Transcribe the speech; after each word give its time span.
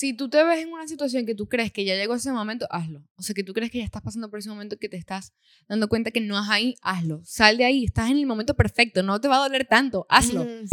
Si 0.00 0.12
tú 0.12 0.30
te 0.30 0.44
ves 0.44 0.60
en 0.62 0.72
una 0.72 0.86
situación 0.86 1.26
que 1.26 1.34
tú 1.34 1.48
crees 1.48 1.72
que 1.72 1.84
ya 1.84 1.96
llegó 1.96 2.14
ese 2.14 2.30
momento, 2.30 2.68
hazlo. 2.70 3.02
O 3.16 3.22
sea, 3.22 3.34
que 3.34 3.42
tú 3.42 3.52
crees 3.52 3.72
que 3.72 3.78
ya 3.78 3.84
estás 3.84 4.00
pasando 4.00 4.30
por 4.30 4.38
ese 4.38 4.48
momento 4.48 4.76
que 4.78 4.88
te 4.88 4.96
estás 4.96 5.32
dando 5.68 5.88
cuenta 5.88 6.12
que 6.12 6.20
no 6.20 6.40
es 6.40 6.48
ahí, 6.48 6.76
hazlo. 6.82 7.20
Sal 7.24 7.56
de 7.56 7.64
ahí, 7.64 7.84
estás 7.84 8.08
en 8.08 8.18
el 8.18 8.26
momento 8.26 8.54
perfecto, 8.54 9.02
no 9.02 9.20
te 9.20 9.26
va 9.26 9.38
a 9.38 9.40
doler 9.40 9.66
tanto, 9.66 10.06
hazlo. 10.08 10.44
Mm, 10.44 10.68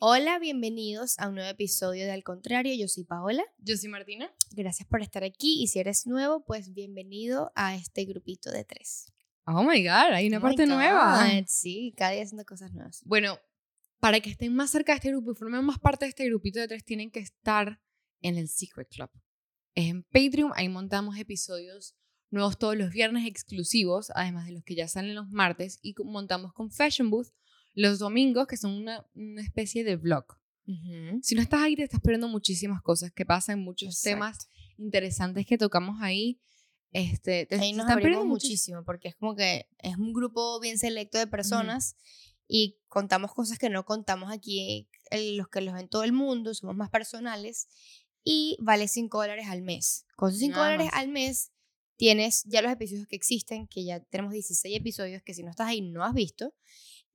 Hola, 0.00 0.40
bienvenidos 0.40 1.16
a 1.20 1.28
un 1.28 1.36
nuevo 1.36 1.48
episodio 1.48 2.06
de 2.06 2.10
Al 2.10 2.24
Contrario. 2.24 2.74
Yo 2.74 2.88
soy 2.88 3.04
Paola. 3.04 3.44
Yo 3.58 3.76
soy 3.76 3.88
Martina. 3.88 4.32
Gracias 4.50 4.88
por 4.88 5.00
estar 5.00 5.22
aquí 5.22 5.62
y 5.62 5.68
si 5.68 5.78
eres 5.78 6.08
nuevo, 6.08 6.44
pues 6.44 6.74
bienvenido 6.74 7.52
a 7.54 7.76
este 7.76 8.04
grupito 8.04 8.50
de 8.50 8.64
tres. 8.64 9.14
Oh 9.46 9.62
my 9.62 9.82
God, 9.82 10.12
hay 10.12 10.28
una 10.28 10.38
Oh 10.38 10.42
parte 10.42 10.66
nueva. 10.66 11.26
Sí, 11.46 11.94
cada 11.96 12.12
día 12.12 12.22
haciendo 12.22 12.44
cosas 12.44 12.72
nuevas. 12.72 13.02
Bueno, 13.04 13.38
para 14.00 14.20
que 14.20 14.30
estén 14.30 14.54
más 14.54 14.70
cerca 14.70 14.92
de 14.92 14.96
este 14.96 15.10
grupo 15.10 15.32
y 15.32 15.34
formen 15.34 15.64
más 15.64 15.78
parte 15.78 16.04
de 16.06 16.10
este 16.10 16.26
grupito 16.26 16.60
de 16.60 16.68
tres, 16.68 16.84
tienen 16.84 17.10
que 17.10 17.20
estar 17.20 17.80
en 18.20 18.36
el 18.36 18.48
Secret 18.48 18.88
Club. 18.88 19.10
Es 19.74 19.90
en 19.90 20.02
Patreon, 20.04 20.52
ahí 20.54 20.68
montamos 20.68 21.18
episodios 21.18 21.94
nuevos 22.30 22.58
todos 22.58 22.76
los 22.76 22.90
viernes 22.90 23.26
exclusivos, 23.26 24.10
además 24.14 24.46
de 24.46 24.52
los 24.52 24.64
que 24.64 24.74
ya 24.74 24.88
salen 24.88 25.14
los 25.14 25.30
martes, 25.30 25.78
y 25.82 25.94
montamos 26.04 26.52
con 26.52 26.70
Fashion 26.70 27.10
Booth 27.10 27.28
los 27.74 27.98
domingos, 27.98 28.46
que 28.46 28.56
son 28.56 28.72
una, 28.72 29.06
una 29.14 29.42
especie 29.42 29.84
de 29.84 29.96
vlog. 29.96 30.24
Ujú. 30.66 31.20
Si 31.22 31.34
no 31.34 31.42
estás 31.42 31.60
ahí, 31.60 31.76
te 31.76 31.82
estás 31.82 32.00
perdiendo 32.00 32.28
muchísimas 32.28 32.80
cosas 32.82 33.12
que 33.12 33.26
pasan, 33.26 33.60
muchos 33.60 33.88
Exacto. 33.88 34.10
temas 34.10 34.48
interesantes 34.78 35.46
que 35.46 35.58
tocamos 35.58 36.00
ahí. 36.00 36.40
Este, 36.94 37.44
te, 37.44 37.56
Ahí 37.56 37.72
nos 37.72 37.90
abrimos 37.90 38.24
muchísimo 38.24 38.84
porque 38.84 39.08
es 39.08 39.16
como 39.16 39.34
que 39.34 39.68
es 39.78 39.96
un 39.96 40.12
grupo 40.12 40.60
bien 40.60 40.78
selecto 40.78 41.18
de 41.18 41.26
personas 41.26 41.96
y 42.46 42.78
contamos 42.86 43.34
cosas 43.34 43.58
que 43.58 43.68
no 43.68 43.84
contamos 43.84 44.32
aquí, 44.32 44.88
en 45.10 45.36
los 45.36 45.48
que 45.48 45.60
los 45.60 45.74
ven 45.74 45.88
todo 45.88 46.04
el 46.04 46.12
mundo, 46.12 46.54
somos 46.54 46.76
más 46.76 46.90
personales 46.90 47.66
y 48.22 48.56
vale 48.60 48.86
5 48.86 49.18
dólares 49.18 49.46
al 49.48 49.62
mes. 49.62 50.06
Con 50.14 50.32
5 50.32 50.52
Nada 50.52 50.64
dólares 50.66 50.86
más. 50.92 51.00
al 51.02 51.08
mes 51.08 51.52
tienes 51.96 52.44
ya 52.44 52.62
los 52.62 52.70
episodios 52.70 53.08
que 53.08 53.16
existen, 53.16 53.66
que 53.66 53.84
ya 53.84 53.98
tenemos 53.98 54.32
16 54.32 54.76
episodios 54.76 55.20
que 55.24 55.34
si 55.34 55.42
no 55.42 55.50
estás 55.50 55.66
ahí 55.66 55.80
no 55.80 56.04
has 56.04 56.14
visto 56.14 56.54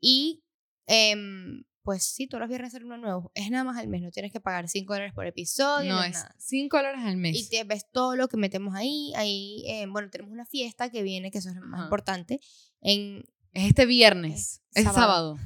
y 0.01 0.43
em, 0.87 1.63
pues 1.89 2.03
sí, 2.03 2.27
todos 2.27 2.39
los 2.41 2.49
viernes 2.49 2.71
sale 2.71 2.85
uno 2.85 2.97
nuevo. 2.97 3.31
Es 3.33 3.49
nada 3.49 3.63
más 3.63 3.75
al 3.75 3.87
mes, 3.87 4.03
no 4.03 4.11
tienes 4.11 4.31
que 4.31 4.39
pagar 4.39 4.69
5 4.69 4.93
dólares 4.93 5.11
por 5.11 5.25
episodio. 5.25 5.91
No, 5.91 6.03
es 6.03 6.09
es 6.09 6.13
nada. 6.13 6.35
5 6.37 6.77
dólares 6.77 7.01
al 7.03 7.17
mes. 7.17 7.35
Y 7.35 7.49
te 7.49 7.63
ves 7.63 7.87
todo 7.91 8.15
lo 8.15 8.27
que 8.27 8.37
metemos 8.37 8.75
ahí. 8.75 9.11
Ahí, 9.15 9.63
eh, 9.65 9.87
bueno, 9.87 10.07
tenemos 10.11 10.31
una 10.31 10.45
fiesta 10.45 10.91
que 10.91 11.01
viene, 11.01 11.31
que 11.31 11.39
eso 11.39 11.49
es 11.49 11.55
lo 11.55 11.61
más 11.65 11.79
Ajá. 11.79 11.85
importante. 11.85 12.39
En, 12.81 13.23
Es 13.53 13.69
este 13.69 13.87
viernes, 13.87 14.61
Es 14.75 14.81
es 14.81 14.83
sábado. 14.83 15.01
sábado. 15.01 15.39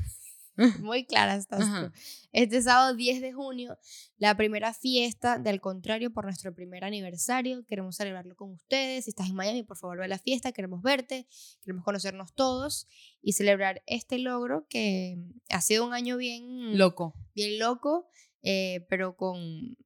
muy 0.79 1.05
clara 1.05 1.35
estás 1.35 1.59
tú. 1.59 1.91
Este 2.31 2.61
sábado 2.61 2.95
10 2.95 3.21
de 3.21 3.33
junio, 3.33 3.77
la 4.17 4.35
primera 4.35 4.73
fiesta 4.73 5.37
del 5.39 5.61
contrario 5.61 6.11
por 6.11 6.25
nuestro 6.25 6.53
primer 6.53 6.83
aniversario. 6.83 7.65
Queremos 7.65 7.95
celebrarlo 7.95 8.35
con 8.35 8.51
ustedes. 8.51 9.05
Si 9.05 9.11
estás 9.11 9.29
en 9.29 9.35
Miami, 9.35 9.63
por 9.63 9.77
favor, 9.77 9.97
ve 9.97 10.05
a 10.05 10.07
la 10.07 10.19
fiesta. 10.19 10.51
Queremos 10.51 10.81
verte, 10.81 11.27
queremos 11.61 11.83
conocernos 11.83 12.33
todos 12.33 12.87
y 13.21 13.33
celebrar 13.33 13.81
este 13.85 14.19
logro 14.19 14.67
que 14.69 15.17
ha 15.49 15.61
sido 15.61 15.85
un 15.85 15.93
año 15.93 16.17
bien 16.17 16.77
Loco. 16.77 17.13
bien 17.35 17.59
loco, 17.59 18.07
eh, 18.41 18.85
pero 18.89 19.15
con, 19.15 19.77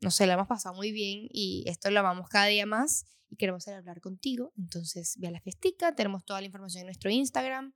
no 0.00 0.10
sé, 0.10 0.26
la 0.26 0.34
hemos 0.34 0.48
pasado 0.48 0.74
muy 0.74 0.92
bien 0.92 1.28
y 1.30 1.64
esto 1.66 1.90
lo 1.90 2.00
amamos 2.00 2.28
cada 2.28 2.46
día 2.46 2.66
más 2.66 3.04
y 3.28 3.36
queremos 3.36 3.64
celebrar 3.64 4.00
contigo. 4.00 4.52
Entonces, 4.56 5.16
ve 5.18 5.28
a 5.28 5.30
la 5.30 5.40
fiestica, 5.40 5.94
tenemos 5.94 6.24
toda 6.24 6.40
la 6.40 6.46
información 6.46 6.80
en 6.82 6.86
nuestro 6.86 7.10
Instagram. 7.10 7.74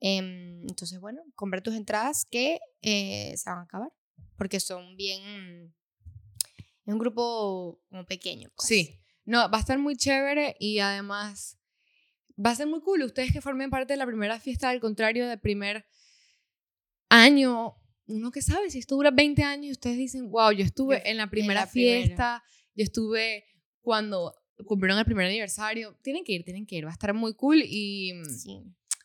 Em, 0.00 0.62
entonces, 0.68 0.98
bueno, 1.00 1.22
compra 1.34 1.62
tus 1.62 1.74
entradas 1.74 2.24
que 2.24 2.58
eh, 2.82 3.34
se 3.36 3.48
van 3.50 3.60
a 3.60 3.62
acabar 3.62 3.92
porque 4.36 4.58
son 4.60 4.96
bien... 4.96 5.74
Es 6.86 6.92
un 6.94 6.98
grupo 6.98 7.80
como 7.90 8.04
pequeño. 8.06 8.50
pues. 8.56 8.66
Sí. 8.66 8.98
No, 9.26 9.48
va 9.50 9.58
a 9.58 9.60
estar 9.60 9.78
muy 9.78 9.96
chévere 9.96 10.56
y 10.58 10.78
además 10.80 11.58
va 12.44 12.50
a 12.50 12.54
ser 12.56 12.66
muy 12.66 12.80
cool. 12.80 13.02
Ustedes 13.02 13.32
que 13.32 13.40
formen 13.42 13.70
parte 13.70 13.92
de 13.92 13.96
la 13.98 14.06
primera 14.06 14.40
fiesta, 14.40 14.70
al 14.70 14.80
contrario 14.80 15.28
del 15.28 15.38
primer 15.38 15.84
año, 17.08 17.76
uno 18.06 18.30
que 18.30 18.42
sabe, 18.42 18.70
si 18.70 18.78
esto 18.78 18.96
dura 18.96 19.10
20 19.10 19.42
años 19.42 19.66
y 19.68 19.72
ustedes 19.72 19.96
dicen, 19.98 20.30
wow, 20.30 20.50
yo 20.52 20.64
estuve 20.64 21.08
en 21.08 21.16
la 21.16 21.28
primera 21.28 21.60
la 21.62 21.70
primera". 21.70 22.02
fiesta, 22.06 22.42
yo 22.74 22.84
estuve 22.84 23.44
cuando 23.82 24.34
cumplieron 24.66 24.98
el 24.98 25.04
primer 25.04 25.26
aniversario. 25.26 25.96
Tienen 26.02 26.24
que 26.24 26.32
ir, 26.32 26.44
tienen 26.44 26.66
que 26.66 26.76
ir. 26.76 26.86
Va 26.86 26.90
a 26.90 26.92
estar 26.92 27.14
muy 27.14 27.34
cool 27.34 27.62
y 27.64 28.12
Sí. 28.38 28.62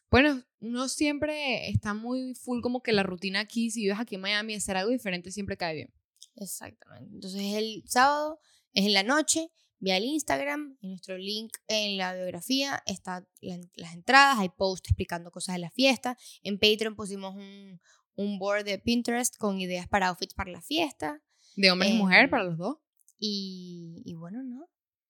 bueno, 0.09 0.43
uno 0.65 0.87
siempre 0.89 1.69
está 1.69 1.93
muy 1.93 2.33
full 2.35 2.61
como 2.61 2.81
que 2.81 2.91
la 2.93 3.03
rutina 3.03 3.39
aquí, 3.41 3.69
si 3.71 3.81
vives 3.83 3.99
aquí 3.99 4.15
en 4.15 4.21
Miami, 4.21 4.55
hacer 4.55 4.77
algo 4.77 4.91
diferente 4.91 5.31
siempre 5.31 5.57
cae 5.57 5.75
bien. 5.75 5.93
Exactamente. 6.35 7.13
Entonces 7.13 7.41
el 7.55 7.83
sábado 7.87 8.39
es 8.73 8.85
en 8.85 8.93
la 8.93 9.03
noche. 9.03 9.49
Ve 9.79 9.91
al 9.93 10.03
Instagram, 10.05 10.77
en 10.81 10.89
nuestro 10.89 11.17
link 11.17 11.51
en 11.67 11.97
la 11.97 12.15
biografía 12.15 12.81
está 12.85 13.27
la- 13.41 13.59
las 13.75 13.93
entradas, 13.93 14.39
hay 14.39 14.49
posts 14.49 14.89
explicando 14.89 15.31
cosas 15.31 15.55
de 15.55 15.59
la 15.59 15.69
fiesta. 15.69 16.17
En 16.43 16.57
Patreon 16.57 16.95
pusimos 16.95 17.35
un, 17.35 17.79
un 18.15 18.39
board 18.39 18.63
de 18.63 18.79
Pinterest 18.79 19.35
con 19.37 19.59
ideas 19.59 19.87
para 19.87 20.07
outfits 20.07 20.33
para 20.33 20.49
la 20.51 20.61
fiesta. 20.61 21.21
De 21.57 21.69
hombres 21.71 21.91
y 21.91 21.97
mujer 21.97 22.23
Em, 22.25 22.29
para 22.29 22.43
los 22.45 22.57
dos. 22.57 22.77
Y, 23.17 24.01
y 24.05 24.13
bueno, 24.13 24.43
¿no? 24.43 24.59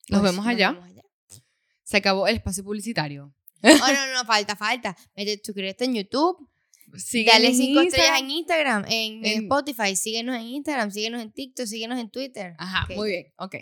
Nos 0.10 0.22
Pues, 0.22 0.24
vemos 0.24 0.46
allá. 0.48 0.72
vemos 0.72 0.86
allá. 0.90 1.04
Se 1.84 1.98
acabó 1.98 2.28
el 2.28 2.36
espacio 2.36 2.64
publicitario. 2.64 3.34
Oh, 3.84 3.94
no, 3.94 4.14
no, 4.14 4.26
falta, 4.26 4.56
falta. 4.56 4.96
Mete, 5.16 5.42
suscríbete 5.44 5.86
en 5.86 5.96
YouTube. 5.96 6.48
Síguenos 6.98 7.34
Dale 7.34 7.48
en 7.50 7.56
cinco 7.56 7.81
estrellas 7.81 8.22
Instagram. 8.22 8.24
en 8.24 8.31
Instagram, 8.31 8.86
en, 8.88 9.26
en 9.26 9.26
En- 9.26 9.44
Spotify. 9.44 9.96
Síguenos 9.96 10.36
en 10.36 10.44
Instagram, 10.44 10.92
síguenos 10.92 11.22
en 11.22 11.31
TikTok, 11.31 11.66
síguenos 11.66 12.00
en 12.00 12.09
Twitter. 12.09 12.53
Ajá, 12.58 12.86
Ok, 12.86 12.96
muy 12.96 13.09
bien, 13.09 13.26
ok. 13.38 13.56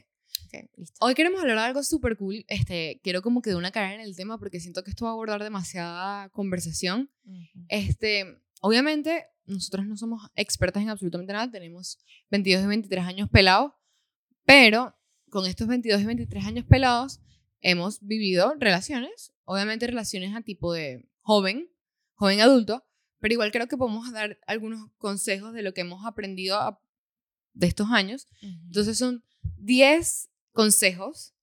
ok, 0.45 0.69
listo. 0.77 0.97
Hoy 0.99 1.15
queremos 1.15 1.41
hablar 1.41 1.57
de 1.57 1.63
algo 1.63 1.81
súper 1.83 2.15
cool. 2.17 2.45
Este, 2.47 2.99
quiero 3.03 3.21
como 3.23 3.41
que 3.41 3.49
de 3.49 3.55
una 3.55 3.71
carrera 3.71 3.95
en 3.95 4.01
el 4.01 4.15
tema 4.15 4.37
porque 4.37 4.59
siento 4.59 4.83
que 4.83 4.91
esto 4.91 5.05
va 5.05 5.11
a 5.11 5.13
abordar 5.13 5.41
demasiada 5.41 6.29
conversación. 6.29 7.09
Ujú. 7.25 7.65
Este, 7.69 8.37
obviamente, 8.61 9.25
nosotros 9.45 9.85
no 9.87 9.97
somos 9.97 10.29
expertas 10.35 10.83
en 10.83 10.89
absolutamente 10.89 11.33
nada. 11.33 11.49
Tenemos 11.49 11.97
22 12.29 12.63
y 12.65 12.67
23 12.67 13.05
años 13.05 13.29
pelados. 13.31 13.71
Pero 14.45 14.95
con 15.31 15.45
estos 15.47 15.67
22 15.67 16.01
y 16.01 16.05
23 16.05 16.45
años 16.45 16.65
pelados, 16.65 17.19
hemos 17.61 17.99
vivido 18.01 18.53
relaciones. 18.59 19.32
Obviamente, 19.45 19.87
relaciones 19.87 20.35
a 20.35 20.41
tipo 20.41 20.73
de 20.73 21.09
joven, 21.21 21.69
joven 22.15 22.41
adulto. 22.41 22.85
Pero 23.19 23.33
igual 23.33 23.51
creo 23.51 23.67
que 23.67 23.77
podemos 23.77 24.11
dar 24.11 24.37
algunos 24.47 24.89
consejos 24.97 25.53
de 25.53 25.61
lo 25.63 25.73
que 25.73 25.81
hemos 25.81 26.05
aprendido 26.05 26.57
a- 26.59 26.81
de 27.53 27.67
estos 27.67 27.89
años. 27.89 28.27
Ujú. 28.41 28.51
Entonces 28.65 28.97
son 28.97 29.23
10 29.57 30.29
consejos 30.51 31.33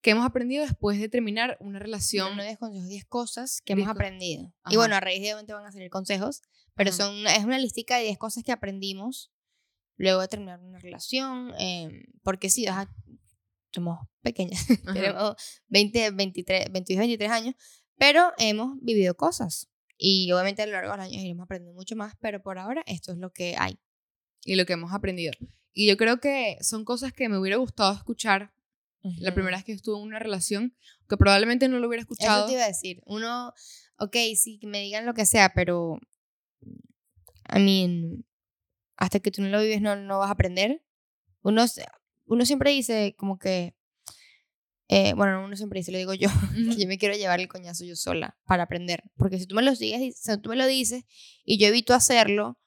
que 0.00 0.10
hemos 0.10 0.24
aprendido 0.24 0.64
después 0.64 0.98
de 1.00 1.08
terminar 1.08 1.56
una 1.60 1.78
relación. 1.78 2.30
No, 2.30 2.36
no 2.36 2.42
10 2.44 2.58
consejos, 2.58 2.88
10 2.88 3.04
cosas 3.04 3.60
que 3.64 3.74
10 3.74 3.84
hemos 3.86 3.94
aprendido. 3.94 4.52
Ajá. 4.62 4.74
Y 4.74 4.76
bueno, 4.76 4.94
a 4.96 5.00
raíz 5.00 5.20
de 5.20 5.26
obviamente 5.28 5.52
van 5.52 5.66
a 5.66 5.72
salir 5.72 5.90
consejos, 5.90 6.42
pero 6.74 6.90
Ajá. 6.90 6.96
son 6.96 7.26
es 7.26 7.44
una 7.44 7.58
listica 7.58 7.96
de 7.96 8.04
10 8.04 8.18
cosas 8.18 8.42
que 8.44 8.52
aprendimos 8.52 9.32
luego 9.96 10.20
de 10.20 10.28
terminar 10.28 10.60
una 10.60 10.78
relación, 10.78 11.52
em, 11.58 12.04
porque 12.22 12.50
sí, 12.50 12.66
somos 13.78 13.98
pequeñas, 14.22 14.66
tenemos 14.92 15.34
20, 15.68 16.10
23, 16.10 16.72
22, 16.72 16.98
23 17.00 17.30
años, 17.30 17.54
pero 17.96 18.32
hemos 18.38 18.76
vivido 18.82 19.14
cosas. 19.16 19.68
Y 19.96 20.30
obviamente 20.32 20.62
a 20.62 20.66
lo 20.66 20.72
largo 20.72 20.92
de 20.92 20.96
los 20.98 21.06
años 21.06 21.22
iremos 21.22 21.44
aprendiendo 21.44 21.74
mucho 21.74 21.96
más, 21.96 22.14
pero 22.20 22.40
por 22.42 22.58
ahora 22.58 22.82
esto 22.86 23.12
es 23.12 23.18
lo 23.18 23.30
que 23.32 23.56
hay. 23.58 23.78
y 24.44 24.54
lo 24.54 24.64
que 24.66 24.74
hemos 24.74 24.92
aprendido. 24.92 25.32
Y 25.72 25.86
yo 25.88 25.96
creo 25.96 26.20
que 26.20 26.56
son 26.60 26.84
cosas 26.84 27.12
que 27.12 27.28
me 27.28 27.38
hubiera 27.38 27.56
gustado 27.58 27.92
escuchar 27.94 28.52
la 29.02 29.30
Ujú. 29.30 29.34
primera 29.34 29.56
vez 29.58 29.64
que 29.64 29.72
estuve 29.72 29.96
en 29.98 30.02
una 30.04 30.18
relación, 30.18 30.76
que 31.08 31.16
probablemente 31.16 31.68
no 31.68 31.78
lo 31.80 31.88
hubiera 31.88 32.02
Eso 32.02 32.12
escuchado. 32.12 32.46
te 32.46 32.52
iba 32.52 32.64
a 32.64 32.68
decir. 32.68 33.00
Uno, 33.06 33.52
ok, 33.98 34.16
sí, 34.36 34.58
que 34.60 34.66
me 34.66 34.80
digan 34.80 35.04
lo 35.06 35.14
que 35.14 35.26
sea, 35.26 35.52
pero. 35.54 35.98
I 37.54 37.58
mean, 37.60 38.24
hasta 38.96 39.20
que 39.20 39.30
tú 39.30 39.42
no 39.42 39.48
lo 39.48 39.60
vives, 39.60 39.80
no, 39.80 39.96
no 39.96 40.18
vas 40.18 40.28
a 40.28 40.32
aprender. 40.32 40.82
Uno, 41.42 41.64
uno 42.28 42.44
siempre 42.46 42.70
dice, 42.70 43.14
como 43.18 43.38
que. 43.38 43.74
eh, 44.88 45.12
bueno, 45.14 45.44
uno 45.44 45.56
siempre 45.56 45.80
dice, 45.80 45.92
lo 45.92 45.98
digo 45.98 46.14
yo, 46.14 46.28
que 46.76 46.76
yo 46.76 46.88
me 46.88 46.98
quiero 46.98 47.16
llevar 47.16 47.40
el 47.40 47.48
coñazo 47.48 47.84
yo 47.84 47.96
sola 47.96 48.38
para 48.46 48.64
aprender. 48.64 49.02
Porque 49.16 49.38
si 49.38 49.46
tú 49.46 49.54
me 49.54 49.62
lo 49.62 49.74
sigues, 49.74 50.18
si 50.18 50.38
tú 50.38 50.50
me 50.50 50.56
lo 50.56 50.66
dices 50.66 51.04
y 51.44 51.58
yo 51.58 51.66
evito 51.66 51.94
hacerlo, 51.94 52.58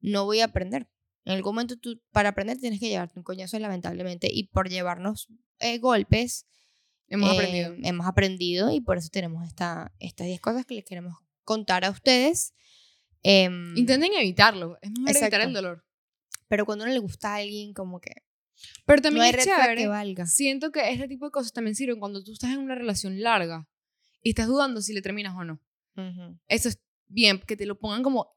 no 0.00 0.24
voy 0.24 0.40
a 0.40 0.46
aprender. 0.46 0.88
En 1.24 1.32
algún 1.32 1.54
momento 1.54 1.76
tú, 1.78 2.02
para 2.12 2.30
aprender, 2.30 2.58
tienes 2.58 2.80
que 2.80 2.88
llevarte 2.88 3.18
un 3.18 3.24
coñazo, 3.24 3.58
lamentablemente. 3.58 4.28
Y 4.30 4.48
por 4.48 4.68
llevarnos 4.68 5.28
eh, 5.58 5.78
golpes, 5.78 6.46
Hemos 7.08 7.30
eh, 7.30 7.34
aprendido. 7.34 7.74
Hemos 7.82 8.06
aprendido 8.06 8.70
y 8.70 8.80
por 8.80 8.98
eso 8.98 9.08
tenemos 9.10 9.46
esta, 9.46 9.92
estas 9.98 10.26
10 10.26 10.40
cosas 10.40 10.66
que 10.66 10.74
les 10.74 10.84
queremos 10.84 11.16
contar 11.44 11.84
a 11.84 11.90
ustedes. 11.90 12.54
Em, 13.22 13.76
Intenten 13.76 14.12
evitarlo. 14.14 14.78
Es 14.82 14.90
mejor 14.90 15.10
evitar 15.10 15.26
exacto. 15.26 15.46
el 15.48 15.54
dolor. 15.54 15.84
pero 16.48 16.66
cuando 16.66 16.86
no 16.86 16.92
le 16.92 16.98
gusta 16.98 17.32
a 17.32 17.36
alguien, 17.36 17.72
como 17.72 18.00
que 18.00 18.12
Pero 18.86 19.02
también 19.02 19.30
no 19.32 19.38
es 19.38 19.44
chévere. 19.44 19.76
que 19.82 19.86
valga. 19.88 20.26
Siento 20.26 20.70
que 20.72 20.90
este 20.90 21.08
tipo 21.08 21.24
de 21.26 21.30
cosas 21.30 21.52
también 21.52 21.74
sirven 21.74 21.98
cuando 21.98 22.22
tú 22.22 22.32
estás 22.32 22.50
en 22.50 22.58
una 22.58 22.74
relación 22.74 23.20
larga 23.22 23.68
y 24.22 24.30
estás 24.30 24.46
dudando 24.46 24.80
si 24.82 24.92
le 24.92 25.02
terminas 25.02 25.34
o 25.36 25.44
no. 25.44 25.60
Ujú. 25.96 26.38
Eso 26.48 26.68
es 26.68 26.80
bien, 27.06 27.40
que 27.40 27.56
te 27.56 27.66
lo 27.66 27.78
pongan 27.78 28.02
como, 28.02 28.34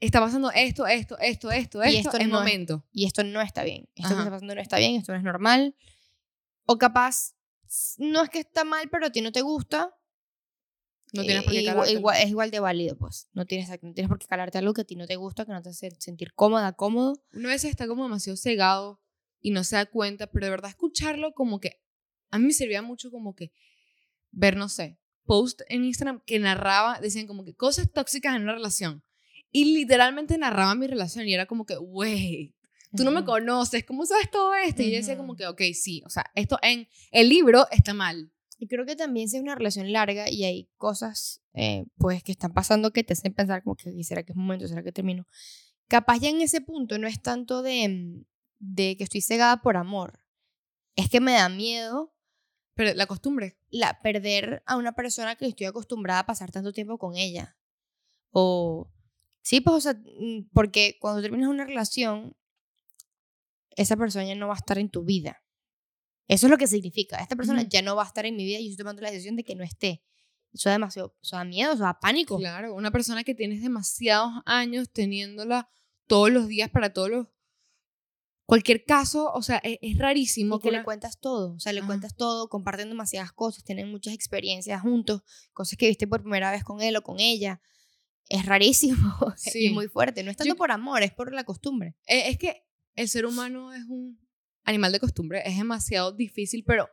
está 0.00 0.20
pasando 0.20 0.50
esto, 0.52 0.86
esto, 0.86 1.18
esto, 1.18 1.50
esto, 1.50 1.84
Y 1.84 1.96
esto, 1.96 2.08
esto 2.10 2.18
es 2.18 2.28
no 2.28 2.34
es- 2.36 2.40
momento. 2.40 2.86
y 2.92 3.06
esto 3.06 3.24
no 3.24 3.40
está 3.40 3.64
bien. 3.64 3.88
Esto 3.94 4.08
que 4.08 4.14
Ajá. 4.14 4.18
está 4.22 4.30
pasando 4.30 4.54
no 4.54 4.60
está 4.60 4.78
bien, 4.78 4.94
esto 4.96 5.12
no 5.12 5.18
es 5.18 5.24
normal. 5.24 5.74
O 6.66 6.78
capaz, 6.78 7.34
no 7.98 8.22
es 8.22 8.30
que 8.30 8.40
está 8.40 8.64
mal, 8.64 8.88
pero 8.90 9.06
a 9.06 9.10
ti 9.10 9.20
no 9.20 9.32
te 9.32 9.40
gusta. 9.42 9.94
No 11.12 11.22
tienes 11.22 11.42
eh, 11.42 11.44
por 11.44 11.52
qué 11.52 11.64
calártelo. 11.64 11.98
igual- 11.98 12.16
Es 12.22 12.28
igual 12.28 12.50
de 12.52 12.60
válido, 12.60 12.96
pues. 12.96 13.28
No 13.32 13.44
tienes, 13.44 13.68
no 13.82 13.92
tienes 13.92 14.08
por 14.08 14.18
qué 14.20 14.26
calarte 14.28 14.58
algo 14.58 14.72
que 14.74 14.82
a 14.82 14.84
ti 14.84 14.94
no 14.94 15.06
te 15.08 15.16
gusta, 15.16 15.44
que 15.44 15.50
no 15.52 15.60
te 15.60 15.70
hace 15.70 15.90
sentir 15.98 16.32
cómoda, 16.34 16.72
cómodo. 16.74 17.20
Uno 17.32 17.48
a 17.48 17.52
veces 17.52 17.70
está 17.70 17.88
como 17.88 18.04
demasiado 18.04 18.36
cegado 18.36 19.00
y 19.40 19.50
no 19.50 19.64
se 19.64 19.76
da 19.76 19.86
cuenta, 19.86 20.26
pero 20.26 20.46
de 20.46 20.50
verdad 20.50 20.70
escucharlo 20.70 21.32
como 21.32 21.60
que 21.60 21.80
a 22.30 22.38
mí 22.38 22.46
me 22.46 22.52
servía 22.52 22.82
mucho 22.82 23.10
como 23.10 23.34
que 23.34 23.52
ver, 24.30 24.56
no 24.56 24.68
sé, 24.68 24.98
post 25.24 25.62
en 25.68 25.84
Instagram 25.84 26.22
que 26.24 26.38
narraba, 26.38 27.00
decían 27.00 27.26
como 27.26 27.44
que 27.44 27.54
cosas 27.54 27.90
tóxicas 27.92 28.36
en 28.36 28.42
una 28.42 28.54
relación. 28.54 29.02
Y 29.52 29.76
literalmente 29.76 30.38
narraba 30.38 30.74
mi 30.74 30.86
relación 30.86 31.26
y 31.26 31.34
era 31.34 31.46
como 31.46 31.66
que, 31.66 31.76
wey, 31.76 32.54
tú 32.96 33.04
no 33.04 33.10
me 33.10 33.24
conoces, 33.24 33.84
¿cómo 33.84 34.06
sabes 34.06 34.30
todo 34.30 34.54
esto? 34.54 34.82
Y 34.82 34.90
yo 34.90 34.96
decía 34.96 35.16
como 35.16 35.34
que, 35.34 35.46
ok, 35.46 35.60
sí, 35.74 36.02
o 36.06 36.10
sea, 36.10 36.24
esto 36.34 36.58
en 36.62 36.88
el 37.10 37.28
libro 37.28 37.66
está 37.70 37.94
mal. 37.94 38.32
Y 38.58 38.68
creo 38.68 38.84
que 38.84 38.94
también 38.94 39.28
si 39.28 39.36
es 39.36 39.42
una 39.42 39.54
relación 39.54 39.90
larga 39.90 40.30
y 40.30 40.44
hay 40.44 40.68
cosas 40.76 41.40
eh, 41.54 41.86
pues 41.96 42.22
que 42.22 42.32
están 42.32 42.52
pasando 42.52 42.92
que 42.92 43.02
te 43.02 43.14
hacen 43.14 43.32
pensar 43.32 43.62
como 43.62 43.74
que 43.74 44.04
será 44.04 44.22
que 44.22 44.32
es 44.32 44.36
momento, 44.36 44.68
será 44.68 44.82
que 44.82 44.92
termino. 44.92 45.26
Capaz 45.88 46.18
ya 46.20 46.28
en 46.28 46.40
ese 46.40 46.60
punto 46.60 46.98
no 46.98 47.08
es 47.08 47.20
tanto 47.20 47.62
de, 47.62 47.88
mm, 47.88 48.24
de 48.60 48.96
que 48.96 49.04
estoy 49.04 49.20
cegada 49.20 49.60
por 49.60 49.76
amor. 49.76 50.20
Es 50.94 51.08
que 51.08 51.20
me 51.20 51.32
da 51.32 51.48
miedo 51.48 52.14
Pero 52.74 52.94
la 52.94 53.06
costumbre. 53.06 53.58
la, 53.70 54.00
perder 54.00 54.62
a 54.66 54.76
una 54.76 54.92
persona 54.92 55.34
que 55.34 55.46
estoy 55.46 55.66
acostumbrada 55.66 56.20
a 56.20 56.26
pasar 56.26 56.52
tanto 56.52 56.72
tiempo 56.72 56.98
con 56.98 57.16
ella. 57.16 57.56
O, 58.30 58.88
sí, 59.42 59.60
pues, 59.60 59.76
o 59.76 59.80
sea, 59.80 59.94
mm, 59.94 60.50
porque 60.52 60.96
cuando 61.00 61.20
terminas 61.20 61.48
una 61.48 61.64
relación, 61.64 62.36
esa 63.76 63.96
persona 63.96 64.24
ya 64.24 64.34
no 64.36 64.46
va 64.46 64.54
a 64.54 64.58
estar 64.58 64.78
en 64.78 64.90
tu 64.90 65.04
vida. 65.04 65.42
Eso 66.28 66.46
es 66.46 66.50
lo 66.50 66.58
que 66.58 66.68
significa. 66.68 67.16
Esta 67.16 67.34
persona 67.34 67.62
ya 67.62 67.82
no 67.82 67.96
va 67.96 68.04
a 68.04 68.06
estar 68.06 68.24
en 68.24 68.36
mi 68.36 68.44
vida 68.44 68.60
y 68.60 68.66
yo 68.66 68.70
estoy 68.70 68.84
tomando 68.84 69.02
la 69.02 69.10
decisión 69.10 69.34
de 69.34 69.42
que 69.42 69.56
no 69.56 69.64
esté. 69.64 70.04
Eso 70.52 70.68
da 70.68 70.74
demasiado, 70.74 71.16
eso 71.22 71.36
da 71.36 71.44
miedo, 71.44 71.72
eso 71.72 71.82
da 71.82 71.98
pánico. 71.98 72.38
Claro, 72.38 72.74
una 72.74 72.90
persona 72.90 73.24
que 73.24 73.34
tienes 73.34 73.62
demasiados 73.62 74.30
años 74.46 74.90
teniéndola 74.90 75.68
todos 76.06 76.30
los 76.30 76.48
días 76.48 76.70
para 76.70 76.92
todos 76.92 77.10
los... 77.10 77.26
Cualquier 78.50 78.84
caso, 78.84 79.30
o 79.32 79.42
sea, 79.42 79.58
es, 79.58 79.78
es 79.80 79.96
rarísimo. 79.96 80.56
Y 80.56 80.60
que 80.60 80.70
le 80.72 80.78
una- 80.78 80.84
cuentas 80.84 81.20
todo, 81.20 81.54
o 81.54 81.60
sea, 81.60 81.72
le 81.72 81.78
Ajá. 81.78 81.86
cuentas 81.86 82.16
todo, 82.16 82.48
comparten 82.48 82.88
demasiadas 82.88 83.32
cosas, 83.32 83.62
tienen 83.62 83.88
muchas 83.90 84.12
experiencias 84.12 84.82
juntos, 84.82 85.22
cosas 85.52 85.78
que 85.78 85.86
viste 85.86 86.08
por 86.08 86.20
primera 86.22 86.50
vez 86.50 86.64
con 86.64 86.80
él 86.80 86.96
o 86.96 87.02
con 87.02 87.20
ella. 87.20 87.60
Es 88.28 88.44
rarísimo 88.46 88.98
Sí. 89.36 89.66
y 89.66 89.70
muy 89.70 89.86
fuerte. 89.86 90.24
No 90.24 90.32
es 90.32 90.36
tanto 90.36 90.54
Yo- 90.54 90.56
por 90.56 90.72
amor, 90.72 91.02
es 91.04 91.12
por 91.12 91.32
la 91.32 91.44
costumbre. 91.44 91.94
Eh, 92.08 92.28
Es 92.28 92.38
que 92.38 92.64
el 92.96 93.08
ser 93.08 93.24
humano 93.24 93.72
es 93.72 93.84
un 93.86 94.18
animal 94.64 94.90
de 94.90 94.98
costumbre, 95.00 95.42
es 95.46 95.56
demasiado 95.56 96.10
difícil, 96.12 96.64
pero 96.66 96.88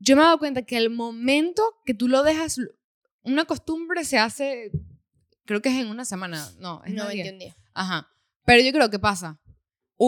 yo 0.00 0.16
me 0.16 0.22
he 0.22 0.24
dado 0.24 0.38
cuenta 0.38 0.62
que 0.62 0.78
al 0.78 0.88
momento 0.88 1.62
que 1.84 1.92
tú 1.94 2.08
lo 2.08 2.22
dejas, 2.22 2.58
una 3.22 3.44
costumbre 3.44 4.04
se 4.04 4.18
hace, 4.18 4.70
creo 5.44 5.60
que 5.60 5.68
es 5.68 5.76
en 5.76 5.88
una 5.88 6.04
semana, 6.06 6.50
no, 6.58 6.82
es 6.84 6.94
No, 6.94 7.04
más 7.04 7.12
días. 7.12 7.26
21 7.26 7.38
días. 7.38 7.56
Ajá. 7.74 8.08
Pero 8.46 8.62
yo 8.64 8.72
creo 8.72 8.88
que 8.90 8.98
pasa 8.98 9.38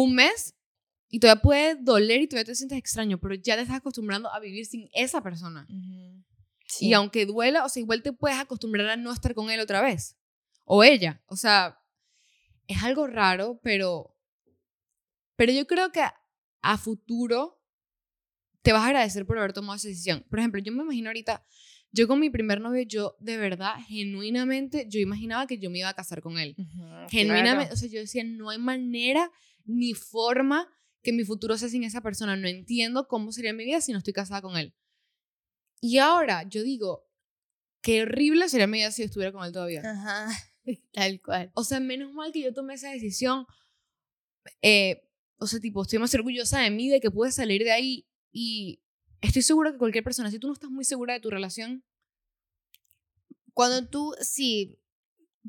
un 0.02 0.14
mes 0.14 0.56
y 1.08 1.20
todavía 1.20 1.42
puede 1.42 1.74
doler 1.76 2.20
y 2.20 2.26
todavía 2.26 2.46
te 2.46 2.56
sientes 2.56 2.78
extraño, 2.78 3.20
pero 3.20 3.36
ya 3.36 3.54
te 3.54 3.62
estás 3.62 3.76
acostumbrando 3.76 4.28
a 4.32 4.40
vivir 4.40 4.66
sin 4.66 4.88
esa 4.92 5.22
persona. 5.22 5.68
Sí. 6.66 6.88
Y 6.88 6.94
aunque 6.94 7.26
duela, 7.26 7.64
o 7.64 7.68
sea, 7.68 7.80
igual 7.80 8.02
te 8.02 8.12
puedes 8.12 8.36
acostumbrar 8.36 8.88
a 8.88 8.96
no 8.96 9.12
estar 9.12 9.34
con 9.34 9.50
él 9.50 9.60
otra 9.60 9.80
vez. 9.80 10.16
O 10.64 10.82
ella. 10.82 11.22
O 11.26 11.36
sea, 11.36 11.78
es 12.66 12.82
algo 12.82 13.06
raro, 13.06 13.60
pero. 13.62 14.16
Pero 15.36 15.52
yo 15.52 15.66
creo 15.66 15.92
que 15.92 16.00
a, 16.00 16.14
a 16.62 16.76
futuro 16.76 17.62
te 18.62 18.72
vas 18.72 18.82
a 18.82 18.86
agradecer 18.86 19.26
por 19.26 19.38
haber 19.38 19.52
tomado 19.52 19.76
esa 19.76 19.88
decisión. 19.88 20.26
Por 20.28 20.40
ejemplo, 20.40 20.60
yo 20.60 20.72
me 20.72 20.82
imagino 20.82 21.10
ahorita, 21.10 21.46
yo 21.94 22.08
con 22.08 22.18
mi 22.18 22.28
primer 22.28 22.60
novio, 22.60 22.82
yo 22.82 23.16
de 23.20 23.36
verdad, 23.36 23.76
genuinamente, 23.86 24.86
yo 24.88 24.98
imaginaba 24.98 25.46
que 25.46 25.58
yo 25.58 25.70
me 25.70 25.78
iba 25.78 25.88
a 25.88 25.94
casar 25.94 26.20
con 26.20 26.38
él. 26.38 26.56
Genuinamente, 27.08 27.66
claro. 27.66 27.74
o 27.74 27.76
sea, 27.76 27.88
yo 27.88 28.00
decía, 28.00 28.24
no 28.24 28.50
hay 28.50 28.58
manera 28.58 29.30
ni 29.64 29.94
forma 29.94 30.68
que 31.02 31.12
mi 31.12 31.22
futuro 31.22 31.56
sea 31.56 31.68
sin 31.68 31.84
esa 31.84 32.00
persona. 32.00 32.36
No 32.36 32.48
entiendo 32.48 33.06
cómo 33.06 33.30
sería 33.30 33.52
mi 33.52 33.64
vida 33.64 33.80
si 33.80 33.92
no 33.92 33.98
estoy 33.98 34.12
casada 34.12 34.42
con 34.42 34.56
él. 34.56 34.74
Y 35.80 35.98
ahora 35.98 36.42
yo 36.48 36.64
digo, 36.64 37.08
qué 37.80 38.02
horrible 38.02 38.48
sería 38.48 38.66
mi 38.66 38.78
vida 38.78 38.90
si 38.90 39.04
estuviera 39.04 39.30
con 39.30 39.44
él 39.44 39.52
todavía. 39.52 39.82
Ajá, 39.84 40.30
tal 40.92 41.20
cual. 41.22 41.52
O 41.54 41.62
sea, 41.62 41.78
menos 41.78 42.12
mal 42.12 42.32
que 42.32 42.42
yo 42.42 42.52
tomé 42.52 42.74
esa 42.74 42.90
decisión. 42.90 43.46
Eh, 44.62 45.08
o 45.36 45.46
sea, 45.46 45.60
tipo, 45.60 45.82
estoy 45.82 46.00
más 46.00 46.12
orgullosa 46.14 46.58
de 46.58 46.70
mí, 46.72 46.88
de 46.88 47.00
que 47.00 47.12
pude 47.12 47.30
salir 47.30 47.62
de 47.62 47.70
ahí. 47.70 48.08
Y 48.32 48.80
estoy 49.20 49.42
segura 49.42 49.72
que 49.72 49.78
cualquier 49.78 50.04
persona, 50.04 50.30
si 50.30 50.38
tú 50.38 50.46
no 50.48 50.52
estás 50.54 50.70
muy 50.70 50.84
segura 50.84 51.14
de 51.14 51.20
tu 51.20 51.30
relación, 51.30 51.84
Cuando 53.52 53.86
tú, 53.88 54.14
sí, 54.20 54.80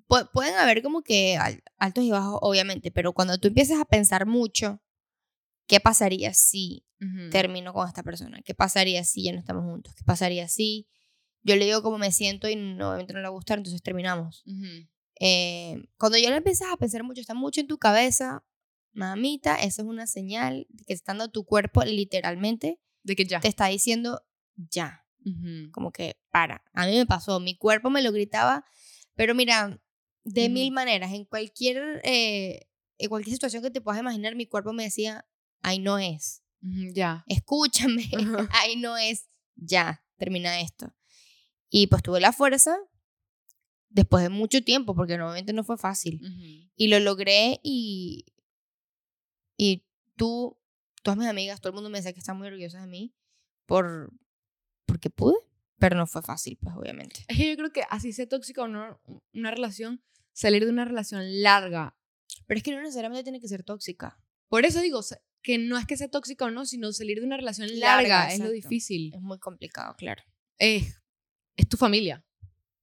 pu- 0.07 0.29
pueden 0.31 0.55
haber 0.55 0.83
como 0.83 1.01
que 1.01 1.37
al- 1.37 1.63
altos 1.77 2.03
y 2.03 2.11
bajos, 2.11 2.37
obviamente, 2.41 2.91
pero 2.91 3.13
cuando 3.13 3.37
tú 3.39 3.47
empiezas 3.47 3.79
a 3.79 3.85
pensar 3.85 4.27
mucho, 4.27 4.79
¿qué 5.67 5.79
pasaría 5.79 6.33
si 6.33 6.85
termino 7.31 7.73
con 7.73 7.87
esta 7.87 8.03
persona? 8.03 8.41
¿Qué 8.43 8.53
pasaría 8.53 9.03
si 9.03 9.23
ya 9.23 9.33
no 9.33 9.39
estamos 9.39 9.63
juntos? 9.63 9.95
¿Qué 9.95 10.03
pasaría 10.03 10.47
si 10.47 10.87
yo 11.41 11.55
le 11.55 11.65
digo 11.65 11.81
cómo 11.81 11.97
me 11.97 12.11
siento 12.11 12.47
y 12.47 12.55
no, 12.55 12.89
obviamente 12.89 13.13
no 13.13 13.19
le 13.19 13.23
va 13.23 13.29
a 13.29 13.31
gustar, 13.31 13.57
entonces 13.57 13.81
terminamos? 13.81 14.43
Eh, 15.19 15.87
cuando 15.97 16.17
ya 16.19 16.29
lo 16.29 16.35
empiezas 16.35 16.67
a 16.71 16.77
pensar 16.77 17.03
mucho, 17.03 17.21
está 17.21 17.33
mucho 17.33 17.59
en 17.61 17.67
tu 17.67 17.77
cabeza, 17.79 18.43
mamita, 18.93 19.55
eso 19.55 19.81
es 19.81 19.87
una 19.87 20.05
señal 20.07 20.67
que 20.85 20.93
estando 20.93 21.29
tu 21.29 21.43
cuerpo 21.43 21.83
literalmente 21.83 22.79
de 23.05 23.15
que 23.15 23.25
ya. 23.25 23.39
te 23.39 23.47
está 23.47 23.67
diciendo 23.67 24.25
ya, 24.55 25.05
como 25.71 25.91
que 25.91 26.17
para. 26.31 26.63
A 26.73 26.85
mí 26.85 26.95
me 26.95 27.05
pasó, 27.05 27.39
mi 27.39 27.57
cuerpo 27.57 27.89
me 27.89 28.01
lo 28.01 28.11
gritaba, 28.11 28.65
pero 29.15 29.33
mira, 29.33 29.81
de 30.23 30.49
mil 30.49 30.71
maneras, 30.71 31.13
en 31.13 31.25
cualquier, 31.25 32.01
eh, 32.03 32.67
en 32.97 33.09
cualquier 33.09 33.35
situación 33.35 33.63
que 33.63 33.71
te 33.71 33.81
puedas 33.81 34.01
imaginar, 34.01 34.35
mi 34.35 34.47
cuerpo 34.47 34.73
me 34.73 34.83
decía, 34.83 35.25
ahí 35.61 35.79
no 35.79 35.97
es, 35.99 36.43
ya. 36.61 37.23
escúchame, 37.27 38.09
ahí 38.51 38.75
no 38.75 38.97
es, 38.97 39.29
ya, 39.55 40.03
termina 40.17 40.59
esto. 40.61 40.93
Y 41.69 41.87
pues 41.87 42.01
tuve 42.03 42.19
la 42.19 42.33
fuerza 42.33 42.77
después 43.89 44.23
de 44.23 44.29
mucho 44.29 44.63
tiempo, 44.63 44.95
porque 44.95 45.17
normalmente 45.17 45.53
no 45.53 45.63
fue 45.63 45.77
fácil. 45.77 46.21
Y 46.75 46.87
lo 46.87 46.99
logré 46.99 47.59
y, 47.63 48.25
y 49.57 49.85
tú, 50.15 50.57
todas 51.05 51.19
mis 51.19 51.27
amigas, 51.27 51.61
todo 51.61 51.69
el 51.69 51.75
mundo 51.75 51.91
me 51.91 51.99
decía 51.99 52.13
que 52.13 52.19
están 52.19 52.35
muy 52.35 52.47
orgullosas 52.47 52.81
de 52.81 52.87
mí 52.87 53.13
por, 53.67 54.11
porque 54.87 55.11
pude, 55.11 55.35
pero 55.77 55.95
no 55.95 56.07
fue 56.07 56.23
fácil, 56.23 56.57
pues 56.59 56.75
obviamente. 56.75 57.23
Es 57.27 57.37
que 57.37 57.47
yo 57.47 57.55
creo 57.55 57.71
que 57.71 57.83
así 57.91 58.11
sea 58.11 58.27
tóxica 58.27 58.63
o 58.63 58.67
no, 58.67 58.99
una 59.31 59.51
relación, 59.51 60.01
salir 60.33 60.65
de 60.65 60.71
una 60.71 60.83
relación 60.83 61.43
larga. 61.43 61.95
Pero 62.47 62.57
es 62.57 62.63
que 62.63 62.71
no 62.71 62.81
necesariamente 62.81 63.21
tiene 63.21 63.39
que 63.39 63.47
ser 63.47 63.63
tóxica. 63.63 64.19
Por 64.49 64.65
eso 64.65 64.81
digo, 64.81 65.01
que 65.43 65.59
no 65.59 65.77
es 65.77 65.85
que 65.85 65.95
sea 65.95 66.09
tóxica 66.09 66.45
o 66.45 66.49
no, 66.49 66.65
sino 66.65 66.91
salir 66.91 67.19
de 67.19 67.25
una 67.27 67.37
relación 67.37 67.67
Larga, 67.79 68.21
larga, 68.21 68.33
es 68.33 68.39
lo 68.39 68.49
difícil. 68.49 69.13
Es 69.13 69.21
muy 69.21 69.37
complicado, 69.37 69.93
claro. 69.95 70.23
Es, 70.57 70.99
es 71.55 71.69
tu 71.69 71.77
familia. 71.77 72.25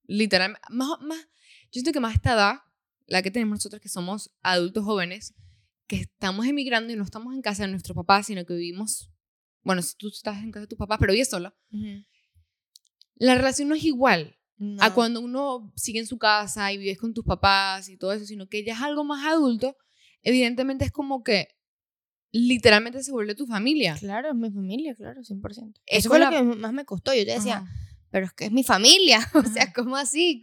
Literalmente. 0.04 0.60
Más, 0.70 1.00
más, 1.00 1.18
yo 1.18 1.72
siento 1.72 1.90
que 1.90 1.98
más 1.98 2.14
esta 2.14 2.34
edad, 2.34 2.54
la 3.06 3.20
que 3.20 3.32
tenemos 3.32 3.56
nosotros 3.56 3.82
que 3.82 3.88
somos 3.88 4.32
adultos 4.42 4.84
jóvenes, 4.84 5.34
que 5.86 5.96
estamos 5.96 6.46
emigrando 6.46 6.92
y 6.92 6.96
no 6.96 7.04
estamos 7.04 7.34
en 7.34 7.42
casa 7.42 7.64
de 7.64 7.70
nuestros 7.70 7.94
papás, 7.96 8.26
sino 8.26 8.44
que 8.46 8.54
vivimos, 8.54 9.10
bueno, 9.62 9.82
si 9.82 9.94
tú 9.96 10.08
estás 10.08 10.42
en 10.42 10.50
casa 10.50 10.62
de 10.62 10.68
tus 10.68 10.78
papás, 10.78 10.98
pero 11.00 11.12
vives 11.12 11.28
sola, 11.30 11.54
la 13.16 13.34
relación 13.34 13.68
no 13.68 13.74
es 13.74 13.84
igual. 13.84 14.36
a 14.78 14.88
No. 14.88 14.94
cuando 14.94 15.20
uno 15.20 15.72
sigue 15.74 15.98
en 15.98 16.06
su 16.06 16.18
casa 16.18 16.72
y 16.72 16.78
vives 16.78 16.96
con 16.98 17.12
tus 17.14 17.24
papás 17.24 17.88
y 17.88 17.96
todo 17.96 18.12
eso, 18.12 18.24
sino 18.26 18.48
que 18.48 18.62
ya 18.64 18.74
es 18.74 18.80
algo 18.80 19.02
más 19.02 19.26
adulto, 19.26 19.76
evidentemente 20.22 20.84
es 20.84 20.92
como 20.92 21.24
que 21.24 21.48
literalmente 22.30 23.02
se 23.02 23.10
vuelve 23.10 23.34
tu 23.34 23.44
familia. 23.46 23.96
Claro, 23.98 24.28
es 24.28 24.34
mi 24.36 24.50
familia, 24.52 24.94
claro, 24.94 25.22
100%. 25.24 25.80
Es 25.86 25.98
Eso 25.98 26.08
fue 26.10 26.20
con 26.20 26.20
lo 26.20 26.30
la- 26.30 26.52
que 26.52 26.58
más 26.60 26.72
me 26.72 26.84
costó. 26.84 27.12
Yo 27.12 27.24
te 27.26 27.32
decía, 27.32 27.56
Ajá. 27.58 27.72
pero 28.10 28.26
es 28.26 28.32
que 28.34 28.44
es 28.46 28.52
mi 28.52 28.62
familia. 28.62 29.18
O 29.34 29.42
sea. 29.44 29.72
¿cómo 29.72 29.96
así? 29.96 30.40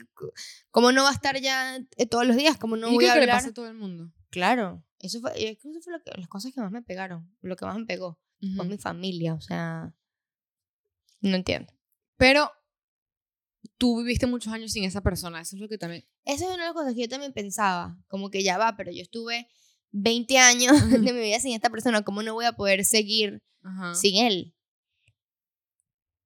¿Cómo 0.70 0.92
no 0.92 1.04
va 1.04 1.10
a 1.12 1.14
estar 1.14 1.40
ya 1.40 1.78
eh, 1.98 2.06
todos 2.06 2.28
los 2.28 2.36
días? 2.36 2.58
¿Cómo 2.58 2.76
no 2.76 2.90
y 2.90 2.96
voy 2.96 2.98
creo 3.06 3.12
a 3.12 3.14
que 3.14 3.20
le 3.20 3.24
hablar? 3.24 3.38
pasa 3.38 3.50
a 3.50 3.54
todo 3.54 3.68
el 3.68 3.76
mundo. 3.76 4.12
Claro. 4.32 4.84
Eso 5.00 5.22
fue, 5.22 5.32
yo 5.34 5.58
creo 5.58 5.58
que 5.58 5.70
eso 5.70 5.82
fue 5.82 5.94
lo 5.94 6.04
que- 6.04 6.12
las 6.18 6.28
cosas 6.28 6.54
que 6.54 6.62
más 6.62 6.72
me 6.72 6.82
pegaron. 6.82 7.34
Lo 7.42 7.56
que 7.56 7.66
más 7.66 7.78
me 7.78 7.86
pegó. 7.86 8.20
Ujú. 8.42 8.56
Fue 8.56 8.66
mi 8.66 8.78
familia. 8.78 9.34
O 9.34 9.42
sea, 9.42 9.94
no 11.22 11.36
entiendo. 11.36 11.74
Pero 12.18 12.52
tú 13.78 14.00
viviste 14.00 14.28
muchos 14.28 14.52
años 14.54 14.72
sin 14.72 14.84
esa 14.84 15.02
persona, 15.02 15.42
eso 15.42 15.56
es 15.56 15.62
lo 15.62 15.70
que 15.70 15.78
también... 15.78 16.06
Esa 16.26 16.46
es 16.46 16.52
una 16.52 16.64
de 16.64 16.70
las 16.70 16.74
cosas 16.74 16.94
que 16.94 17.02
yo 17.02 17.10
también 17.10 17.34
pensaba. 17.34 17.98
Como 18.08 18.30
que 18.30 18.44
ya 18.44 18.58
va, 18.58 18.76
pero 18.76 18.92
yo 18.92 19.02
estuve 19.02 19.48
20 19.92 20.38
años 20.38 20.72
Ujú. 20.84 21.02
de 21.02 21.14
mi 21.14 21.20
vida 21.22 21.40
sin 21.40 21.54
esta 21.54 21.70
persona. 21.70 22.04
¿Cómo 22.04 22.22
no 22.24 22.34
voy 22.34 22.46
a 22.46 22.54
poder 22.54 22.84
seguir 22.86 23.42
Ajá. 23.64 23.96
sin 23.96 24.24
él? 24.26 24.56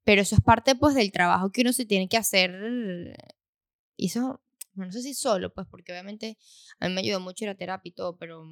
Pero 0.03 0.21
eso 0.21 0.35
es 0.35 0.41
parte 0.41 0.75
pues 0.75 0.95
del 0.95 1.11
trabajo 1.11 1.51
que 1.51 1.61
uno 1.61 1.71
se 1.73 1.85
tiene 1.85 2.09
que 2.09 2.17
hacer. 2.17 3.15
Y 3.95 4.07
eso, 4.07 4.42
no 4.75 4.91
sé 4.91 5.01
si 5.01 5.13
solo, 5.13 5.53
pues 5.53 5.67
porque 5.69 5.91
obviamente 5.91 6.37
a 6.79 6.87
mí 6.87 6.95
me 6.95 7.01
ayudó 7.01 7.19
mucho 7.19 7.45
ir 7.45 7.49
a 7.49 7.55
terapia 7.55 7.89
y 7.89 7.93
todo, 7.93 8.17
pero, 8.17 8.43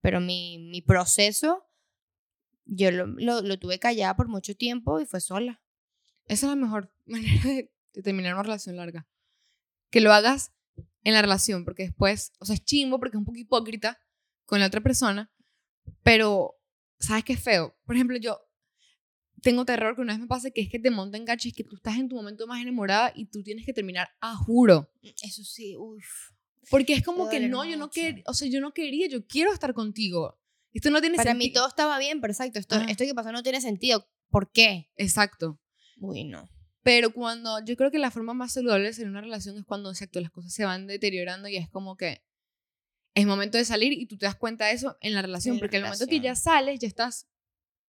pero 0.00 0.20
mi, 0.20 0.58
mi 0.58 0.82
proceso 0.82 1.66
yo 2.64 2.90
lo, 2.92 3.06
lo, 3.06 3.42
lo 3.42 3.58
tuve 3.58 3.78
callada 3.78 4.14
por 4.14 4.28
mucho 4.28 4.54
tiempo 4.54 5.00
y 5.00 5.06
fue 5.06 5.20
sola. 5.20 5.60
Esa 6.26 6.46
es 6.46 6.50
la 6.50 6.56
mejor 6.56 6.92
manera 7.06 7.42
de, 7.42 7.72
de 7.92 8.02
terminar 8.02 8.34
una 8.34 8.44
relación 8.44 8.76
larga. 8.76 9.06
Que 9.90 10.00
lo 10.00 10.12
hagas 10.12 10.52
en 11.02 11.14
la 11.14 11.22
relación, 11.22 11.64
porque 11.64 11.84
después, 11.84 12.32
o 12.38 12.44
sea, 12.44 12.54
es 12.54 12.64
chimbo 12.64 12.98
porque 12.98 13.16
es 13.16 13.18
un 13.18 13.24
poco 13.24 13.38
hipócrita 13.38 13.98
con 14.44 14.60
la 14.60 14.66
otra 14.66 14.80
persona, 14.80 15.30
pero 16.02 16.60
¿sabes 16.98 17.24
qué 17.24 17.32
es 17.32 17.42
feo? 17.42 17.76
Por 17.84 17.96
ejemplo, 17.96 18.16
yo 18.18 18.40
tengo 19.42 19.64
terror 19.64 19.94
que 19.94 20.02
una 20.02 20.12
vez 20.12 20.20
me 20.20 20.26
pase 20.26 20.52
que 20.52 20.60
es 20.60 20.68
que 20.68 20.78
te 20.78 20.90
monten 20.90 21.24
cachis, 21.24 21.54
que 21.54 21.64
tú 21.64 21.76
estás 21.76 21.96
en 21.98 22.08
tu 22.08 22.16
momento 22.16 22.46
más 22.46 22.60
enamorada 22.60 23.12
y 23.14 23.26
tú 23.26 23.42
tienes 23.42 23.64
que 23.64 23.72
terminar 23.72 24.08
a 24.20 24.36
juro. 24.36 24.90
Eso 25.22 25.44
sí, 25.44 25.76
uff. 25.76 26.30
Porque 26.70 26.92
es 26.92 27.02
como 27.02 27.28
que 27.28 27.40
no, 27.40 27.64
yo 27.64 27.76
no 27.76 27.90
quería, 27.90 28.22
o 28.26 28.34
sea, 28.34 28.48
yo 28.48 28.60
no 28.60 28.72
quería, 28.72 29.08
yo 29.08 29.26
quiero 29.26 29.52
estar 29.52 29.74
contigo. 29.74 30.38
Esto 30.72 30.90
no 30.90 31.00
tiene 31.00 31.16
Para 31.16 31.32
sentido. 31.32 31.48
mí 31.48 31.52
todo 31.52 31.66
estaba 31.66 31.98
bien, 31.98 32.20
pero 32.20 32.32
exacto, 32.32 32.58
esto, 32.58 32.76
esto 32.76 33.04
que 33.04 33.14
pasó 33.14 33.32
no 33.32 33.42
tiene 33.42 33.60
sentido. 33.60 34.06
¿Por 34.28 34.52
qué? 34.52 34.90
Exacto. 34.96 35.60
Uy, 35.98 36.24
no. 36.24 36.48
Pero 36.82 37.12
cuando 37.12 37.62
yo 37.64 37.76
creo 37.76 37.90
que 37.90 37.98
la 37.98 38.10
forma 38.10 38.34
más 38.34 38.52
saludable 38.52 38.86
de 38.86 38.92
ser 38.92 39.08
una 39.08 39.20
relación 39.20 39.58
es 39.58 39.64
cuando 39.64 39.90
exacto, 39.90 40.20
las 40.20 40.30
cosas 40.30 40.52
se 40.52 40.64
van 40.64 40.86
deteriorando 40.86 41.48
y 41.48 41.56
es 41.56 41.68
como 41.68 41.96
que 41.96 42.22
es 43.14 43.26
momento 43.26 43.58
de 43.58 43.64
salir 43.64 43.92
y 43.92 44.06
tú 44.06 44.16
te 44.16 44.26
das 44.26 44.36
cuenta 44.36 44.66
de 44.66 44.72
eso 44.72 44.96
en 45.00 45.14
la 45.14 45.22
relación. 45.22 45.56
En 45.56 45.60
porque 45.60 45.78
el 45.78 45.82
momento 45.82 46.06
que 46.06 46.20
ya 46.20 46.34
sales, 46.34 46.78
ya 46.78 46.88
estás. 46.88 47.26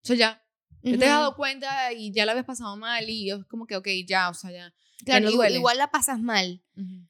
O 0.04 0.08
sea, 0.08 0.16
ya. 0.16 0.44
Ya 0.84 0.98
te 0.98 1.06
has 1.06 1.12
dado 1.20 1.36
cuenta 1.36 1.94
y 1.94 2.12
ya 2.12 2.26
la 2.26 2.32
habías 2.32 2.46
pasado 2.46 2.76
mal 2.78 3.10
y 3.10 3.30
es 3.32 3.46
como 3.46 3.66
que, 3.68 3.76
ok, 3.76 3.88
ya, 4.08 4.30
o 4.30 4.34
sea, 4.34 4.52
ya. 4.52 4.74
Claro, 5.06 5.26
no 5.26 5.32
igu- 5.32 5.36
duele. 5.38 5.56
igual 5.58 5.78
la 5.78 5.90
pasas 5.92 6.20
mal, 6.20 6.64
Ujú. 6.76 7.08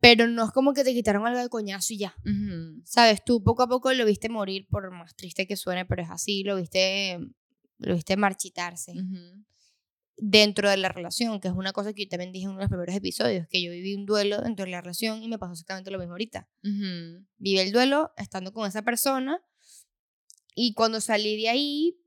pero 0.00 0.26
no 0.28 0.44
es 0.44 0.50
como 0.52 0.72
que 0.74 0.84
te 0.84 0.92
quitaron 0.94 1.26
algo 1.26 1.40
de 1.40 1.48
coñazo 1.48 1.92
y 1.94 1.98
ya. 1.98 2.14
Ujú. 2.24 2.82
Sabes, 2.84 3.24
tú 3.24 3.42
poco 3.42 3.62
a 3.62 3.68
poco 3.68 3.92
lo 3.92 4.04
viste 4.04 4.28
morir, 4.28 4.66
por 4.68 4.90
más 4.92 5.14
triste 5.16 5.46
que 5.46 5.56
suene, 5.56 5.84
pero 5.86 6.02
es 6.02 6.10
así, 6.10 6.42
lo 6.44 6.56
viste, 6.56 7.18
lo 7.78 7.94
viste 7.94 8.16
marchitarse 8.16 8.94
dentro 10.20 10.68
de 10.68 10.76
la 10.76 10.88
relación, 10.88 11.38
que 11.40 11.46
es 11.48 11.54
una 11.54 11.72
cosa 11.72 11.92
que 11.92 12.02
yo 12.04 12.08
también 12.08 12.32
dije 12.32 12.44
en 12.46 12.50
uno 12.50 12.58
de 12.58 12.64
los 12.64 12.70
primeros 12.70 12.94
episodios, 12.96 13.46
que 13.48 13.62
yo 13.62 13.70
viví 13.70 13.94
un 13.94 14.04
duelo 14.04 14.40
dentro 14.40 14.64
de 14.64 14.72
la 14.72 14.80
relación 14.80 15.22
y 15.22 15.28
me 15.28 15.38
pasó 15.38 15.52
exactamente 15.52 15.92
lo 15.92 15.98
mismo 15.98 16.14
ahorita. 16.14 16.48
Viví 16.62 17.58
el 17.60 17.70
duelo 17.72 18.12
estando 18.16 18.52
con 18.52 18.66
esa 18.68 18.82
persona 18.82 19.40
y 20.56 20.74
cuando 20.74 21.00
salí 21.00 21.40
de 21.40 21.48
ahí, 21.50 22.00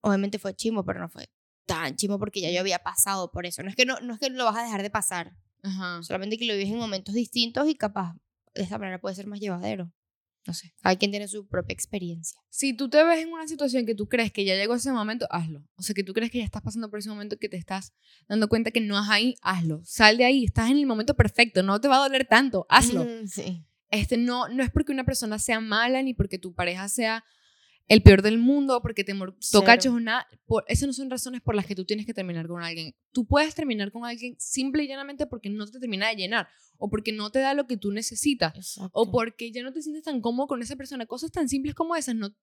obviamente 0.00 0.38
fue 0.38 0.54
chimo, 0.54 0.84
pero 0.84 1.00
no 1.00 1.08
fue 1.08 1.28
tan 1.66 1.96
chimo 1.96 2.18
porque 2.18 2.40
ya 2.40 2.50
yo 2.50 2.60
había 2.60 2.78
pasado 2.80 3.30
por 3.30 3.46
eso. 3.46 3.62
No 3.62 3.68
es 3.68 3.76
que 3.76 3.84
no, 3.84 4.00
no 4.00 4.14
es 4.14 4.20
que 4.20 4.30
lo 4.30 4.44
vas 4.44 4.56
a 4.56 4.62
dejar 4.62 4.82
de 4.82 4.90
pasar, 4.90 5.36
Ajá. 5.62 6.02
solamente 6.02 6.38
que 6.38 6.46
lo 6.46 6.54
vives 6.54 6.70
en 6.70 6.78
momentos 6.78 7.14
distintos 7.14 7.68
y 7.68 7.74
capaz 7.74 8.16
de 8.54 8.62
esta 8.62 8.78
manera 8.78 9.00
puede 9.00 9.14
ser 9.14 9.26
más 9.26 9.40
llevadero. 9.40 9.92
No 10.46 10.54
sé, 10.54 10.72
cada 10.80 10.96
quien 10.96 11.10
tiene 11.10 11.28
su 11.28 11.46
propia 11.46 11.74
experiencia. 11.74 12.40
Si 12.48 12.72
tú 12.72 12.88
te 12.88 13.04
ves 13.04 13.22
en 13.22 13.30
una 13.30 13.46
situación 13.46 13.84
que 13.84 13.94
tú 13.94 14.08
crees 14.08 14.32
que 14.32 14.46
ya 14.46 14.54
llegó 14.54 14.74
ese 14.74 14.90
momento, 14.90 15.26
hazlo. 15.30 15.62
O 15.74 15.82
sea, 15.82 15.94
que 15.94 16.02
tú 16.02 16.14
crees 16.14 16.30
que 16.30 16.38
ya 16.38 16.44
estás 16.44 16.62
pasando 16.62 16.88
por 16.88 17.00
ese 17.00 17.10
momento 17.10 17.36
que 17.36 17.50
te 17.50 17.58
estás 17.58 17.92
dando 18.28 18.48
cuenta 18.48 18.70
que 18.70 18.80
no 18.80 18.98
es 18.98 19.10
ahí, 19.10 19.34
hazlo. 19.42 19.82
Sal 19.84 20.16
de 20.16 20.24
ahí, 20.24 20.44
estás 20.44 20.70
en 20.70 20.78
el 20.78 20.86
momento 20.86 21.14
perfecto, 21.14 21.62
no 21.62 21.82
te 21.82 21.88
va 21.88 21.96
a 21.96 22.08
doler 22.08 22.26
tanto, 22.26 22.64
hazlo. 22.70 23.04
Mm, 23.04 23.26
sí. 23.26 23.66
Este, 23.90 24.16
no, 24.16 24.48
no 24.48 24.62
es 24.62 24.70
porque 24.70 24.92
una 24.92 25.04
persona 25.04 25.38
sea 25.38 25.60
mala 25.60 26.02
ni 26.02 26.14
porque 26.14 26.38
tu 26.38 26.54
pareja 26.54 26.88
sea 26.88 27.24
el 27.88 28.02
peor 28.02 28.22
del 28.22 28.38
mundo 28.38 28.80
porque 28.82 29.02
te 29.02 29.12
o 29.12 30.00
nada. 30.00 30.26
Por, 30.46 30.64
esas 30.68 30.86
no 30.86 30.92
son 30.92 31.10
razones 31.10 31.40
por 31.40 31.54
las 31.54 31.66
que 31.66 31.74
tú 31.74 31.84
tienes 31.84 32.04
que 32.06 32.14
terminar 32.14 32.46
con 32.46 32.62
alguien. 32.62 32.94
Tú 33.12 33.26
puedes 33.26 33.54
terminar 33.54 33.90
con 33.90 34.04
alguien 34.04 34.36
simple 34.38 34.84
y 34.84 34.88
llanamente 34.88 35.26
porque 35.26 35.48
no 35.48 35.66
te 35.66 35.80
termina 35.80 36.08
de 36.08 36.16
llenar 36.16 36.48
o 36.76 36.90
porque 36.90 37.12
no 37.12 37.30
te 37.30 37.38
da 37.40 37.54
lo 37.54 37.66
que 37.66 37.76
tú 37.76 37.90
necesitas 37.90 38.54
Exacto. 38.54 38.90
o 38.92 39.10
porque 39.10 39.50
ya 39.50 39.62
no 39.62 39.72
te 39.72 39.82
sientes 39.82 40.04
tan 40.04 40.20
cómodo 40.20 40.48
con 40.48 40.62
esa 40.62 40.76
persona. 40.76 41.06
Cosas 41.06 41.32
tan 41.32 41.48
simples 41.48 41.74
como 41.74 41.96
esas 41.96 42.14
no, 42.14 42.28
no, 42.28 42.34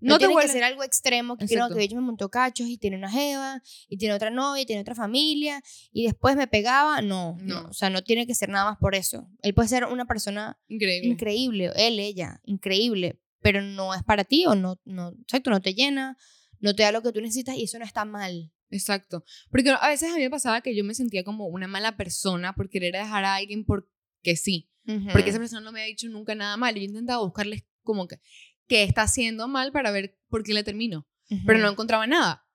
no 0.00 0.14
te 0.14 0.20
tiene 0.20 0.32
que 0.32 0.34
vuelven... 0.34 0.52
ser 0.52 0.64
algo 0.64 0.82
extremo, 0.82 1.36
que, 1.36 1.44
Exacto. 1.44 1.74
que 1.76 1.88
yo 1.88 1.96
me 1.96 2.02
montó 2.02 2.28
cachos 2.30 2.68
y 2.68 2.76
tiene 2.76 2.96
una 2.96 3.10
jeva, 3.10 3.62
y 3.88 3.96
tiene 3.96 4.14
otra 4.14 4.30
novia, 4.30 4.62
y 4.62 4.66
tiene 4.66 4.82
otra 4.82 4.94
familia, 4.94 5.62
y 5.92 6.04
después 6.04 6.36
me 6.36 6.46
pegaba. 6.46 7.02
No, 7.02 7.36
no, 7.40 7.62
No. 7.62 7.68
O 7.68 7.72
sea, 7.72 7.90
no 7.90 8.02
tiene 8.02 8.26
que 8.26 8.34
ser 8.34 8.48
nada 8.48 8.64
más 8.64 8.78
por 8.78 8.94
eso. 8.94 9.28
Él 9.42 9.54
puede 9.54 9.68
ser 9.68 9.84
una 9.86 10.06
persona 10.06 10.58
Increíble. 10.68 11.08
increíble, 11.08 11.72
él, 11.76 11.98
ella, 11.98 12.40
increíble, 12.44 13.18
pero 13.40 13.62
no 13.62 13.94
es 13.94 14.02
para 14.02 14.24
ti 14.24 14.46
o 14.46 14.54
no, 14.54 14.80
no, 14.84 15.14
exacto, 15.22 15.50
no 15.50 15.60
te 15.60 15.74
llena, 15.74 16.16
no 16.60 16.74
te 16.74 16.82
da 16.82 16.92
lo 16.92 17.02
que 17.02 17.12
tú 17.12 17.20
necesitas 17.20 17.56
y 17.56 17.64
eso 17.64 17.78
no 17.78 17.84
está 17.84 18.04
mal. 18.04 18.52
Exacto. 18.70 19.24
Porque 19.50 19.70
a 19.70 19.88
veces 19.88 20.12
a 20.12 20.16
mí 20.16 20.22
me 20.22 20.30
pasaba 20.30 20.60
que 20.60 20.74
yo 20.76 20.84
me 20.84 20.94
sentía 20.94 21.24
como 21.24 21.46
una 21.46 21.66
mala 21.66 21.96
persona 21.96 22.54
por 22.54 22.68
querer 22.70 22.92
dejar 22.92 23.24
a 23.24 23.34
alguien 23.34 23.64
porque 23.64 24.36
sí. 24.36 24.70
Porque 25.12 25.30
esa 25.30 25.38
persona 25.38 25.60
no 25.60 25.70
me 25.70 25.82
ha 25.82 25.84
dicho 25.84 26.08
nunca 26.08 26.34
nada 26.34 26.56
mal. 26.56 26.76
Y 26.76 26.80
yo 26.80 26.86
intentaba 26.86 27.22
buscarles 27.22 27.64
como 27.82 28.08
que 28.08 28.20
qué 28.66 28.82
está 28.82 29.02
haciendo 29.02 29.46
mal 29.46 29.72
para 29.72 29.90
ver 29.90 30.18
por 30.28 30.42
qué 30.42 30.52
le 30.52 30.64
termino. 30.64 31.06
Pero 31.46 31.60
no 31.60 31.68
encontraba 31.68 32.06
nada. 32.06 32.46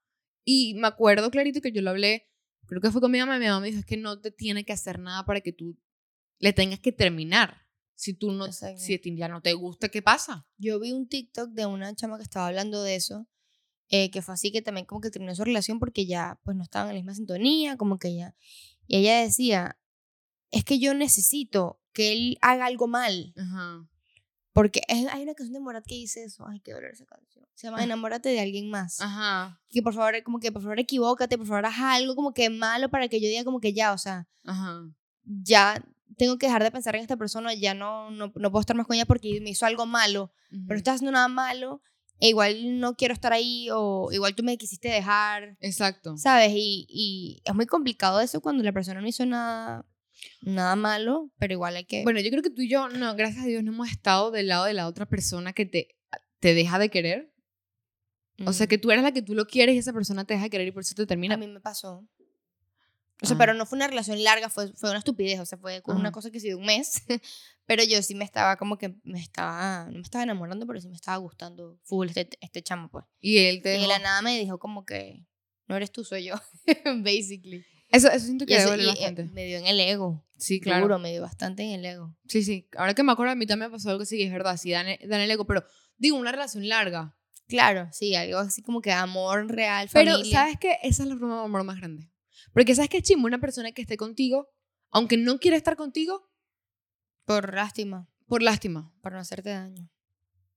Y 0.43 0.73
me 0.75 0.87
acuerdo 0.87 1.31
clarito 1.31 1.61
que 1.61 1.71
yo 1.71 1.81
lo 1.81 1.91
hablé, 1.91 2.29
creo 2.67 2.81
que 2.81 2.91
fue 2.91 3.01
con 3.01 3.11
mi 3.11 3.19
mamá. 3.19 3.37
y 3.37 3.39
Mi 3.39 3.45
mamá 3.45 3.61
me 3.61 3.67
dijo, 3.67 3.79
es 3.79 3.85
que 3.85 3.97
no 3.97 4.19
te 4.19 4.31
tiene 4.31 4.65
que 4.65 4.73
hacer 4.73 4.99
nada 4.99 5.25
para 5.25 5.41
que 5.41 5.53
tú 5.53 5.77
le 6.39 6.53
tengas 6.53 6.79
que 6.79 6.91
terminar. 6.91 7.64
Si 7.95 8.13
tú 8.13 8.31
no, 8.31 8.51
si 8.51 8.93
a 8.93 8.99
ti 9.01 9.15
ya 9.15 9.27
no 9.29 9.41
te 9.41 9.53
gusta, 9.53 9.89
¿qué 9.89 10.01
pasa? 10.01 10.45
Yo 10.57 10.79
vi 10.79 10.91
un 10.91 11.07
TikTok 11.07 11.49
de 11.51 11.65
una 11.65 11.95
chama 11.95 12.17
que 12.17 12.23
estaba 12.23 12.47
hablando 12.47 12.83
de 12.83 12.95
eso, 12.95 13.25
eh, 13.89 14.11
que 14.11 14.21
fue 14.21 14.33
así 14.33 14.51
que 14.51 14.61
también 14.61 14.85
como 14.85 14.99
que 15.01 15.09
terminó 15.11 15.33
su 15.35 15.43
relación 15.45 15.79
porque 15.79 16.05
ya 16.05 16.39
pues 16.43 16.57
no 16.57 16.63
estaban 16.63 16.89
en 16.89 16.95
la 16.95 16.99
misma 17.01 17.15
sintonía, 17.15 17.77
como 17.77 17.97
que 17.97 18.15
ya... 18.15 18.35
Y 18.87 18.97
ella 18.97 19.21
decía, 19.21 19.77
es 20.51 20.63
que 20.65 20.77
yo 20.79 20.93
necesito 20.93 21.79
que 21.93 22.11
él 22.13 22.37
haga 22.41 22.65
algo 22.65 22.87
mal, 22.87 23.33
Ajá. 23.37 23.87
porque 24.53 24.81
es- 24.89 25.07
hay 25.07 25.23
una 25.23 25.33
canción 25.33 25.53
de 25.53 25.59
Morat 25.61 25.85
que 25.85 25.95
dice 25.95 26.23
eso, 26.25 26.45
ay, 26.47 26.59
qué 26.59 26.73
dolor 26.73 26.91
esa 26.91 27.05
canción. 27.05 27.45
Se 27.55 27.67
llama 27.67 27.79
Ah. 27.79 27.83
Enamórate 27.85 28.27
de 28.29 28.41
alguien 28.41 28.69
más. 28.69 28.99
Ajá. 28.99 29.61
Que 29.69 29.81
por 29.81 29.93
favor, 29.93 30.21
como 30.23 30.39
que 30.41 30.51
por 30.51 30.61
favor 30.61 30.79
equivócate, 30.79 31.37
por 31.37 31.47
favor 31.47 31.65
haz 31.65 31.79
algo 31.79 32.13
como 32.15 32.33
que 32.33 32.49
malo 32.49 32.89
para 32.89 33.07
que 33.07 33.21
yo 33.21 33.29
diga 33.29 33.45
como 33.45 33.61
que 33.61 33.71
ya, 33.73 33.93
o 33.93 33.97
sea, 33.97 34.27
Ajá. 34.43 34.81
ya 35.23 35.81
tengo 36.17 36.37
que 36.37 36.45
dejar 36.47 36.63
de 36.63 36.71
pensar 36.71 36.95
en 36.95 37.01
esta 37.01 37.17
persona, 37.17 37.53
ya 37.53 37.73
no, 37.73 38.11
no, 38.11 38.31
no 38.35 38.51
puedo 38.51 38.61
estar 38.61 38.75
más 38.75 38.85
con 38.87 38.95
ella 38.95 39.05
porque 39.05 39.39
me 39.41 39.49
hizo 39.49 39.65
algo 39.65 39.85
malo, 39.85 40.31
pero 40.49 40.65
no 40.69 40.75
estás 40.75 40.95
haciendo 40.95 41.11
nada 41.11 41.27
malo, 41.27 41.81
e 42.19 42.29
igual 42.29 42.79
no 42.79 42.95
quiero 42.95 43.13
estar 43.13 43.33
ahí, 43.33 43.67
o 43.71 44.09
igual 44.11 44.35
tú 44.35 44.43
me 44.43 44.57
quisiste 44.57 44.87
dejar, 44.87 45.57
Exacto. 45.59 46.17
¿sabes? 46.17 46.51
Y, 46.55 46.85
y 46.89 47.41
es 47.43 47.53
muy 47.53 47.65
complicado 47.65 48.21
eso 48.21 48.41
cuando 48.41 48.63
la 48.63 48.71
persona 48.71 49.01
no 49.01 49.07
hizo 49.07 49.25
nada, 49.25 49.85
nada 50.41 50.75
malo, 50.75 51.31
pero 51.37 51.53
igual 51.53 51.75
hay 51.75 51.85
que... 51.85 52.03
Bueno, 52.03 52.19
yo 52.21 52.29
creo 52.29 52.41
que 52.43 52.49
tú 52.49 52.61
y 52.61 52.69
yo, 52.69 52.87
no, 52.87 53.15
gracias 53.15 53.43
a 53.43 53.47
Dios, 53.47 53.63
no 53.63 53.71
hemos 53.73 53.89
estado 53.89 54.31
del 54.31 54.47
lado 54.47 54.65
de 54.65 54.73
la 54.73 54.87
otra 54.87 55.05
persona 55.07 55.53
que 55.53 55.65
te, 55.65 55.95
te 56.39 56.53
deja 56.53 56.79
de 56.79 56.89
querer. 56.89 57.33
O 58.45 58.51
sea, 58.53 58.65
mm, 58.65 58.69
que 58.69 58.77
tú 58.77 58.91
eres 58.91 59.03
la 59.03 59.11
que 59.11 59.21
tú 59.21 59.33
lo 59.33 59.45
quieres 59.45 59.75
y 59.75 59.77
esa 59.77 59.93
persona 59.93 60.25
te 60.25 60.33
deja 60.33 60.45
de 60.45 60.49
querer 60.49 60.67
y 60.67 60.71
por 60.71 60.81
eso 60.81 60.93
te 60.95 61.03
a 61.03 61.07
termina. 61.07 61.37
mí 61.37 61.47
me 61.47 61.61
pasó. 61.61 62.05
O 63.21 63.25
sea, 63.25 63.35
Ah. 63.35 63.39
pero 63.39 63.53
no 63.53 63.65
fue 63.65 63.77
una 63.77 63.87
relación 63.87 64.21
larga, 64.23 64.49
fue, 64.49 64.73
fue 64.73 64.89
una 64.89 64.99
estupidez, 64.99 65.39
o 65.39 65.45
sea, 65.45 65.57
fue 65.57 65.81
como 65.81 65.99
una 65.99 66.11
cosa 66.11 66.31
que 66.31 66.39
sí 66.39 66.49
de 66.49 66.55
un 66.55 66.65
mes, 66.65 67.01
pero 67.65 67.83
yo 67.83 68.01
sí 68.03 68.13
me 68.15 68.25
estaba 68.25 68.57
como 68.57 68.77
que 68.77 68.95
me 69.03 69.19
estaba, 69.21 69.85
no 69.85 69.93
me 69.93 70.01
estaba 70.01 70.23
enamorando, 70.23 70.67
pero 70.67 70.81
sí 70.81 70.89
me 70.89 70.95
estaba 70.95 71.17
gustando 71.17 71.79
full 71.83 72.07
este, 72.09 72.29
este 72.41 72.61
chamo, 72.61 72.89
pues. 72.89 73.05
Y 73.21 73.37
él 73.37 73.61
te 73.61 73.77
Y 73.77 73.81
de 73.81 73.87
la 73.87 73.99
nada 73.99 74.21
me 74.21 74.37
dijo 74.37 74.59
como 74.59 74.85
que 74.85 75.25
no 75.67 75.75
eres 75.77 75.91
tú, 75.91 76.03
soy 76.03 76.25
yo, 76.25 76.35
basically. 77.03 77.65
Eso, 77.89 78.09
eso 78.09 78.25
siento 78.25 78.45
que 78.45 78.55
eso- 78.57 78.75
y, 78.75 78.81
eh, 78.83 78.87
bastante. 78.87 79.25
me 79.25 79.45
dio 79.45 79.57
en 79.59 79.67
el 79.67 79.79
ego. 79.79 80.25
Sí, 80.37 80.59
claro. 80.59 80.81
Duro, 80.83 80.99
me 80.99 81.11
dio 81.11 81.21
bastante 81.21 81.63
en 81.63 81.71
el 81.79 81.85
ego. 81.85 82.13
Sí, 82.27 82.43
sí. 82.43 82.67
Ahora 82.75 82.93
que 82.93 83.03
me 83.03 83.11
acuerdo, 83.13 83.31
a 83.31 83.35
mí 83.35 83.45
también 83.45 83.69
me 83.71 83.75
pasó 83.77 83.89
algo 83.91 84.03
así, 84.03 84.21
es 84.21 84.31
verdad. 84.31 84.57
Sí, 84.57 84.71
dan, 84.71 84.87
dan 85.07 85.21
el 85.21 85.31
ego, 85.31 85.45
pero 85.45 85.63
digo, 85.97 86.17
una 86.17 86.31
relación 86.31 86.67
larga. 86.67 87.15
Claro, 87.47 87.87
sí, 87.93 88.15
algo 88.15 88.39
así 88.39 88.61
como 88.63 88.81
que 88.81 88.91
amor 88.91 89.47
real, 89.49 89.87
Pero, 89.93 90.13
familia. 90.13 90.39
¿sabes 90.39 90.57
qué? 90.59 90.77
Esa 90.83 91.03
es 91.03 91.09
la 91.09 91.15
forma 91.15 91.37
de 91.39 91.45
amor 91.45 91.63
más 91.63 91.77
grande. 91.77 92.09
Porque, 92.55 92.73
¿sabes 92.73 92.89
qué 92.89 93.03
chimbo? 93.03 93.27
Una 93.27 93.39
persona 93.39 93.71
que 93.71 93.83
esté 93.83 93.97
contigo, 93.97 94.47
aunque 94.89 95.17
no 95.17 95.37
quiera 95.37 95.57
estar 95.57 95.75
contigo, 95.75 96.27
Por 97.25 97.53
lástima, 97.53 98.09
por 98.27 98.41
lástima. 98.41 98.91
por 99.01 99.11
no 99.13 99.19
hacerte 99.19 99.49
daño. 99.49 99.87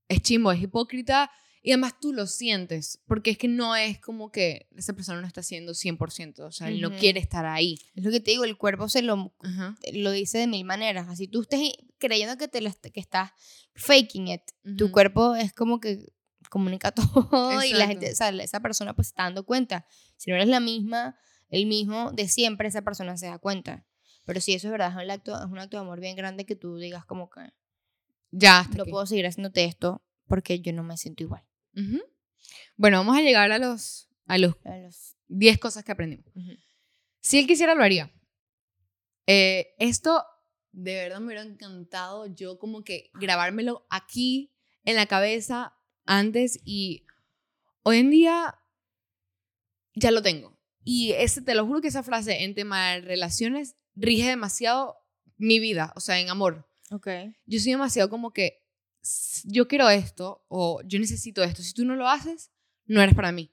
Es 0.08 0.22
chimbo, 0.22 0.50
es 0.52 0.62
hipócrita. 0.62 1.30
Y 1.60 1.72
además 1.72 1.94
tú 2.00 2.12
lo 2.12 2.26
sientes. 2.26 3.00
Porque 3.06 3.30
es 3.32 3.36
que 3.38 3.48
no 3.48 3.74
es 3.76 3.98
como 4.00 4.30
que 4.30 4.68
esa 4.76 4.92
persona 4.94 5.20
no 5.20 5.26
está 5.26 5.40
haciendo 5.40 5.74
100%. 5.74 6.46
O 6.46 6.52
sea, 6.52 6.68
él 6.68 6.80
no 6.80 6.88
Ujú. 6.88 6.98
quiere 6.98 7.20
estar 7.20 7.44
ahí. 7.46 7.78
Es 7.94 8.04
lo 8.04 8.10
que 8.10 8.20
te 8.20 8.30
digo, 8.30 8.44
el 8.44 8.56
cuerpo 8.56 8.88
se 8.88 9.02
lo, 9.02 9.34
Ajá. 9.40 9.76
lo 9.92 10.12
dice 10.12 10.38
de 10.38 10.46
mil 10.46 10.64
maneras. 10.64 11.08
Así 11.08 11.26
tú 11.26 11.42
estés 11.42 11.60
creyendo 11.98 12.36
que, 12.38 12.46
te 12.48 12.60
lo, 12.60 12.68
est- 12.68 12.86
que 12.86 13.00
estás 13.00 13.32
faking 13.74 14.28
it, 14.28 14.42
tu 14.78 14.84
Ujú. 14.84 14.92
cuerpo 14.92 15.34
es 15.34 15.52
como 15.52 15.80
que 15.80 16.06
comunica 16.48 16.92
todo 17.26 17.62
y 17.64 17.72
la 17.72 17.84
Exacto. 17.84 17.88
gente, 17.88 18.12
o 18.12 18.16
sea, 18.16 18.28
esa 18.30 18.60
persona 18.60 18.94
pues 18.94 19.08
se 19.08 19.10
está 19.10 19.24
dando 19.24 19.44
cuenta. 19.44 19.84
Si 20.16 20.30
no 20.30 20.36
eres 20.36 20.48
la 20.48 20.60
misma, 20.60 21.18
el 21.50 21.66
mismo 21.66 22.12
de 22.12 22.28
siempre, 22.28 22.68
esa 22.68 22.82
persona 22.82 23.16
se 23.16 23.26
da 23.26 23.38
cuenta. 23.38 23.84
Pero 24.24 24.40
si 24.40 24.52
eso 24.54 24.68
es 24.68 24.72
verdad, 24.72 24.90
es 24.90 25.02
un 25.04 25.10
acto, 25.10 25.34
es 25.38 25.46
un 25.46 25.58
acto 25.58 25.76
de 25.76 25.82
amor 25.82 26.00
bien 26.00 26.16
grande 26.16 26.44
que 26.44 26.56
tú 26.56 26.76
digas 26.76 27.04
como 27.06 27.30
que 27.30 27.40
Ya, 28.30 28.60
hasta 28.60 28.76
no 28.76 28.82
aquí. 28.82 28.90
puedo 28.90 29.06
seguir 29.06 29.26
haciéndote 29.26 29.64
esto 29.64 30.02
porque 30.26 30.60
yo 30.60 30.72
no 30.72 30.82
me 30.82 30.96
siento 30.98 31.22
igual. 31.22 31.42
Bueno, 32.76 32.98
vamos 32.98 33.16
a 33.16 33.22
llegar 33.22 33.50
a 33.52 33.58
los, 33.58 34.08
a 34.26 34.36
los 34.38 34.54
A 34.64 34.76
los 34.78 35.16
10 35.28 35.58
cosas 35.58 35.84
que 35.84 35.92
aprendimos. 35.92 36.26
Ujú. 36.34 36.52
Si 37.20 37.38
él 37.38 37.46
quisiera, 37.46 37.74
lo 37.74 37.82
haría. 37.82 38.12
Eh, 39.26 39.74
esto 39.78 40.24
de 40.72 40.94
verdad 40.94 41.20
me 41.20 41.26
hubiera 41.26 41.42
encantado 41.42 42.26
yo 42.26 42.58
como 42.58 42.84
que 42.84 43.10
grabármelo 43.14 43.86
aquí 43.90 44.52
en 44.84 44.96
la 44.96 45.06
cabeza 45.06 45.74
antes 46.04 46.60
y 46.64 47.04
hoy 47.82 47.98
en 47.98 48.10
día 48.10 48.58
ya 49.94 50.10
lo 50.10 50.22
tengo. 50.22 50.57
Y 50.90 51.12
ese, 51.12 51.42
te 51.42 51.54
lo 51.54 51.66
juro 51.66 51.82
que 51.82 51.88
esa 51.88 52.02
frase 52.02 52.44
en 52.44 52.54
tema 52.54 52.92
de 52.92 53.02
relaciones 53.02 53.76
rige 53.94 54.26
demasiado 54.28 54.96
mi 55.36 55.58
vida, 55.60 55.92
o 55.96 56.00
sea, 56.00 56.18
en 56.18 56.30
amor. 56.30 56.66
Ok. 56.90 57.08
Yo 57.44 57.60
soy 57.60 57.72
demasiado 57.72 58.08
como 58.08 58.32
que 58.32 58.62
"S- 59.02 59.42
yo 59.44 59.68
quiero 59.68 59.90
esto 59.90 60.46
o 60.48 60.80
yo 60.86 60.98
necesito 60.98 61.42
esto. 61.44 61.62
Si 61.62 61.74
tú 61.74 61.84
no 61.84 61.94
lo 61.94 62.08
haces, 62.08 62.50
no 62.86 63.02
eres 63.02 63.14
para 63.14 63.32
mí. 63.32 63.52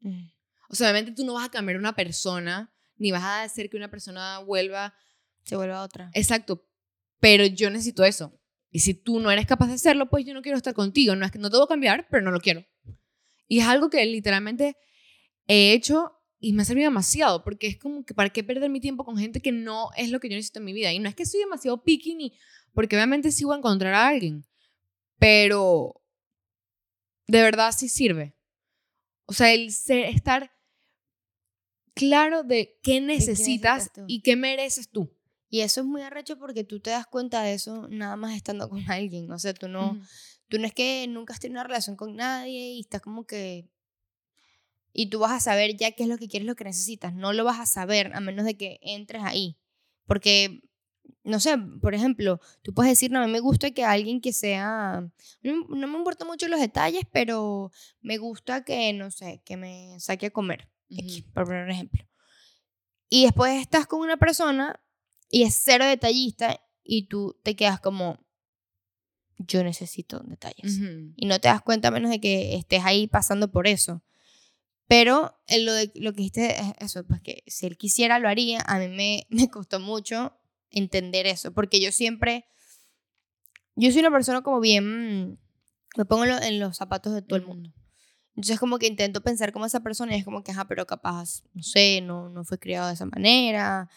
Mm. 0.00 0.26
O 0.68 0.74
sea, 0.74 0.88
obviamente 0.90 1.12
tú 1.12 1.24
no 1.24 1.34
vas 1.34 1.44
a 1.46 1.50
cambiar 1.50 1.78
una 1.78 1.94
persona, 1.94 2.74
ni 2.96 3.12
vas 3.12 3.22
a 3.22 3.42
hacer 3.44 3.70
que 3.70 3.76
una 3.76 3.88
persona 3.90 4.40
vuelva. 4.40 4.94
Se 5.44 5.54
vuelve 5.54 5.74
a 5.74 5.82
otra. 5.82 6.10
Exacto. 6.12 6.66
Pero 7.20 7.46
yo 7.46 7.70
necesito 7.70 8.02
eso. 8.04 8.36
Y 8.72 8.80
si 8.80 8.94
tú 8.94 9.20
no 9.20 9.30
eres 9.30 9.46
capaz 9.46 9.68
de 9.68 9.74
hacerlo, 9.74 10.10
pues 10.10 10.26
yo 10.26 10.34
no 10.34 10.42
quiero 10.42 10.58
estar 10.58 10.74
contigo. 10.74 11.14
No 11.14 11.24
es 11.24 11.30
que 11.30 11.38
no 11.38 11.50
te 11.50 11.56
voy 11.56 11.66
a 11.66 11.68
cambiar, 11.68 12.08
pero 12.10 12.22
no 12.24 12.32
lo 12.32 12.40
quiero. 12.40 12.64
Y 13.46 13.60
es 13.60 13.66
algo 13.66 13.88
que 13.90 14.04
literalmente 14.06 14.76
he 15.46 15.72
hecho 15.72 16.18
y 16.44 16.52
me 16.52 16.62
ha 16.62 16.64
servido 16.66 16.90
demasiado, 16.90 17.42
porque 17.42 17.66
es 17.66 17.78
como 17.78 18.04
que 18.04 18.12
para 18.12 18.28
qué 18.28 18.44
perder 18.44 18.68
mi 18.68 18.78
tiempo 18.78 19.02
con 19.02 19.16
gente 19.16 19.40
que 19.40 19.50
no 19.50 19.88
es 19.96 20.10
lo 20.10 20.20
que 20.20 20.28
yo 20.28 20.36
necesito 20.36 20.58
en 20.58 20.66
mi 20.66 20.74
vida. 20.74 20.92
Y 20.92 20.98
no 20.98 21.08
es 21.08 21.14
que 21.14 21.24
soy 21.24 21.40
demasiado 21.40 21.82
picky 21.82 22.14
ni, 22.14 22.34
porque 22.74 22.96
obviamente 22.96 23.32
sí 23.32 23.44
voy 23.44 23.54
a 23.54 23.58
encontrar 23.58 23.94
a 23.94 24.08
alguien, 24.08 24.44
pero 25.18 26.02
de 27.26 27.40
verdad 27.40 27.72
sí 27.72 27.88
sirve. 27.88 28.36
O 29.24 29.32
sea, 29.32 29.54
el 29.54 29.72
ser, 29.72 30.04
estar 30.04 30.52
claro 31.94 32.42
de 32.42 32.78
qué 32.82 33.00
necesitas 33.00 33.90
y 34.06 34.20
qué 34.20 34.36
mereces 34.36 34.90
tú. 34.90 35.10
Y 35.48 35.60
eso 35.60 35.80
es 35.80 35.86
muy 35.86 36.02
arrecho 36.02 36.38
porque 36.38 36.62
tú 36.62 36.78
te 36.78 36.90
das 36.90 37.06
cuenta 37.06 37.42
de 37.42 37.54
eso 37.54 37.88
nada 37.88 38.16
más 38.16 38.36
estando 38.36 38.68
con 38.68 38.82
alguien. 38.90 39.32
O 39.32 39.38
sea, 39.38 39.54
tú 39.54 39.66
no, 39.66 39.98
tú 40.48 40.58
no 40.58 40.66
es 40.66 40.74
que 40.74 41.06
nunca 41.08 41.32
has 41.32 41.40
tenido 41.40 41.60
una 41.60 41.66
relación 41.66 41.96
con 41.96 42.16
nadie 42.16 42.72
y 42.72 42.80
estás 42.80 43.00
como 43.00 43.24
que... 43.24 43.70
Y 44.96 45.10
tú 45.10 45.18
vas 45.18 45.32
a 45.32 45.40
saber 45.40 45.76
ya 45.76 45.90
qué 45.92 46.04
es 46.04 46.08
lo 46.08 46.16
que 46.16 46.28
quieres, 46.28 46.46
lo 46.46 46.54
que 46.54 46.64
necesitas. 46.64 47.12
No 47.12 47.32
lo 47.32 47.44
vas 47.44 47.58
a 47.58 47.66
saber 47.66 48.12
a 48.14 48.20
menos 48.20 48.46
de 48.46 48.56
que 48.56 48.78
entres 48.80 49.22
ahí. 49.24 49.58
Porque, 50.06 50.62
no 51.24 51.40
sé, 51.40 51.58
por 51.82 51.94
ejemplo, 51.94 52.40
tú 52.62 52.72
puedes 52.72 52.92
decir, 52.92 53.10
no, 53.10 53.20
a 53.20 53.26
mí 53.26 53.32
me 53.32 53.40
gusta 53.40 53.72
que 53.72 53.84
alguien 53.84 54.20
que 54.20 54.32
sea... 54.32 55.06
No, 55.42 55.66
no 55.68 55.88
me 55.88 55.98
importan 55.98 56.28
mucho 56.28 56.46
los 56.46 56.60
detalles, 56.60 57.02
pero 57.12 57.72
me 58.00 58.18
gusta 58.18 58.64
que, 58.64 58.92
no 58.92 59.10
sé, 59.10 59.42
que 59.44 59.56
me 59.56 59.96
saque 59.98 60.26
a 60.26 60.30
comer. 60.30 60.70
Ujú. 60.88 61.32
por 61.32 61.44
poner 61.44 61.64
un 61.64 61.70
ejemplo. 61.70 62.06
Y 63.08 63.24
después 63.24 63.60
estás 63.60 63.86
con 63.86 64.00
una 64.00 64.16
persona 64.16 64.80
y 65.28 65.42
es 65.42 65.60
cero 65.60 65.86
detallista 65.86 66.60
y 66.84 67.08
tú 67.08 67.36
te 67.42 67.56
quedas 67.56 67.80
como, 67.80 68.24
yo 69.38 69.64
necesito 69.64 70.20
detalles. 70.20 70.78
Y 71.16 71.26
no 71.26 71.40
te 71.40 71.48
das 71.48 71.62
cuenta 71.62 71.88
a 71.88 71.90
menos 71.90 72.10
de 72.10 72.20
que 72.20 72.54
estés 72.54 72.84
ahí 72.84 73.08
pasando 73.08 73.50
por 73.50 73.66
eso. 73.66 74.03
Pero 74.86 75.34
en 75.46 75.64
lo, 75.66 75.72
de, 75.72 75.90
lo 75.94 76.12
que 76.12 76.18
dijiste 76.18 76.60
es 76.60 76.72
eso, 76.80 77.04
pues 77.06 77.20
que 77.22 77.42
si 77.46 77.66
él 77.66 77.76
quisiera 77.78 78.18
lo 78.18 78.28
haría, 78.28 78.60
a 78.66 78.78
mí 78.78 78.88
me, 78.88 79.26
me 79.30 79.48
costó 79.50 79.80
mucho 79.80 80.36
entender 80.70 81.26
eso, 81.26 81.52
porque 81.52 81.80
yo 81.80 81.92
siempre, 81.92 82.46
yo 83.76 83.90
soy 83.90 84.00
una 84.00 84.10
persona 84.10 84.42
como 84.42 84.60
bien, 84.60 85.38
me 85.96 86.04
pongo 86.04 86.24
en, 86.24 86.30
lo- 86.30 86.42
en 86.42 86.60
los 86.60 86.76
zapatos 86.76 87.14
de 87.14 87.22
todo 87.22 87.36
el 87.38 87.46
mundo. 87.46 87.72
Entonces 88.36 88.60
como 88.60 88.78
que 88.78 88.86
intento 88.88 89.22
pensar 89.22 89.52
como 89.52 89.66
esa 89.66 89.80
persona 89.80 90.16
y 90.16 90.20
es 90.20 90.24
como 90.24 90.44
que, 90.44 90.52
ajá, 90.52 90.66
pero 90.68 90.86
capaz, 90.86 91.42
no 91.54 91.62
sé, 91.62 92.00
no, 92.02 92.28
no 92.30 92.44
fue 92.44 92.58
criado 92.58 92.88
de 92.88 92.94
esa 92.94 93.06
manera, 93.06 93.88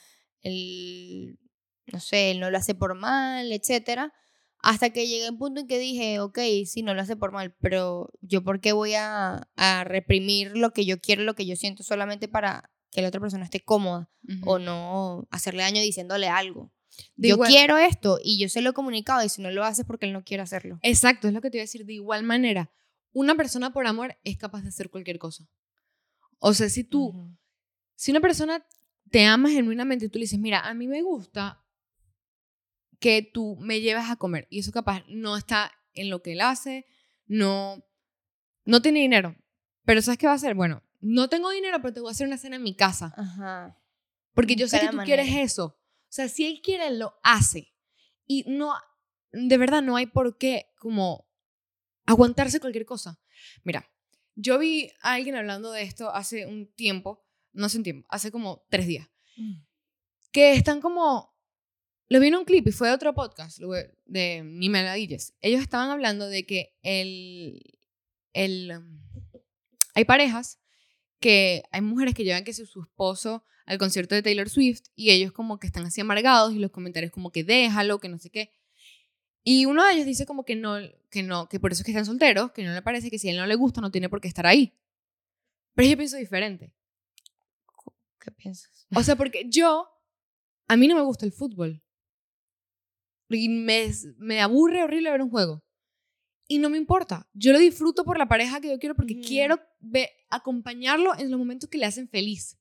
él, 0.41 1.39
no 1.87 1.99
sé, 1.99 2.31
él 2.31 2.39
no 2.39 2.51
lo 2.51 2.57
hace 2.57 2.75
por 2.75 2.95
mal, 2.95 3.51
etcétera. 3.51 4.13
Hasta 4.59 4.89
que 4.89 5.07
llegué 5.07 5.27
a 5.27 5.31
un 5.31 5.37
punto 5.37 5.61
en 5.61 5.67
que 5.67 5.77
dije, 5.79 6.19
ok, 6.19 6.39
sí, 6.65 6.81
no 6.81 6.93
lo 6.93 7.01
hace 7.01 7.15
por 7.15 7.31
mal, 7.31 7.55
pero 7.61 8.09
yo 8.21 8.43
por 8.43 8.59
qué 8.59 8.73
voy 8.73 8.93
a, 8.95 9.47
a 9.55 9.83
reprimir 9.83 10.57
lo 10.57 10.71
que 10.73 10.85
yo 10.85 10.99
quiero, 10.99 11.23
lo 11.23 11.35
que 11.35 11.45
yo 11.45 11.55
siento 11.55 11.83
solamente 11.83 12.27
para 12.27 12.71
que 12.91 13.01
la 13.01 13.09
otra 13.09 13.21
persona 13.21 13.43
esté 13.45 13.63
cómoda 13.63 14.09
o 14.43 14.59
no 14.59 15.27
hacerle 15.29 15.61
daño 15.63 15.81
diciéndole 15.81 16.27
algo. 16.27 16.71
De 17.15 17.27
yo 17.29 17.35
igual- 17.35 17.49
quiero 17.51 17.77
esto 17.77 18.17
y 18.23 18.39
yo 18.39 18.49
se 18.49 18.61
lo 18.61 18.71
he 18.71 18.73
comunicado 18.73 19.23
y 19.23 19.29
si 19.29 19.41
no 19.41 19.51
lo 19.51 19.63
hace 19.63 19.83
es 19.83 19.87
porque 19.87 20.07
él 20.07 20.13
no 20.13 20.23
quiere 20.23 20.41
hacerlo. 20.43 20.79
Exacto, 20.81 21.27
es 21.27 21.33
lo 21.33 21.41
que 21.41 21.51
te 21.51 21.57
iba 21.57 21.61
a 21.61 21.65
decir. 21.65 21.85
De 21.85 21.93
igual 21.93 22.23
manera, 22.23 22.71
una 23.13 23.35
persona 23.35 23.71
por 23.71 23.85
amor 23.85 24.17
es 24.23 24.37
capaz 24.37 24.63
de 24.63 24.69
hacer 24.69 24.89
cualquier 24.89 25.19
cosa. 25.19 25.47
O 26.39 26.53
sea, 26.55 26.69
si 26.69 26.83
tú, 26.83 27.13
si 27.95 28.11
una 28.11 28.19
persona 28.21 28.65
te 29.11 29.25
ama 29.25 29.49
genuinamente 29.49 30.05
y 30.05 30.09
tú 30.09 30.17
le 30.17 30.23
dices, 30.23 30.39
mira, 30.39 30.61
a 30.61 30.73
mí 30.73 30.87
me 30.87 31.01
gusta 31.03 31.63
que 32.99 33.21
tú 33.21 33.57
me 33.59 33.81
lleves 33.81 34.09
a 34.09 34.15
comer. 34.15 34.47
Y 34.49 34.59
eso 34.59 34.71
capaz 34.71 35.03
no 35.07 35.37
está 35.37 35.71
en 35.93 36.09
lo 36.09 36.21
que 36.21 36.33
él 36.33 36.41
hace, 36.41 36.85
no, 37.25 37.83
no 38.65 38.81
tiene 38.81 38.99
dinero. 38.99 39.35
Pero 39.85 40.01
¿sabes 40.01 40.17
qué 40.17 40.27
va 40.27 40.33
a 40.33 40.35
hacer? 40.35 40.55
Bueno, 40.55 40.83
no 40.99 41.29
tengo 41.29 41.49
dinero, 41.51 41.81
pero 41.81 41.93
te 41.93 41.99
voy 41.99 42.09
a 42.09 42.11
hacer 42.11 42.27
una 42.27 42.37
cena 42.37 42.57
en 42.57 42.63
mi 42.63 42.75
casa. 42.75 43.13
Ajá. 43.15 43.79
Porque 44.33 44.55
yo 44.55 44.67
sé 44.67 44.79
que 44.79 44.89
tú 44.89 44.97
quieres 45.05 45.29
eso. 45.35 45.65
O 45.65 46.09
sea, 46.09 46.27
si 46.27 46.45
él 46.45 46.61
quiere, 46.61 46.91
lo 46.91 47.13
hace. 47.23 47.73
Y 48.25 48.43
no, 48.47 48.73
de 49.31 49.57
verdad, 49.57 49.81
no 49.81 49.95
hay 49.95 50.05
por 50.05 50.37
qué 50.37 50.67
como 50.79 51.27
aguantarse 52.05 52.59
cualquier 52.59 52.85
cosa. 52.85 53.19
Mira, 53.63 53.89
yo 54.35 54.59
vi 54.59 54.91
a 55.01 55.13
alguien 55.13 55.35
hablando 55.35 55.71
de 55.71 55.83
esto 55.83 56.09
hace 56.13 56.45
un 56.45 56.71
tiempo, 56.73 57.25
no 57.53 57.65
hace 57.65 57.77
un 57.77 57.83
tiempo, 57.83 58.07
hace 58.09 58.31
como 58.31 58.65
tres 58.69 58.87
días, 58.87 59.09
que 60.31 60.53
están 60.53 60.81
como, 60.81 61.35
lo 62.09 62.19
vi 62.19 62.27
en 62.27 62.35
un 62.35 62.45
clip 62.45 62.67
y 62.67 62.71
fue 62.71 62.87
de 62.87 62.93
otro 62.93 63.13
podcast, 63.13 63.59
de 64.05 64.43
Ni 64.43 64.69
Meladillas. 64.69 65.33
Ellos 65.41 65.61
estaban 65.61 65.89
hablando 65.89 66.29
de 66.29 66.45
que 66.45 66.73
el, 66.81 67.61
el, 68.33 68.71
um, 68.77 69.01
hay 69.93 70.05
parejas 70.05 70.59
que 71.19 71.63
hay 71.71 71.81
mujeres 71.81 72.13
que 72.13 72.23
llevan 72.23 72.43
que 72.43 72.53
su, 72.53 72.65
su 72.65 72.81
esposo 72.81 73.43
al 73.65 73.77
concierto 73.77 74.15
de 74.15 74.23
Taylor 74.23 74.49
Swift 74.49 74.83
y 74.95 75.11
ellos 75.11 75.33
como 75.33 75.59
que 75.59 75.67
están 75.67 75.85
así 75.85 75.99
amargados 75.99 76.53
y 76.53 76.59
los 76.59 76.71
comentarios 76.71 77.11
como 77.11 77.31
que 77.31 77.43
déjalo, 77.43 77.99
que 77.99 78.07
no 78.07 78.17
sé 78.17 78.29
qué. 78.29 78.51
Y 79.43 79.65
uno 79.65 79.85
de 79.85 79.93
ellos 79.93 80.05
dice 80.05 80.25
como 80.25 80.45
que 80.45 80.55
no, 80.55 80.75
que 81.09 81.23
no, 81.23 81.49
que 81.49 81.59
por 81.59 81.71
eso 81.71 81.81
es 81.81 81.85
que 81.85 81.91
están 81.91 82.05
solteros, 82.05 82.51
que 82.51 82.63
no 82.63 82.73
le 82.73 82.81
parece 82.81 83.09
que 83.09 83.19
si 83.19 83.27
a 83.27 83.31
él 83.31 83.37
no 83.37 83.45
le 83.45 83.55
gusta 83.55 83.81
no 83.81 83.91
tiene 83.91 84.09
por 84.09 84.21
qué 84.21 84.27
estar 84.27 84.45
ahí. 84.45 84.73
Pero 85.73 85.89
yo 85.89 85.97
pienso 85.97 86.17
diferente. 86.17 86.73
¿Qué 88.19 88.31
piensas? 88.31 88.87
O 88.95 89.03
sea, 89.03 89.15
porque 89.15 89.45
yo, 89.49 89.89
a 90.67 90.77
mí 90.77 90.87
no 90.87 90.95
me 90.95 91.01
gusta 91.01 91.25
el 91.25 91.31
fútbol. 91.31 91.81
Y 93.29 93.49
me, 93.49 93.91
me 94.17 94.41
aburre 94.41 94.83
horrible 94.83 95.11
ver 95.11 95.21
un 95.21 95.29
juego. 95.29 95.63
Y 96.47 96.59
no 96.59 96.69
me 96.69 96.77
importa. 96.77 97.27
Yo 97.33 97.51
lo 97.51 97.59
disfruto 97.59 98.05
por 98.05 98.17
la 98.17 98.27
pareja 98.27 98.61
que 98.61 98.69
yo 98.69 98.79
quiero 98.79 98.95
porque 98.95 99.19
quiero 99.19 99.59
ve- 99.79 100.09
acompañarlo 100.29 101.13
en 101.17 101.29
los 101.29 101.37
momentos 101.39 101.69
que 101.69 101.77
le 101.77 101.85
hacen 101.85 102.07
feliz. 102.07 102.57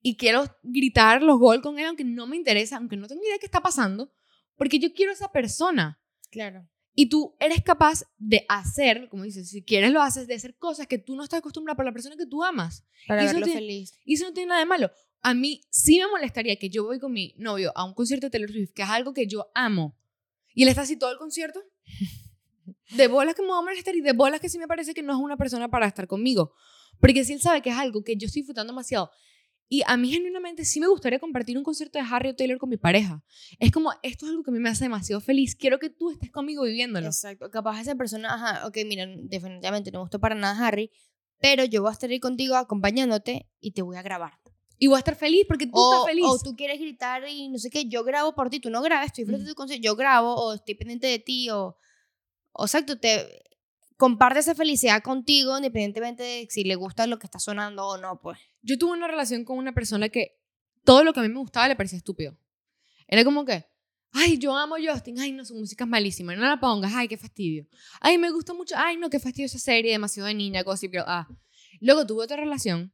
Y 0.00 0.16
quiero 0.16 0.44
gritar 0.64 1.22
los 1.22 1.38
gol 1.38 1.62
con 1.62 1.78
él, 1.78 1.86
aunque 1.86 2.02
no 2.04 2.26
me 2.26 2.36
interesa, 2.36 2.76
aunque 2.78 2.96
no 2.96 3.06
tengo 3.06 3.22
idea 3.22 3.34
de 3.34 3.38
qué 3.38 3.46
está 3.46 3.60
pasando, 3.60 4.12
porque 4.56 4.78
yo 4.80 4.92
quiero 4.92 5.12
a 5.12 5.14
esa 5.14 5.30
persona. 5.30 6.00
Claro. 6.30 6.68
Y 6.94 7.06
tú 7.08 7.36
eres 7.38 7.62
capaz 7.62 8.02
de 8.18 8.44
hacer, 8.48 9.08
como 9.08 9.22
dices, 9.22 9.48
si 9.48 9.62
quieres 9.62 9.92
lo 9.92 10.02
haces, 10.02 10.26
de 10.26 10.34
hacer 10.34 10.56
cosas 10.56 10.86
que 10.88 10.98
tú 10.98 11.14
no 11.14 11.22
estás 11.22 11.38
acostumbrada 11.38 11.76
por 11.76 11.84
la 11.84 11.92
persona 11.92 12.16
que 12.16 12.26
tú 12.26 12.42
amas. 12.42 12.84
Para 13.06 13.22
verlo 13.32 13.46
tiene- 13.46 13.60
feliz. 13.60 13.98
Y 14.04 14.14
eso 14.14 14.24
no 14.26 14.32
tiene 14.32 14.48
nada 14.48 14.60
de 14.60 14.66
malo. 14.66 14.90
A 15.22 15.34
mí 15.34 15.62
sí 15.70 15.98
me 15.98 16.08
molestaría 16.08 16.56
que 16.56 16.68
yo 16.68 16.84
voy 16.84 16.98
con 16.98 17.12
mi 17.12 17.34
novio 17.38 17.72
a 17.74 17.84
un 17.84 17.94
concierto 17.94 18.26
de 18.26 18.30
Taylor 18.30 18.50
Swift, 18.50 18.72
que 18.74 18.82
es 18.82 18.88
algo 18.88 19.12
que 19.12 19.26
yo 19.26 19.50
amo, 19.54 19.96
y 20.54 20.62
él 20.64 20.68
está 20.68 20.82
así 20.82 20.96
todo 20.96 21.10
el 21.12 21.18
concierto. 21.18 21.60
De 22.96 23.08
bolas 23.08 23.34
que 23.34 23.42
me 23.42 23.48
va 23.48 23.58
a 23.58 23.62
molestar 23.62 23.96
y 23.96 24.02
de 24.02 24.12
bolas 24.12 24.38
que 24.38 24.48
sí 24.48 24.58
me 24.58 24.68
parece 24.68 24.92
que 24.92 25.02
no 25.02 25.14
es 25.14 25.18
una 25.18 25.36
persona 25.36 25.70
para 25.70 25.86
estar 25.86 26.06
conmigo. 26.06 26.52
Porque 27.00 27.24
si 27.24 27.32
él 27.32 27.40
sabe 27.40 27.62
que 27.62 27.70
es 27.70 27.76
algo 27.76 28.04
que 28.04 28.16
yo 28.16 28.26
estoy 28.26 28.42
disfrutando 28.42 28.72
demasiado. 28.72 29.10
Y 29.68 29.82
a 29.86 29.96
mí 29.96 30.10
genuinamente 30.12 30.66
sí 30.66 30.78
me 30.78 30.86
gustaría 30.86 31.18
compartir 31.18 31.56
un 31.56 31.64
concierto 31.64 31.98
de 31.98 32.04
Harry 32.08 32.28
o 32.28 32.36
Taylor 32.36 32.58
con 32.58 32.68
mi 32.68 32.76
pareja. 32.76 33.24
Es 33.58 33.72
como, 33.72 33.92
esto 34.02 34.26
es 34.26 34.30
algo 34.30 34.42
que 34.42 34.50
a 34.50 34.52
mí 34.52 34.58
me 34.58 34.68
hace 34.68 34.84
demasiado 34.84 35.20
feliz. 35.22 35.56
Quiero 35.56 35.78
que 35.78 35.88
tú 35.88 36.10
estés 36.10 36.30
conmigo 36.30 36.64
viviéndolo. 36.64 37.06
Exacto. 37.06 37.50
Capaz 37.50 37.80
esa 37.80 37.94
persona, 37.94 38.34
ajá, 38.34 38.66
ok, 38.66 38.76
mira, 38.86 39.06
definitivamente 39.22 39.90
no 39.90 40.00
me 40.00 40.02
gustó 40.02 40.20
para 40.20 40.34
nada 40.34 40.66
Harry, 40.66 40.90
pero 41.40 41.64
yo 41.64 41.80
voy 41.80 41.88
a 41.88 41.92
estar 41.92 42.10
ahí 42.10 42.20
contigo 42.20 42.54
acompañándote 42.56 43.48
y 43.60 43.72
te 43.72 43.80
voy 43.80 43.96
a 43.96 44.02
grabar. 44.02 44.41
Y 44.82 44.88
voy 44.88 44.96
a 44.96 44.98
estar 44.98 45.14
feliz 45.14 45.44
porque 45.46 45.66
tú 45.66 45.72
O, 45.74 45.92
estás 45.92 46.06
feliz. 46.08 46.24
o 46.26 46.38
tú 46.42 46.56
quieres 46.56 46.80
gritar 46.80 47.22
y 47.28 47.48
no 47.48 47.56
sé 47.58 47.70
qué, 47.70 47.84
yo 47.88 48.02
grabo 48.02 48.34
por 48.34 48.50
ti, 48.50 48.58
tú 48.58 48.68
no 48.68 48.82
grabes, 48.82 49.06
estoy 49.06 49.24
frente 49.24 49.42
a 49.42 49.44
Ujú. 49.44 49.52
tu 49.52 49.54
concierto, 49.54 49.84
yo 49.84 49.94
grabo 49.94 50.34
o 50.34 50.54
estoy 50.54 50.74
pendiente 50.74 51.06
de 51.06 51.20
ti 51.20 51.50
o, 51.50 51.76
o 52.52 52.64
exacto, 52.64 52.98
te 52.98 53.44
comparte 53.96 54.40
esa 54.40 54.56
felicidad 54.56 55.00
contigo 55.00 55.56
independientemente 55.56 56.24
de 56.24 56.48
si 56.50 56.64
le 56.64 56.74
gusta 56.74 57.06
lo 57.06 57.20
que 57.20 57.28
está 57.28 57.38
sonando 57.38 57.86
o 57.86 57.96
no, 57.96 58.18
pues. 58.20 58.40
yo 58.62 58.76
tuve 58.76 58.90
una 58.94 59.06
relación 59.06 59.44
con 59.44 59.56
una 59.56 59.72
persona 59.72 60.08
que 60.08 60.40
todo 60.82 61.04
lo 61.04 61.12
que 61.12 61.20
a 61.20 61.22
mí 61.22 61.28
me 61.28 61.38
gustaba 61.38 61.68
le 61.68 61.76
parecía 61.76 61.98
estúpido. 61.98 62.36
Era 63.06 63.22
como 63.22 63.44
que, 63.44 63.64
ay, 64.10 64.36
yo 64.38 64.56
amo 64.56 64.74
a 64.74 64.78
Justin, 64.84 65.20
ay, 65.20 65.30
no, 65.30 65.44
su 65.44 65.54
música 65.54 65.84
es 65.84 65.90
malísima, 65.90 66.34
no 66.34 66.42
la 66.44 66.58
pongas, 66.58 66.92
ay, 66.92 67.06
qué 67.06 67.16
fastidio. 67.16 67.68
Ay, 68.00 68.18
me 68.18 68.32
gusta 68.32 68.52
mucho, 68.52 68.74
ay, 68.76 68.96
no, 68.96 69.10
qué 69.10 69.20
fastidio 69.20 69.46
esa 69.46 69.60
serie, 69.60 69.92
demasiado 69.92 70.26
de 70.26 70.34
niña, 70.34 70.64
gossip 70.64 70.90
girl, 70.90 71.04
ah. 71.06 71.28
Luego 71.78 72.04
tuve 72.04 72.24
otra 72.24 72.36
relación 72.36 72.92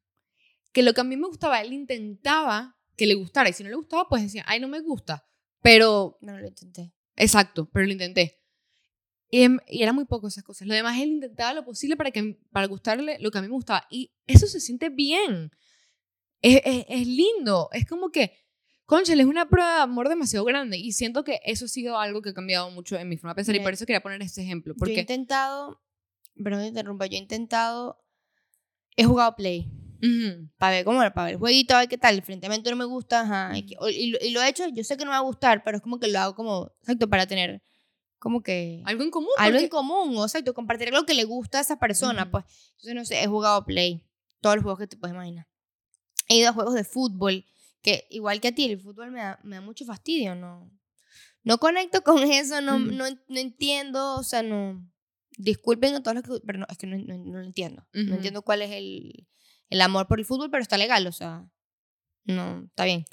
que 0.73 0.83
lo 0.83 0.93
que 0.95 1.01
a 1.01 1.05
mí 1.05 1.17
me 1.17 1.27
gustaba, 1.27 1.61
él 1.61 1.73
intentaba 1.73 2.77
que 2.97 3.07
le 3.07 3.15
gustara. 3.15 3.49
Y 3.49 3.53
si 3.53 3.63
no 3.63 3.71
le 3.71 3.77
gustaba, 3.77 4.09
pues 4.09 4.23
decía, 4.23 4.45
ay, 4.47 4.61
no 4.61 4.69
me 4.69 4.81
gusta. 4.81 5.27
Pero, 5.63 6.19
No 6.21 6.39
lo 6.39 6.47
intenté. 6.47 6.93
exacto, 7.17 7.69
pero 7.73 7.87
lo 7.87 7.93
intenté. 7.93 8.41
Y, 9.31 9.43
em- 9.43 9.61
y 9.69 9.83
era 9.83 9.93
muy 9.93 10.05
poco 10.07 10.29
esas 10.29 10.45
cosas. 10.45 10.67
Lo 10.69 10.75
demás, 10.75 10.99
él 11.01 11.09
intentaba 11.11 11.53
lo 11.53 11.65
posible 11.65 11.97
para, 11.97 12.11
que, 12.11 12.39
para 12.51 12.67
gustarle 12.67 13.19
lo 13.21 13.31
que 13.31 13.39
a 13.39 13.43
mí 13.43 13.49
me 13.49 13.55
gustaba. 13.55 13.87
Y 13.91 14.13
eso 14.27 14.47
se 14.47 14.61
siente 14.61 14.89
bien. 14.89 15.51
Es, 16.41 16.61
es, 16.65 16.85
es 16.89 17.07
lindo. 17.07 17.69
Es 17.73 17.85
como 17.87 18.11
que, 18.11 18.33
conchale, 18.87 19.23
es 19.23 19.29
una 19.29 19.49
prueba 19.49 19.75
de 19.77 19.83
amor 19.83 20.09
demasiado 20.09 20.45
grande. 20.47 20.79
Y 20.79 20.93
siento 20.93 21.25
que 21.25 21.41
eso 21.45 21.67
ha 21.67 21.69
sido 21.69 21.99
algo 21.99 22.23
que 22.23 22.31
ha 22.31 22.35
cambiado 22.35 22.71
mucho 22.71 22.97
en 22.97 23.09
mi 23.09 23.17
forma 23.17 23.33
de 23.33 23.37
pensar. 23.37 23.55
Y 23.55 23.59
Mira, 23.59 23.65
por 23.67 23.75
eso 23.75 23.85
quería 23.87 24.01
poner 24.03 24.23
este 24.23 24.43
ejemplo. 24.43 24.73
Yo 24.73 24.77
he 24.77 24.79
Porque, 24.79 25.01
intentado, 25.01 25.83
perdón 26.43 26.65
interrumpa, 26.65 27.07
yo 27.07 27.17
he 27.17 27.21
intentado, 27.21 28.01
he 28.97 29.05
jugado 29.05 29.35
Play. 29.37 29.71
Ujú, 30.03 30.49
Para 30.59 30.77
ver 30.77 30.85
cómo, 30.85 30.99
para 30.99 31.25
ver 31.25 31.33
el 31.35 31.39
jueguito, 31.39 31.75
a 31.75 31.81
ver 31.81 31.89
qué 31.89 31.99
tal. 31.99 32.13
El 32.15 32.19
enfrentamiento 32.21 32.71
no 32.71 32.77
me 32.77 32.85
gusta, 32.85 33.21
ajá. 33.23 33.57
Y, 33.59 33.67
y 33.91 34.11
lo, 34.11 34.19
lo 34.33 34.43
he 34.43 34.49
hecho, 34.49 34.69
yo 34.69 34.85
sé 34.85 34.97
que 34.97 35.05
no 35.05 35.11
me 35.11 35.17
va 35.17 35.19
a 35.19 35.23
gustar, 35.23 35.63
pero 35.65 35.77
es 35.79 35.83
como 35.83 35.99
que 35.99 36.09
lo 36.09 36.19
hago 36.19 36.35
como, 36.35 36.73
exacto, 36.81 37.09
para 37.09 37.27
tener 37.27 37.63
como 38.19 38.43
que 38.43 38.83
algo 38.85 39.03
en 39.05 39.11
común. 39.11 39.31
algo 39.39 39.57
en 39.59 39.65
porque- 39.65 39.71
común, 39.71 40.17
o 40.17 40.25
exacto, 40.25 40.55
compartir 40.55 40.89
algo 40.89 41.05
que 41.07 41.15
le 41.15 41.25
gusta 41.25 41.59
a 41.59 41.61
esa 41.63 41.79
persona, 41.79 42.23
Ujú. 42.23 42.31
pues. 42.33 42.45
Entonces, 42.77 42.95
no 42.95 43.05
sé, 43.05 43.23
he 43.23 43.27
jugado 43.27 43.65
Play, 43.65 44.05
todos 44.41 44.57
los 44.57 44.63
juegos 44.65 44.79
que 44.81 44.87
te 44.87 44.97
puedes 44.97 45.15
imaginar. 45.15 45.47
He 46.29 46.37
ido 46.39 46.51
a 46.51 46.53
juegos 46.53 46.75
de 46.75 46.85
fútbol, 46.85 47.45
que 47.83 48.07
igual 48.11 48.41
que 48.41 48.49
a 48.49 48.53
ti, 48.55 48.65
el 48.71 48.81
fútbol 48.81 49.11
me 49.11 49.21
da, 49.21 49.39
me 49.45 49.57
da 49.57 49.63
mucho 49.63 49.85
fastidio, 49.85 50.35
no. 50.35 50.71
No 51.45 51.59
conecto 51.59 52.03
con 52.03 52.19
eso, 52.31 52.61
no, 52.61 52.77
Ujú. 52.77 52.87
no, 52.93 53.05
no 53.11 53.39
entiendo, 53.41 54.17
o 54.17 54.23
sea, 54.23 54.43
no. 54.43 54.85
Disculpen 55.37 55.95
a 55.95 56.03
todos 56.03 56.17
los 56.17 56.25
que. 56.25 56.45
Pero 56.45 56.59
no, 56.59 56.67
es 56.69 56.77
que 56.79 56.87
no, 56.89 56.99
no, 56.99 57.17
no 57.17 57.39
lo 57.39 57.45
entiendo. 57.45 57.87
Ujú. 57.95 58.05
No 58.05 58.15
entiendo 58.17 58.43
cuál 58.43 58.63
es 58.63 58.73
el, 58.73 59.29
el 59.71 59.81
amor 59.81 60.07
por 60.07 60.19
el 60.19 60.25
fútbol, 60.27 60.51
pero 60.51 60.63
está 60.63 60.77
legal, 60.79 61.07
o 61.07 61.13
sea. 61.13 61.49
No, 62.25 62.65
está 62.67 62.85
bien. 62.85 63.05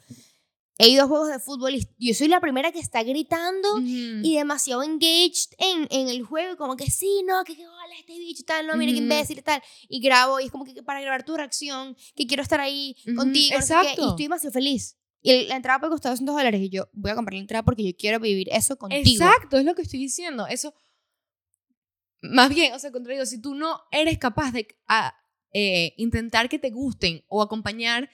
He 0.78 0.90
ido 0.90 1.06
a 1.06 1.08
juegos 1.08 1.30
de 1.30 1.40
fútbol 1.40 1.74
y 1.76 1.88
yo 1.98 2.14
soy 2.14 2.28
la 2.28 2.42
primera 2.42 2.74
que 2.74 2.80
está 2.80 3.02
gritando 3.04 3.76
Ujú. 3.76 3.86
y 4.24 4.36
demasiado 4.36 4.84
engaged 4.84 5.54
en, 5.58 5.88
en 5.90 6.10
el 6.10 6.22
juego, 6.24 6.58
como 6.58 6.76
que 6.76 6.92
sí, 6.92 7.24
no, 7.26 7.46
que 7.46 7.56
qué 7.56 7.66
bola 7.66 7.96
este 7.98 8.18
bicho 8.20 8.44
tal, 8.46 8.68
no, 8.68 8.76
mira 8.76 8.92
qué 8.92 8.98
Ujú. 8.98 9.04
imbécil 9.04 9.40
y 9.40 9.42
tal. 9.42 9.64
Y 9.88 10.02
grabo, 10.02 10.42
y 10.42 10.46
es 10.46 10.52
como 10.52 10.66
que 10.66 10.84
para 10.84 11.00
grabar 11.00 11.24
tu 11.24 11.38
reacción, 11.38 11.96
que 12.14 12.28
quiero 12.28 12.44
estar 12.44 12.60
ahí 12.60 12.98
Ujú, 13.08 13.16
contigo, 13.16 13.58
no 13.58 13.66
sé 13.66 13.74
qué, 13.74 13.80
y 13.84 13.90
exacto. 13.90 14.10
estoy 14.10 14.26
demasiado 14.26 14.52
feliz. 14.54 14.98
Y 15.22 15.46
la 15.46 15.56
entrada 15.56 15.80
puede 15.80 15.92
costar 15.92 16.12
200 16.12 16.36
dólares, 16.36 16.60
y 16.62 16.70
yo 16.70 16.90
voy 16.92 17.12
a 17.12 17.16
comprar 17.16 17.36
la 17.36 17.40
entrada 17.40 17.64
porque 17.64 17.84
yo 17.86 17.96
quiero 17.98 18.20
vivir 18.20 18.50
eso 18.52 18.78
contigo. 18.78 19.24
Exacto, 19.26 19.58
es 19.58 19.64
lo 19.64 19.76
que 19.76 19.82
estoy 19.84 20.00
diciendo. 20.00 20.46
Eso, 20.46 20.74
más 22.22 22.50
bien, 22.50 22.74
o 22.74 22.80
sea, 22.80 22.92
contrario, 22.92 23.26
si 23.26 23.40
tú 23.40 23.56
no 23.56 23.82
eres 23.92 24.18
capaz 24.18 24.52
de 24.52 24.68
a- 24.88 25.16
eh, 25.58 25.94
intentar 25.98 26.50
que 26.50 26.60
te 26.60 26.70
gusten 26.70 27.24
o 27.30 27.42
acompañar 27.42 28.10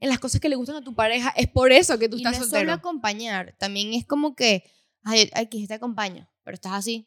en 0.00 0.08
las 0.08 0.18
cosas 0.18 0.40
que 0.40 0.48
le 0.48 0.56
gustan 0.56 0.74
a 0.76 0.82
tu 0.82 0.92
pareja, 0.94 1.32
es 1.36 1.46
por 1.46 1.70
eso 1.70 1.98
que 2.00 2.08
tú 2.08 2.16
y 2.16 2.20
estás 2.20 2.32
no 2.32 2.44
es 2.44 2.50
soltero. 2.50 2.62
solo 2.62 2.72
acompañar, 2.72 3.54
también 3.58 3.94
es 3.94 4.04
como 4.06 4.34
que, 4.34 4.64
ay, 5.04 5.30
ay, 5.34 5.46
que 5.46 5.64
te 5.68 5.74
acompaño, 5.74 6.28
pero 6.42 6.54
estás 6.56 6.72
así. 6.72 7.06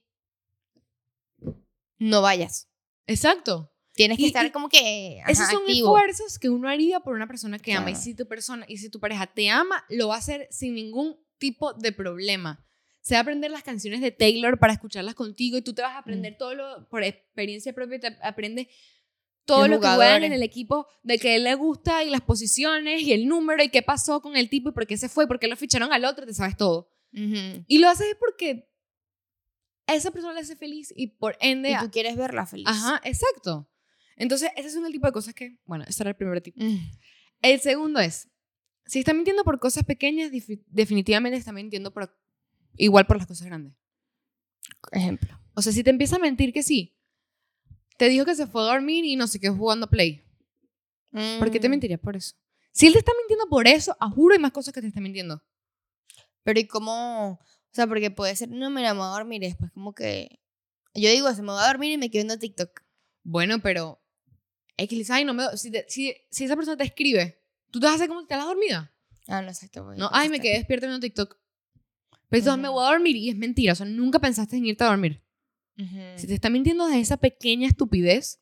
No 1.99 2.21
vayas. 2.21 2.67
Exacto. 3.07 3.69
Tienes 3.95 4.17
que 4.17 4.23
Y- 4.23 4.27
estar 4.27 4.45
y 4.45 4.51
como 4.51 4.69
que 4.69 5.19
ajá, 5.21 5.31
Esos 5.31 5.47
son 5.49 5.61
activo. 5.63 5.95
esfuerzos 5.97 6.39
que 6.39 6.49
uno 6.49 6.67
haría 6.67 6.99
por 6.99 7.13
una 7.15 7.27
persona 7.27 7.59
que 7.59 7.73
ama. 7.73 7.91
Y 7.91 7.95
si 7.95 8.15
tu 8.15 8.27
persona 8.27 8.65
y 8.67 8.77
si 8.77 8.89
tu 8.89 8.99
pareja 8.99 9.27
te 9.27 9.49
ama, 9.49 9.85
lo 9.89 10.07
va 10.07 10.15
a 10.15 10.19
hacer 10.19 10.47
sin 10.49 10.73
ningún 10.73 11.15
tipo 11.37 11.73
de 11.73 11.91
problema. 11.91 12.65
Se 13.01 13.15
va 13.15 13.19
a 13.19 13.21
aprender 13.21 13.51
las 13.51 13.63
canciones 13.63 14.01
de 14.01 14.11
Taylor 14.11 14.57
para 14.57 14.73
escucharlas 14.73 15.13
contigo 15.13 15.57
y 15.57 15.61
tú 15.61 15.73
te 15.73 15.81
vas 15.81 15.91
a 15.91 15.95
Mm. 15.97 15.99
aprender 16.03 16.37
todo 16.37 16.55
lo 16.55 16.89
por 16.89 17.03
experiencia 17.03 17.73
propia, 17.73 17.99
te 17.99 18.07
aprendes 18.23 18.67
todo 19.45 19.67
Los 19.67 19.69
lo 19.69 19.81
que 19.81 19.87
juegan 19.87 20.23
en 20.23 20.33
el 20.33 20.43
equipo 20.43 20.87
de 21.03 21.19
que 21.19 21.35
él 21.35 21.43
le 21.43 21.55
gusta 21.55 22.03
y 22.03 22.09
las 22.09 22.21
posiciones 22.21 23.01
y 23.01 23.13
el 23.13 23.27
número 23.27 23.63
y 23.63 23.69
qué 23.69 23.81
pasó 23.81 24.21
con 24.21 24.37
el 24.37 24.49
tipo 24.49 24.69
y 24.69 24.71
por 24.71 24.87
qué 24.87 24.97
se 24.97 25.09
fue, 25.09 25.27
por 25.27 25.39
qué 25.39 25.47
lo 25.47 25.57
ficharon 25.57 25.91
al 25.91 26.05
otro, 26.05 26.25
te 26.25 26.33
sabes 26.33 26.57
todo. 26.57 26.89
Y 27.11 27.77
lo 27.77 27.89
haces 27.89 28.07
es 28.07 28.15
porque 28.19 28.69
a 29.85 29.95
esa 29.95 30.11
persona 30.11 30.33
le 30.33 30.39
hace 30.39 30.55
feliz 30.55 30.93
y 30.95 31.07
por 31.07 31.37
ende... 31.41 31.71
Y 31.71 31.77
tú 31.77 31.91
quieres 31.91 32.15
verla 32.15 32.45
feliz. 32.45 32.65
Ajá, 32.67 33.01
exacto. 33.03 33.69
Entonces, 34.15 34.49
ese 34.55 34.69
es 34.69 34.75
un 34.75 34.91
tipo 34.91 35.05
de 35.05 35.13
cosas 35.13 35.33
que, 35.33 35.59
bueno, 35.65 35.83
ese 35.87 36.03
era 36.03 36.11
el 36.11 36.15
primer 36.15 36.41
tipo. 36.41 36.63
Mm. 36.63 36.77
El 37.41 37.59
segundo 37.59 37.99
es, 37.99 38.29
si 38.85 38.99
está 38.99 39.13
mintiendo 39.13 39.43
por 39.43 39.59
cosas 39.59 39.83
pequeñas, 39.83 40.31
definitivamente 40.67 41.37
está 41.37 41.51
mintiendo 41.51 41.93
por, 41.93 42.17
igual 42.77 43.05
por 43.05 43.17
las 43.17 43.27
cosas 43.27 43.47
grandes. 43.47 43.73
Ejemplo. 44.91 45.39
O 45.53 45.61
sea, 45.61 45.71
si 45.71 45.83
te 45.83 45.89
empieza 45.89 46.15
a 46.15 46.19
mentir 46.19 46.53
que 46.53 46.63
sí, 46.63 46.97
te 47.97 48.09
dijo 48.09 48.25
que 48.25 48.35
se 48.35 48.47
fue 48.47 48.61
a 48.63 48.65
dormir 48.73 49.05
y 49.05 49.15
no 49.15 49.27
sé 49.27 49.39
qué 49.39 49.49
jugando 49.49 49.87
Play. 49.87 50.23
¿Por 51.39 51.51
qué 51.51 51.59
te 51.59 51.67
Mm. 51.67 51.71
mentirías 51.71 51.99
por 51.99 52.15
eso? 52.15 52.35
Si 52.71 52.87
él 52.87 52.93
te 52.93 52.99
está 52.99 53.11
mintiendo 53.21 53.47
por 53.49 53.67
eso, 53.67 53.95
a 53.99 54.09
juro 54.09 54.33
hay 54.33 54.39
más 54.39 54.51
cosas 54.51 54.73
que 54.73 54.81
te 54.81 54.87
está 54.87 54.99
mintiendo. 54.99 55.43
Pero 56.43 56.59
¿y 56.59 56.67
cómo? 56.67 57.33
O 57.33 57.39
sea, 57.71 57.87
porque 57.87 58.11
puede 58.11 58.35
ser, 58.35 58.49
no, 58.49 58.69
mira, 58.69 58.93
me 58.93 58.99
voy 58.99 59.07
a 59.07 59.11
dormir 59.11 59.43
y 59.43 59.47
después 59.47 59.71
como 59.71 59.93
que... 59.93 60.39
Yo 60.95 61.09
digo 61.09 61.27
eso, 61.27 61.41
me 61.41 61.51
voy 61.51 61.61
a 61.63 61.67
dormir 61.67 61.91
y 61.91 61.97
me 61.97 62.09
quedo 62.11 62.21
viendo 62.23 62.37
TikTok. 62.39 62.81
Bueno, 63.23 63.59
pero 63.61 63.99
es 64.77 64.87
que 64.89 64.95
le 64.95 65.05
ay, 65.09 65.25
no 65.25 65.33
me... 65.33 65.55
Si, 65.57 65.71
te- 65.71 65.85
si, 65.87 66.13
si 66.29 66.43
esa 66.45 66.55
persona 66.55 66.77
te 66.77 66.83
escribe, 66.83 67.41
¿tú 67.71 67.79
te 67.79 67.85
vas 67.85 67.93
a 67.93 67.95
hacer 67.95 68.07
como 68.09 68.21
si 68.21 68.27
te 68.27 68.35
la 68.35 68.43
dormida? 68.43 68.91
Ah, 69.27 69.41
no, 69.41 69.47
exacto. 69.49 69.93
No, 69.95 70.09
ay, 70.11 70.29
me 70.29 70.39
quedé 70.39 70.57
despierta 70.57 70.85
viendo 70.87 70.99
TikTok. 70.99 71.37
Pero 72.29 72.39
entonces 72.39 72.61
me 72.61 72.67
Ujú. 72.69 72.77
voy 72.79 72.85
a 72.87 72.91
dormir 72.91 73.15
y 73.15 73.29
es 73.29 73.35
mentira. 73.37 73.73
O 73.73 73.75
sea, 73.75 73.85
nunca 73.85 74.19
pensaste 74.19 74.57
en 74.57 74.65
irte 74.65 74.83
a 74.83 74.87
dormir. 74.87 75.22
Si 76.17 76.27
te 76.27 76.33
está 76.33 76.49
mintiendo 76.49 76.87
de 76.87 76.99
esa 76.99 77.17
pequeña 77.17 77.67
estupidez, 77.67 78.39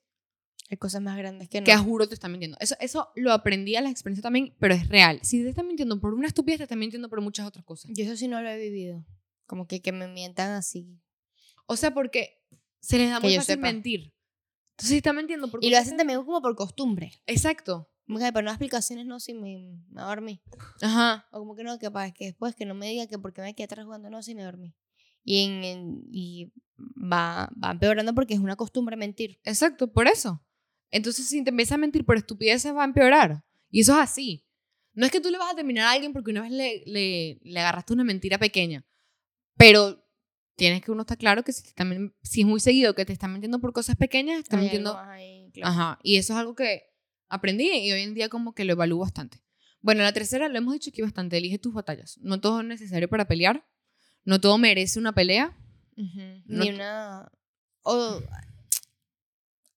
Hay 0.70 0.78
cosas 0.78 1.02
más 1.02 1.18
grandes 1.18 1.50
que 1.50 1.60
no. 1.62 1.66
que 1.66 1.72
a 1.72 1.80
juro 1.80 2.08
te 2.08 2.14
está 2.14 2.28
mintiendo. 2.30 2.58
Eso, 2.60 2.76
eso 2.80 3.10
lo 3.16 3.32
aprendí 3.34 3.76
a 3.76 3.82
la 3.82 3.90
experiencia 3.90 4.22
también, 4.22 4.56
pero 4.60 4.74
es 4.74 4.88
real. 4.88 5.20
Si 5.24 5.42
te 5.44 5.50
está 5.50 5.64
mintiendo 5.64 6.00
por 6.00 6.14
una 6.14 6.28
estupidez, 6.28 6.60
te 6.60 6.64
está 6.64 6.76
mintiendo 6.76 7.10
por 7.10 7.22
muchas 7.22 7.46
otras 7.48 7.66
cosas. 7.66 7.92
Yo 7.94 8.04
eso 8.06 8.16
sí 8.16 8.28
no 8.28 8.42
lo 8.42 8.50
he 8.50 8.58
vivido. 8.58 9.06
Como 9.48 9.68
que, 9.68 9.82
que 9.82 9.92
me 9.92 10.08
mientan 10.08 10.52
así. 10.52 10.98
O 11.66 11.76
sea, 11.76 11.94
porque 11.94 12.42
se 12.80 12.98
les 12.98 13.10
da 13.10 13.20
Que 13.20 13.28
muy 13.28 13.36
fácil 13.36 13.56
sepa. 13.56 13.64
mentir. 13.64 14.14
Entonces, 14.72 14.90
si 14.90 14.98
está 14.98 15.14
mintiendo 15.14 15.50
por 15.50 15.64
Y 15.64 15.70
lo 15.70 15.78
hacen 15.78 15.98
también 15.98 16.24
como 16.24 16.42
por 16.42 16.56
costumbre. 16.56 17.12
Exacto. 17.28 17.90
Como 18.08 18.20
que, 18.20 18.32
no 18.42 18.50
explicaciones, 18.50 19.06
no, 19.06 19.20
si 19.20 19.34
me, 19.34 19.78
me 19.90 20.02
dormí. 20.02 20.42
Ajá. 20.82 21.28
O 21.32 21.40
como 21.40 21.56
que 21.56 21.64
no, 21.64 21.78
que 21.80 21.90
después 22.20 22.56
que 22.56 22.66
no 22.66 22.74
me 22.74 22.90
diga 22.90 23.08
que 23.08 23.20
porque 23.20 23.42
me 23.42 23.54
quedé 23.54 23.66
atrás 23.66 23.86
jugando, 23.86 24.10
no, 24.10 24.22
si 24.22 24.36
me 24.36 24.44
dormí. 24.44 24.76
Y, 25.24 25.44
en, 25.46 25.64
en- 25.64 26.02
y 26.12 26.52
va, 26.80 27.50
va 27.62 27.72
empeorando 27.72 28.14
porque 28.16 28.34
es 28.34 28.40
una 28.40 28.56
costumbre 28.56 28.96
mentir. 28.96 29.40
Exacto, 29.44 29.92
por 29.92 30.08
eso. 30.08 30.44
Entonces, 30.90 31.28
si 31.28 31.44
te 31.44 31.50
empiezas 31.52 31.74
a 31.76 31.78
mentir 31.78 32.06
por 32.06 32.18
estupideces, 32.18 32.74
va 32.76 32.82
a 32.82 32.86
empeorar. 32.86 33.44
Y 33.70 33.82
eso 33.82 33.94
es 33.94 34.00
así. 34.00 34.46
No 34.94 35.06
es 35.06 35.12
que 35.12 35.22
tú 35.22 35.30
le 35.30 35.38
vas 35.38 35.52
a 35.54 35.56
terminar 35.56 35.88
a 35.88 35.92
alguien 35.92 36.12
porque 36.12 36.32
una 36.32 36.42
vez 36.42 36.52
le, 36.52 36.84
le, 36.86 37.40
le 37.44 37.60
agarraste 37.60 37.94
una 37.94 38.04
mentira 38.04 38.38
pequeña. 38.38 38.86
Pero 39.58 40.04
tienes 40.56 40.82
que 40.82 40.92
uno 40.92 41.02
está 41.02 41.16
claro 41.16 41.44
que 41.44 41.54
si, 41.54 41.64
te 41.74 41.86
men- 41.86 42.14
si 42.24 42.42
es 42.42 42.48
muy 42.48 42.60
seguido 42.60 42.94
que 42.96 43.06
te 43.06 43.14
están 43.14 43.32
mintiendo 43.32 43.60
por 43.60 43.74
cosas 43.74 43.96
pequeñas, 43.96 44.40
está 44.40 44.58
Hay 44.58 44.64
mintiendo. 44.64 44.98
ahí, 44.98 45.50
claro. 45.54 45.72
Ajá. 45.72 46.00
Y 46.04 46.18
eso 46.18 46.34
es 46.34 46.40
algo 46.40 46.56
que 46.56 46.84
aprendí 47.30 47.70
y 47.72 47.92
hoy 47.92 48.02
en 48.02 48.14
día 48.14 48.28
como 48.28 48.54
que 48.54 48.66
lo 48.66 48.74
evalúo 48.74 49.00
bastante. 49.00 49.42
Bueno, 49.80 50.04
la 50.04 50.12
tercera 50.14 50.50
lo 50.50 50.58
hemos 50.58 50.74
dicho 50.74 50.90
aquí 50.90 51.02
bastante. 51.02 51.38
Elige 51.38 51.58
tus 51.58 51.74
batallas. 51.74 52.18
No 52.22 52.40
todo 52.42 52.60
es 52.62 52.68
necesario 52.68 53.08
para 53.10 53.28
pelear. 53.28 53.66
No 54.24 54.40
todo 54.40 54.58
merece 54.58 55.00
una 55.00 55.14
pelea. 55.14 55.58
No 55.96 56.64
Ni 56.64 56.70
una. 56.70 57.32
O, 57.84 58.22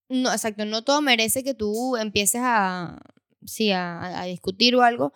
no, 0.08 0.32
exacto. 0.32 0.64
No 0.64 0.84
todo 0.84 1.02
merece 1.02 1.42
que 1.42 1.54
tú 1.54 1.96
empieces 1.96 2.40
a. 2.44 3.00
Sí, 3.46 3.72
a, 3.72 4.20
a 4.22 4.24
discutir 4.24 4.74
o 4.74 4.82
algo. 4.82 5.12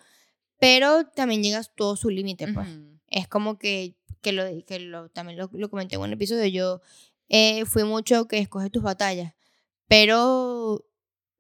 Pero 0.59 1.07
también 1.07 1.43
llegas 1.43 1.73
todo 1.75 1.97
su 1.97 2.11
límite, 2.11 2.53
pues. 2.53 2.69
Es 3.07 3.29
como 3.29 3.59
que, 3.59 3.97
que, 4.21 4.33
lo, 4.33 4.45
que 4.67 4.81
lo, 4.81 5.09
también 5.11 5.39
lo, 5.39 5.49
lo 5.53 5.71
comenté 5.71 5.95
en 5.95 6.03
un 6.03 6.13
episodio. 6.13 6.47
Yo 6.47 6.81
eh, 7.29 7.65
fui 7.65 7.85
mucho 7.85 8.27
que 8.27 8.39
escoge 8.39 8.71
tus 8.71 8.83
batallas. 8.83 9.35
Pero 9.87 10.85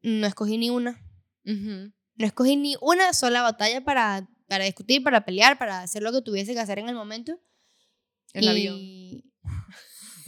no 0.03 0.27
escogí 0.27 0.57
ni 0.57 0.71
una. 0.71 1.03
No 1.45 2.27
escogí 2.27 2.57
ni 2.57 2.77
una 2.81 3.13
sola 3.13 3.43
batalla 3.43 3.83
para, 3.83 4.29
para 4.47 4.65
discutir, 4.65 5.03
para 5.03 5.25
pelear, 5.25 5.59
para 5.59 5.83
hacer 5.83 6.03
lo 6.03 6.13
que 6.13 6.23
tuviese 6.23 6.55
que 6.55 6.61
hacer 6.61 6.79
en 6.79 6.89
el 6.89 6.95
momento. 6.95 7.39
El 8.33 8.49
avión. 8.49 8.79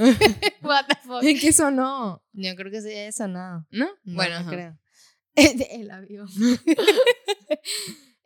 What 0.63 0.87
the 0.89 0.97
fuck? 1.07 1.23
¿En 1.23 1.39
qué 1.39 1.53
sonó? 1.53 2.25
Yo 2.33 2.57
creo 2.57 2.71
que 2.71 2.81
sí 2.81 2.91
eso 2.91 3.29
nada. 3.29 3.67
¿No? 3.71 3.87
No, 4.05 4.15
bueno, 4.15 4.41
no 4.41 4.51
creo. 4.51 4.79
el 5.35 5.91
avión. 5.91 6.29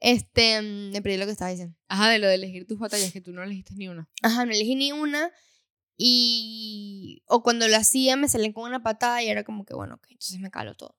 este, 0.00 0.62
mm, 0.62 0.92
me 0.92 1.02
perdí 1.02 1.16
lo 1.16 1.26
que 1.26 1.32
estaba 1.32 1.50
diciendo. 1.50 1.76
Ajá, 1.88 2.10
de 2.10 2.18
lo 2.18 2.28
de 2.28 2.34
elegir 2.34 2.66
tus 2.66 2.78
batallas, 2.78 3.12
que 3.12 3.20
tú 3.20 3.32
no 3.32 3.42
elegiste 3.42 3.74
ni 3.74 3.88
una. 3.88 4.08
Ajá, 4.22 4.44
no 4.44 4.52
elegí 4.52 4.76
ni 4.76 4.92
una. 4.92 5.32
Y. 5.96 7.22
O 7.26 7.42
cuando 7.42 7.66
lo 7.66 7.76
hacía, 7.76 8.16
me 8.16 8.28
salían 8.28 8.52
con 8.52 8.64
una 8.64 8.82
patada 8.82 9.22
y 9.22 9.28
era 9.28 9.44
como 9.44 9.64
que, 9.64 9.74
bueno, 9.74 9.96
ok, 9.96 10.06
entonces 10.10 10.38
me 10.40 10.50
calo 10.50 10.74
todo. 10.74 10.96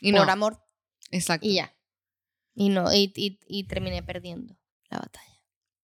Y 0.00 0.12
Por 0.12 0.26
no. 0.26 0.32
amor. 0.32 0.62
Exacto. 1.10 1.46
Y 1.46 1.56
ya. 1.56 1.74
Y 2.54 2.70
no, 2.70 2.92
y, 2.92 3.12
y, 3.14 3.38
y 3.46 3.64
terminé 3.64 4.02
perdiendo 4.02 4.56
la 4.88 4.98
batalla. 4.98 5.35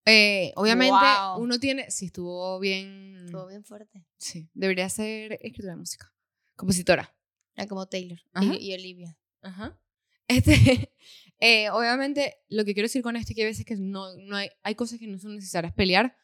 Eh, 0.04 0.52
obviamente, 0.56 0.92
Wow. 0.94 1.40
uno 1.42 1.58
tiene. 1.60 1.90
Si 1.90 2.06
estuvo 2.06 2.58
bien. 2.58 3.22
Estuvo 3.26 3.46
bien 3.46 3.64
fuerte. 3.64 4.04
Sí. 4.18 4.48
Debería 4.54 4.88
ser 4.88 5.34
escritora 5.34 5.72
de 5.74 5.76
música. 5.78 6.12
Compositora. 6.56 7.14
Era 7.54 7.66
como 7.68 7.86
Taylor 7.86 8.18
Ajá. 8.32 8.54
y, 8.54 8.70
y 8.70 8.74
Olivia. 8.74 9.18
Ajá. 9.42 9.78
Este, 10.28 10.94
eh, 11.40 11.68
obviamente, 11.70 12.36
lo 12.48 12.64
que 12.64 12.72
quiero 12.72 12.86
decir 12.86 13.02
con 13.02 13.16
esto 13.16 13.32
es 13.32 13.36
que 13.36 13.42
a 13.42 13.46
veces 13.46 13.66
que 13.66 13.76
no, 13.76 14.16
no 14.16 14.36
hay, 14.36 14.48
hay 14.62 14.74
cosas 14.76 14.98
que 14.98 15.06
no 15.06 15.18
son 15.18 15.34
necesarias 15.34 15.74
pelear, 15.74 16.16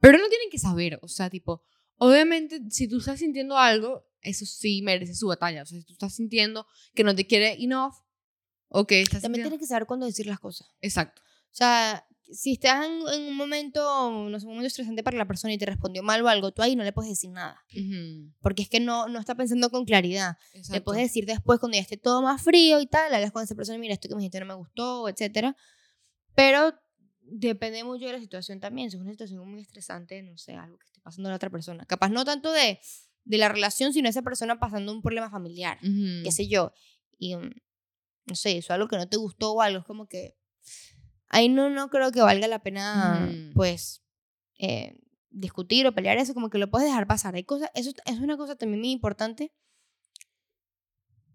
pero 0.00 0.18
no 0.18 0.28
tienen 0.28 0.50
que 0.50 0.58
saber, 0.58 0.98
o 1.00 1.08
sea, 1.08 1.30
tipo, 1.30 1.62
obviamente, 1.96 2.60
si 2.70 2.88
tú 2.88 2.98
estás 2.98 3.20
sintiendo 3.20 3.56
algo, 3.56 4.06
eso 4.20 4.44
sí 4.44 4.82
merece 4.82 5.14
su 5.14 5.28
batalla, 5.28 5.62
o 5.62 5.66
sea, 5.66 5.78
si 5.78 5.84
tú 5.84 5.92
estás 5.94 6.14
sintiendo 6.14 6.66
que 6.94 7.04
no 7.04 7.14
te 7.14 7.26
quiere 7.26 7.52
enough, 7.62 7.94
o 8.68 8.86
que 8.86 9.00
estás 9.00 9.22
También 9.22 9.44
sintiendo- 9.44 9.50
tienes 9.50 9.60
que 9.60 9.72
saber 9.72 9.86
cuándo 9.86 10.04
decir 10.04 10.26
las 10.26 10.40
cosas. 10.40 10.68
Exacto. 10.82 11.22
O 11.22 11.54
sea, 11.54 12.06
si 12.30 12.52
estás 12.52 12.86
en, 12.86 12.92
en 13.12 13.28
un 13.28 13.36
momento, 13.36 14.28
no 14.28 14.40
sé, 14.40 14.46
un 14.46 14.52
momento 14.52 14.68
estresante 14.68 15.02
para 15.02 15.16
la 15.16 15.26
persona 15.26 15.52
y 15.52 15.58
te 15.58 15.66
respondió 15.66 16.02
mal 16.02 16.22
o 16.22 16.28
algo, 16.28 16.52
tú 16.52 16.62
ahí 16.62 16.74
no 16.76 16.84
le 16.84 16.92
puedes 16.92 17.10
decir 17.10 17.30
nada. 17.30 17.62
Ujú, 17.72 18.32
Porque 18.40 18.62
es 18.62 18.68
que 18.68 18.80
no, 18.80 19.08
no 19.08 19.18
está 19.20 19.34
pensando 19.34 19.70
con 19.70 19.84
claridad. 19.84 20.36
Le 20.52 20.60
exacto. 20.60 20.84
puedes 20.84 21.02
decir 21.02 21.26
después, 21.26 21.60
cuando 21.60 21.76
ya 21.76 21.82
esté 21.82 21.96
todo 21.96 22.22
más 22.22 22.42
frío 22.42 22.80
y 22.80 22.86
tal, 22.86 23.14
hablas 23.14 23.32
con 23.32 23.42
esa 23.42 23.54
persona, 23.54 23.78
mira, 23.78 23.94
esto 23.94 24.08
que 24.08 24.14
me 24.14 24.20
dijiste 24.20 24.40
no 24.40 24.46
me 24.46 24.54
gustó, 24.54 25.08
etcétera. 25.08 25.56
Pero 26.34 26.74
depende 27.20 27.84
mucho 27.84 28.06
de 28.06 28.12
la 28.12 28.20
situación 28.20 28.60
también. 28.60 28.90
Si 28.90 28.96
es 28.96 29.02
una 29.02 29.12
situación 29.12 29.48
muy 29.48 29.60
estresante, 29.60 30.22
no 30.22 30.36
sé, 30.36 30.54
algo 30.54 30.78
que 30.78 30.86
esté 30.86 31.00
pasando 31.00 31.28
a 31.28 31.32
la 31.32 31.36
otra 31.36 31.50
persona. 31.50 31.84
Capaz 31.86 32.08
no 32.08 32.24
tanto 32.24 32.52
de, 32.52 32.80
de 33.24 33.38
la 33.38 33.48
relación, 33.48 33.92
sino 33.92 34.08
esa 34.08 34.22
persona 34.22 34.58
pasando 34.58 34.92
un 34.92 35.02
problema 35.02 35.30
familiar, 35.30 35.78
Ujú. 35.82 36.24
qué 36.24 36.32
sé 36.32 36.48
yo. 36.48 36.72
Y, 37.18 37.36
mm, 37.36 37.50
no 38.26 38.34
sé, 38.34 38.58
eso 38.58 38.72
algo 38.72 38.88
que 38.88 38.96
no 38.96 39.08
te 39.08 39.16
gustó 39.16 39.52
o 39.52 39.60
algo, 39.60 39.80
es 39.80 39.84
como 39.84 40.06
que... 40.06 40.36
Ahí 41.34 41.48
no, 41.48 41.68
no 41.68 41.90
creo 41.90 42.12
que 42.12 42.20
valga 42.20 42.46
la 42.46 42.60
pena, 42.60 43.28
Ujú. 43.28 43.54
pues, 43.54 44.02
eh, 44.56 44.96
discutir 45.30 45.84
o 45.84 45.92
pelear 45.92 46.16
eso, 46.16 46.32
como 46.32 46.48
que 46.48 46.58
lo 46.58 46.70
puedes 46.70 46.86
dejar 46.86 47.08
pasar. 47.08 47.34
Hay 47.34 47.42
cosas, 47.42 47.70
eso 47.74 47.90
es 48.06 48.18
una 48.20 48.36
cosa 48.36 48.54
también 48.54 48.78
muy 48.78 48.92
importante 48.92 49.52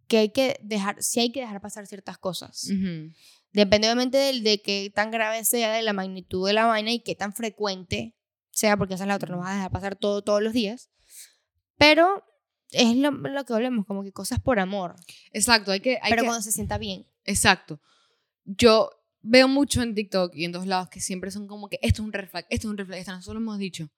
que 0.07 0.17
hay 0.19 0.29
que 0.29 0.57
dejar, 0.63 1.03
sí 1.03 1.19
hay 1.19 1.31
que 1.33 1.41
dejar 1.41 1.59
pasar 1.59 1.85
ciertas 1.85 2.17
cosas. 2.17 2.63
Ujú. 2.63 3.11
Depende 3.51 3.87
obviamente 3.87 4.17
del- 4.17 4.41
de, 4.43 4.61
qué 4.61 4.89
tan 4.95 5.11
grave 5.11 5.43
sea, 5.43 5.73
de 5.73 5.81
la 5.81 5.91
magnitud 5.91 6.47
de 6.47 6.53
la 6.53 6.65
vaina 6.65 6.91
y 6.93 7.01
qué 7.01 7.15
tan 7.15 7.33
frecuente 7.33 8.15
sea, 8.51 8.77
porque 8.77 8.93
esa 8.93 9.03
es 9.03 9.07
la 9.09 9.15
otra, 9.17 9.29
no 9.29 9.39
vas 9.39 9.51
a 9.51 9.55
dejar 9.55 9.71
pasar 9.71 9.95
todo 9.97 10.21
todos 10.23 10.41
los 10.41 10.53
días. 10.53 10.89
Pero 11.77 12.23
es 12.71 12.95
lo, 12.95 13.11
lo 13.11 13.43
que 13.43 13.53
hablemos, 13.53 13.85
como 13.85 14.03
que 14.03 14.13
cosas 14.13 14.39
por 14.39 14.59
amor, 14.59 14.95
Exacto, 15.33 15.71
hay 15.71 15.81
que... 15.81 15.99
Hay 16.01 16.09
pero 16.11 16.21
que 16.21 16.27
cuando 16.27 16.41
se 16.41 16.53
sienta 16.53 16.77
bien. 16.77 17.05
Exacto. 17.25 17.81
Yo 18.45 18.91
veo 19.21 19.47
mucho 19.47 19.81
en 19.81 19.95
TikTok 19.95 20.35
y 20.35 20.45
en 20.45 20.51
todos 20.51 20.67
lados 20.67 20.89
que 20.89 20.99
siempre 21.01 21.31
son 21.31 21.47
como 21.47 21.69
que 21.69 21.79
esto 21.81 22.01
es 22.01 22.05
un 22.05 22.13
red 22.13 22.29
flag, 22.29 22.45
esto 22.49 22.67
es 22.67 22.71
un 22.71 22.77
red 22.77 22.85
flag, 22.85 22.99
esto 22.99 23.11
nosotros 23.11 23.35
lo 23.35 23.41
hemos 23.41 23.57
dicho. 23.59 23.89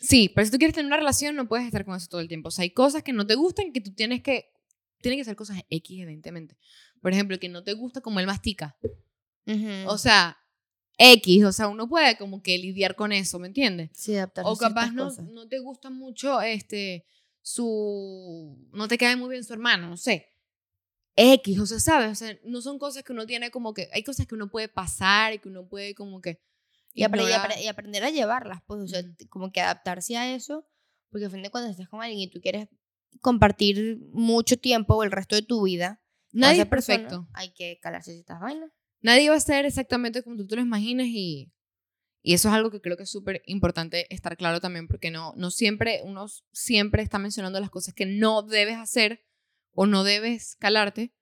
Sí, 0.00 0.30
pero 0.34 0.44
si 0.44 0.50
tú 0.50 0.58
quieres 0.58 0.74
tener 0.74 0.86
una 0.86 0.96
relación 0.98 1.36
no 1.36 1.48
puedes 1.48 1.66
estar 1.66 1.84
con 1.84 1.96
eso 1.96 2.06
todo 2.08 2.20
el 2.20 2.28
tiempo. 2.28 2.48
O 2.48 2.50
sea, 2.50 2.62
hay 2.64 2.70
cosas 2.70 3.02
que 3.02 3.12
no 3.12 3.26
te 3.26 3.34
gustan 3.34 3.72
que 3.72 3.80
tú 3.80 3.92
tienes 3.92 4.22
que... 4.22 4.50
Tienen 5.00 5.18
que 5.18 5.24
ser 5.24 5.36
cosas 5.36 5.62
X, 5.68 6.00
evidentemente. 6.00 6.56
Por 7.00 7.12
ejemplo, 7.12 7.38
que 7.38 7.48
no 7.48 7.62
te 7.62 7.74
gusta 7.74 8.00
como 8.00 8.18
él 8.20 8.26
mastica. 8.26 8.76
Ujú. 9.46 9.88
O 9.88 9.98
sea, 9.98 10.38
X, 10.98 11.44
o 11.44 11.52
sea, 11.52 11.68
uno 11.68 11.88
puede 11.88 12.16
como 12.16 12.42
que 12.42 12.56
lidiar 12.58 12.96
con 12.96 13.12
eso, 13.12 13.38
¿me 13.38 13.46
entiendes? 13.48 13.90
sí, 13.92 14.16
adaptarse 14.16 14.50
O 14.50 14.56
capaz 14.56 14.90
no, 14.92 15.04
cosas. 15.04 15.26
no 15.26 15.46
te 15.48 15.58
gusta 15.58 15.90
mucho 15.90 16.40
este 16.40 17.06
su 17.42 18.58
no 18.72 18.88
te 18.88 18.98
cae 18.98 19.14
muy 19.14 19.30
bien 19.30 19.44
su 19.44 19.52
hermano, 19.52 19.88
no 19.88 19.96
sé. 19.96 20.32
X, 21.16 21.58
o 21.58 21.66
sea, 21.66 21.80
¿sabes? 21.80 22.12
O 22.12 22.14
sea, 22.14 22.38
no 22.44 22.60
son 22.60 22.78
cosas 22.78 23.02
que 23.02 23.12
uno 23.12 23.26
tiene 23.26 23.50
como 23.50 23.72
que 23.74 23.88
hay 23.92 24.02
cosas 24.04 24.26
que 24.26 24.34
uno 24.34 24.48
puede 24.50 24.68
pasar 24.68 25.32
y 25.32 25.38
que 25.38 25.48
uno 25.48 25.66
puede 25.68 25.94
como 25.94 26.20
que 26.20 26.40
Y, 26.92 27.02
apre- 27.02 27.20
y 27.28 27.32
apre- 27.32 27.62
y 27.62 27.66
aprender 27.68 28.04
a 28.04 28.10
llevarlas, 28.10 28.60
pues, 28.66 28.80
o 28.80 28.86
sea, 28.86 29.02
como 29.28 29.50
que 29.52 29.60
adaptarse 29.60 30.16
a 30.16 30.34
eso, 30.34 30.66
porque 31.10 31.26
a 31.26 31.30
fin 31.30 31.42
de 31.42 31.50
cuando 31.50 31.70
estás 31.70 31.88
con 31.88 32.00
alguien 32.02 32.20
y 32.20 32.30
tú 32.30 32.40
quieres 32.40 32.68
compartir 33.20 33.98
mucho 34.12 34.56
tiempo 34.58 34.94
o 34.94 35.02
el 35.02 35.10
resto 35.10 35.36
de 35.36 35.42
tu 35.42 35.62
vida, 35.64 36.02
Nadie 36.32 36.62
es 36.62 36.68
persona, 36.68 36.98
perfecto. 36.98 37.28
Hay 37.32 37.52
que 37.54 37.78
calarse 37.80 38.12
ciertas 38.12 38.40
vainas. 38.40 38.70
Nadie 39.00 39.30
va 39.30 39.36
a 39.36 39.40
ser 39.40 39.64
exactamente 39.64 40.22
como 40.22 40.36
tú 40.36 40.46
te 40.46 40.56
lo 40.56 40.62
imaginas 40.62 41.06
y 41.08 41.52
y 42.22 42.34
eso 42.34 42.48
es 42.48 42.54
algo 42.54 42.70
que 42.72 42.80
creo 42.80 42.96
que 42.96 43.04
es 43.04 43.10
súper 43.10 43.40
importante 43.46 44.12
estar 44.12 44.36
claro 44.36 44.60
también 44.60 44.88
porque 44.88 45.10
no 45.12 45.32
no 45.36 45.50
siempre 45.50 46.00
uno 46.02 46.26
siempre 46.52 47.02
está 47.02 47.18
mencionando 47.18 47.60
las 47.60 47.70
cosas 47.70 47.94
que 47.94 48.04
no 48.04 48.42
debes 48.42 48.76
hacer 48.76 49.22
o 49.76 49.86
no 49.86 50.02
debes 50.02 50.56
calarte. 50.56 51.12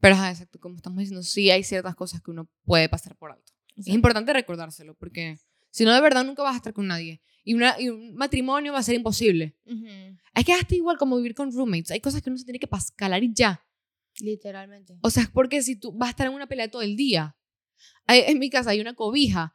Pero 0.00 0.14
ajá, 0.14 0.30
exacto, 0.30 0.58
como 0.60 0.76
estamos 0.76 0.98
diciendo, 0.98 1.22
sí 1.22 1.50
hay 1.50 1.62
ciertas 1.62 1.94
cosas 1.94 2.22
que 2.22 2.30
uno 2.30 2.50
puede 2.64 2.88
pasar 2.88 3.16
por 3.16 3.32
alto. 3.32 3.52
Es 3.76 3.88
importante 3.88 4.32
recordárselo 4.32 4.94
porque 4.94 5.38
si 5.70 5.84
no, 5.84 5.94
de 5.94 6.00
verdad 6.00 6.24
nunca 6.24 6.42
vas 6.42 6.54
a 6.54 6.56
estar 6.56 6.72
con 6.72 6.86
nadie. 6.86 7.22
Y, 7.44 7.54
una, 7.54 7.80
y 7.80 7.88
un 7.88 8.14
matrimonio 8.14 8.72
va 8.72 8.78
a 8.80 8.82
ser 8.82 8.94
imposible. 8.94 9.56
Ujú, 9.64 9.86
Es 10.34 10.44
que 10.44 10.52
hasta 10.52 10.74
igual 10.74 10.98
como 10.98 11.16
vivir 11.16 11.34
con 11.34 11.52
roommates. 11.52 11.90
Hay 11.90 12.00
cosas 12.00 12.22
que 12.22 12.28
uno 12.30 12.38
se 12.38 12.44
tiene 12.44 12.58
que 12.58 12.68
calar 12.96 13.22
y 13.22 13.32
ya. 13.32 13.64
Literalmente. 14.20 14.98
O 15.02 15.10
sea, 15.10 15.22
es 15.22 15.28
porque 15.30 15.62
si 15.62 15.76
tú 15.76 15.92
vas 15.92 16.08
a 16.08 16.10
estar 16.10 16.26
en 16.26 16.34
una 16.34 16.46
pelea 16.46 16.70
todo 16.70 16.82
el 16.82 16.96
día. 16.96 17.36
Hay- 18.06 18.24
en 18.26 18.38
mi 18.38 18.50
casa 18.50 18.70
hay 18.70 18.80
una 18.80 18.94
cobija, 18.94 19.54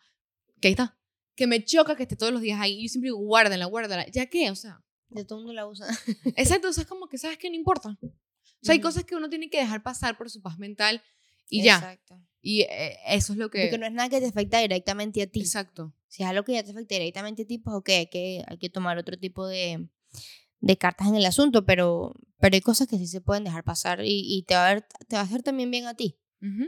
que 0.62 0.70
ahí 0.70 0.72
está, 0.74 0.98
que 1.36 1.48
me 1.48 1.64
choca 1.64 1.96
que 1.96 2.04
esté 2.04 2.16
todos 2.16 2.32
los 2.32 2.42
días 2.42 2.60
ahí. 2.60 2.80
Y 2.80 2.84
yo 2.84 2.90
siempre 2.90 3.08
digo, 3.10 3.18
guárdala, 3.18 3.66
guárdala. 3.66 4.08
¿Ya 4.08 4.28
qué? 4.28 4.50
O 4.50 4.56
sea, 4.56 4.84
De 5.16 5.26
todo 5.26 5.40
el 5.40 5.46
mundo 5.46 5.54
la 5.54 5.68
usa. 5.68 5.88
exacto, 6.36 6.70
o 6.70 6.74
sea, 6.74 6.84
es 6.84 6.88
como 6.88 7.08
que 7.08 7.18
sabes 7.18 7.38
que 7.38 7.50
no 7.50 7.56
importa. 7.56 7.98
O 8.02 8.66
sea, 8.66 8.74
hay 8.74 8.82
cosas 8.82 9.04
que 9.04 9.16
uno 9.16 9.30
tiene 9.30 9.50
que 9.50 9.58
dejar 9.60 9.84
pasar 9.84 10.18
por 10.18 10.30
su 10.30 10.42
paz 10.42 10.58
mental 10.58 11.02
y 11.50 11.64
ya. 11.64 11.76
Exacto. 11.76 12.20
Y 12.42 12.62
eh, 12.62 12.98
eso 13.08 13.34
es 13.34 13.40
lo 13.40 13.50
que... 13.50 13.62
Porque 13.64 13.78
no 13.78 13.86
es 13.86 13.92
nada 13.92 14.10
que 14.10 14.20
te 14.20 14.28
afecta 14.28 14.60
directamente 14.60 15.22
a 15.22 15.28
ti. 15.28 15.42
Exacto. 15.42 15.94
Si 16.08 16.24
es 16.24 16.30
algo 16.30 16.44
que 16.44 16.54
ya 16.54 16.64
te 16.64 16.72
afecta 16.72 16.96
directamente 16.96 17.44
a 17.44 17.46
ti, 17.48 17.58
pues 17.58 17.76
ok, 17.76 17.90
hay 17.90 18.08
que, 18.08 18.44
hay 18.48 18.58
que 18.58 18.70
tomar 18.70 18.98
otro 18.98 19.18
tipo 19.18 19.46
de, 19.48 19.88
de 20.60 20.78
cartas 20.78 21.08
en 21.08 21.16
el 21.16 21.26
asunto, 21.26 21.66
pero, 21.66 22.14
pero 22.40 22.56
hay 22.56 22.62
cosas 22.62 22.88
que 22.88 22.98
sí 22.98 23.08
se 23.08 23.22
pueden 23.22 23.44
dejar 23.44 23.64
pasar 23.64 24.04
y, 24.04 24.22
y 24.38 24.44
te, 24.44 24.56
va 24.56 24.68
a 24.70 24.74
ver- 24.76 24.88
te 25.08 25.16
va 25.16 25.22
a 25.22 25.26
hacer 25.26 25.44
también 25.44 25.70
bien 25.72 25.86
a 25.88 25.94
ti. 25.96 26.18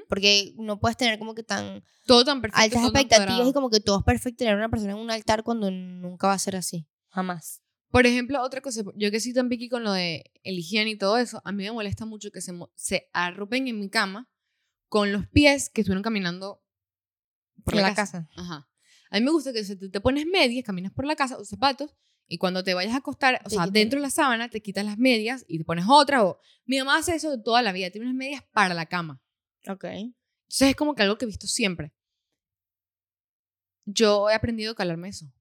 Porque 0.10 0.54
no 0.58 0.80
puedes 0.80 0.98
tener 0.98 1.20
como 1.20 1.36
que 1.36 1.44
tan 1.44 1.84
Todo 2.08 2.26
tan 2.26 2.42
perfecto. 2.42 2.64
altas 2.64 2.84
expectativas 2.86 3.48
y 3.48 3.54
como 3.54 3.70
que 3.70 3.80
todo 3.80 4.00
es 4.00 4.04
perfecto 4.06 4.38
tener 4.40 4.56
una 4.56 4.70
persona 4.70 4.94
en 4.94 4.98
un 4.98 5.12
altar 5.12 5.44
cuando 5.44 5.70
nunca 5.70 6.26
va 6.28 6.34
a 6.34 6.40
ser 6.40 6.56
así. 6.56 6.88
Jamás. 7.10 7.62
Por 7.90 8.06
ejemplo, 8.06 8.42
otra 8.42 8.62
cosa, 8.62 8.84
yo 8.96 9.12
que 9.12 9.20
soy 9.20 9.34
tan 9.34 9.50
piqui 9.50 9.70
con 9.70 9.84
lo 9.84 9.94
de 9.94 10.32
el 10.44 10.60
higiene 10.60 10.92
y 10.92 10.98
todo 10.98 11.18
eso, 11.18 11.42
a 11.46 11.52
mí 11.52 11.64
me 11.64 11.72
molesta 11.72 12.06
mucho 12.06 12.32
que 12.32 12.42
se, 12.42 12.54
se 12.76 13.10
arropen 13.14 13.68
en 13.68 13.80
mi 13.80 13.90
cama 13.90 14.30
con 14.90 15.12
los 15.12 15.28
pies 15.28 15.70
que 15.70 15.82
estuvieron 15.82 16.04
caminando 16.04 16.62
por 17.64 17.76
la, 17.76 17.82
la 17.84 17.96
casa. 17.96 18.30
Ajá. 18.36 18.70
A 19.10 19.20
mí 19.20 19.26
me 19.26 19.32
gusta 19.32 19.54
que 19.54 19.64
te 19.64 20.02
pones 20.02 20.26
medias, 20.26 20.66
caminas 20.66 20.92
por 20.92 21.06
la 21.06 21.16
casa 21.16 21.38
o 21.38 21.46
zapatos 21.46 21.96
y 22.28 22.38
cuando 22.38 22.64
te 22.64 22.74
vayas 22.74 22.94
a 22.94 22.98
acostar, 22.98 23.42
o 23.46 23.50
sea, 23.50 23.68
dentro 23.68 24.00
de 24.00 24.04
la 24.04 24.10
sábana 24.10 24.50
te 24.50 24.62
quitas 24.62 24.86
las 24.86 24.98
medias 24.98 25.46
y 25.48 25.60
te 25.60 25.64
pones 25.64 25.86
otra. 25.88 26.26
O 26.26 26.40
mi 26.66 26.78
mamá 26.78 26.98
hace 26.98 27.16
eso 27.16 27.42
toda 27.42 27.62
la 27.62 27.72
vida, 27.72 27.90
tiene 27.90 28.08
unas 28.08 28.18
medias 28.18 28.44
para 28.52 28.74
la 28.74 28.86
cama. 28.86 29.22
Ok. 29.68 29.86
Entonces 29.86 30.70
es 30.70 30.76
como 30.76 30.94
que 30.94 31.04
algo 31.04 31.18
que 31.18 31.26
he 31.26 31.28
visto 31.28 31.48
siempre. 31.48 31.94
Yo 33.86 34.30
he 34.30 34.34
aprendido 34.34 34.74
a 34.74 34.76
calarme 34.76 35.08
eso. 35.08 35.32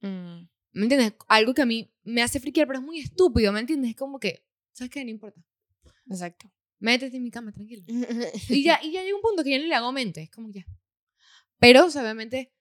Mm, 0.00 0.48
¿Me 0.76 0.82
entiendes? 0.82 1.14
Algo 1.26 1.54
que 1.54 1.62
a 1.62 1.66
mí 1.66 1.90
me 2.04 2.22
hace 2.22 2.38
friquear, 2.38 2.66
pero 2.66 2.80
es 2.80 2.84
muy 2.84 2.98
estúpido, 2.98 3.50
¿me 3.50 3.60
entiendes? 3.60 3.92
Es 3.92 3.96
como 3.96 4.20
que, 4.20 4.44
¿sabes 4.72 4.90
qué? 4.90 5.02
No 5.02 5.10
importa. 5.10 5.42
exacto. 6.10 6.52
Métete 6.78 7.16
en 7.16 7.22
mi 7.22 7.30
cama, 7.30 7.50
tranquilo. 7.50 7.82
Y 8.50 8.62
ya, 8.62 8.78
y 8.82 8.92
ya 8.92 9.02
llega 9.02 9.16
un 9.16 9.22
punto 9.22 9.42
que 9.42 9.52
ya 9.52 9.58
no 9.58 9.64
le 9.64 9.74
hago 9.74 9.90
mente, 9.90 10.20
es 10.20 10.30
como 10.30 10.50
ya. 10.50 10.66
Pero, 11.58 11.86
o 11.86 11.90
sea, 11.90 12.02
obviamente, 12.02 12.52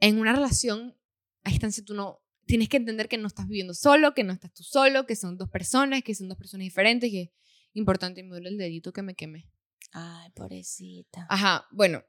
en 0.00 0.18
una 0.18 0.32
relación, 0.32 0.96
a 1.44 1.50
distancia 1.50 1.84
tú 1.84 1.92
no, 1.92 2.22
tienes 2.46 2.70
que 2.70 2.78
entender 2.78 3.06
que 3.06 3.18
no 3.18 3.26
estás 3.26 3.46
viviendo 3.46 3.74
solo, 3.74 4.14
que 4.14 4.24
no 4.24 4.32
estás 4.32 4.54
tú 4.54 4.62
solo, 4.62 5.04
que 5.04 5.14
son 5.14 5.36
dos 5.36 5.50
personas, 5.50 6.02
que 6.02 6.14
son 6.14 6.28
dos 6.28 6.38
personas 6.38 6.64
diferentes, 6.64 7.10
que 7.10 7.22
es 7.22 7.30
importante, 7.74 8.20
y 8.20 8.24
me 8.24 8.30
duele 8.30 8.48
el 8.48 8.56
dedito 8.56 8.94
que 8.94 9.02
me 9.02 9.14
quemé. 9.14 9.50
Ay, 9.92 10.30
pobrecita. 10.30 11.26
Ajá, 11.28 11.66
bueno. 11.70 12.02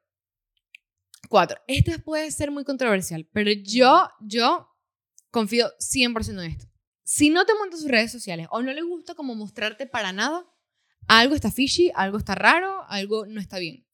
Cuatro. 1.28 1.60
Este 1.68 2.00
puede 2.00 2.32
ser 2.32 2.50
muy 2.50 2.64
controversial, 2.64 3.28
pero 3.34 3.52
yo, 3.52 4.08
yo 4.22 4.73
confío 5.34 5.74
100% 5.80 6.30
en 6.46 6.52
esto. 6.52 6.68
Si 7.04 7.30
no 7.30 7.46
te 7.46 7.54
montas 7.56 7.82
sus 7.82 7.90
redes 7.90 8.12
sociales 8.12 8.48
o 8.52 8.62
no 8.62 8.72
le 8.72 8.84
gusta 8.84 9.16
como 9.16 9.36
mostrarte 9.36 9.88
para 9.88 10.14
nada, 10.14 10.46
algo 11.08 11.36
está 11.36 11.52
fishy, 11.52 11.92
algo 11.96 12.18
está 12.18 12.36
raro, 12.36 12.86
algo 12.88 13.26
no 13.26 13.42
está 13.42 13.58
bien. 13.58 13.86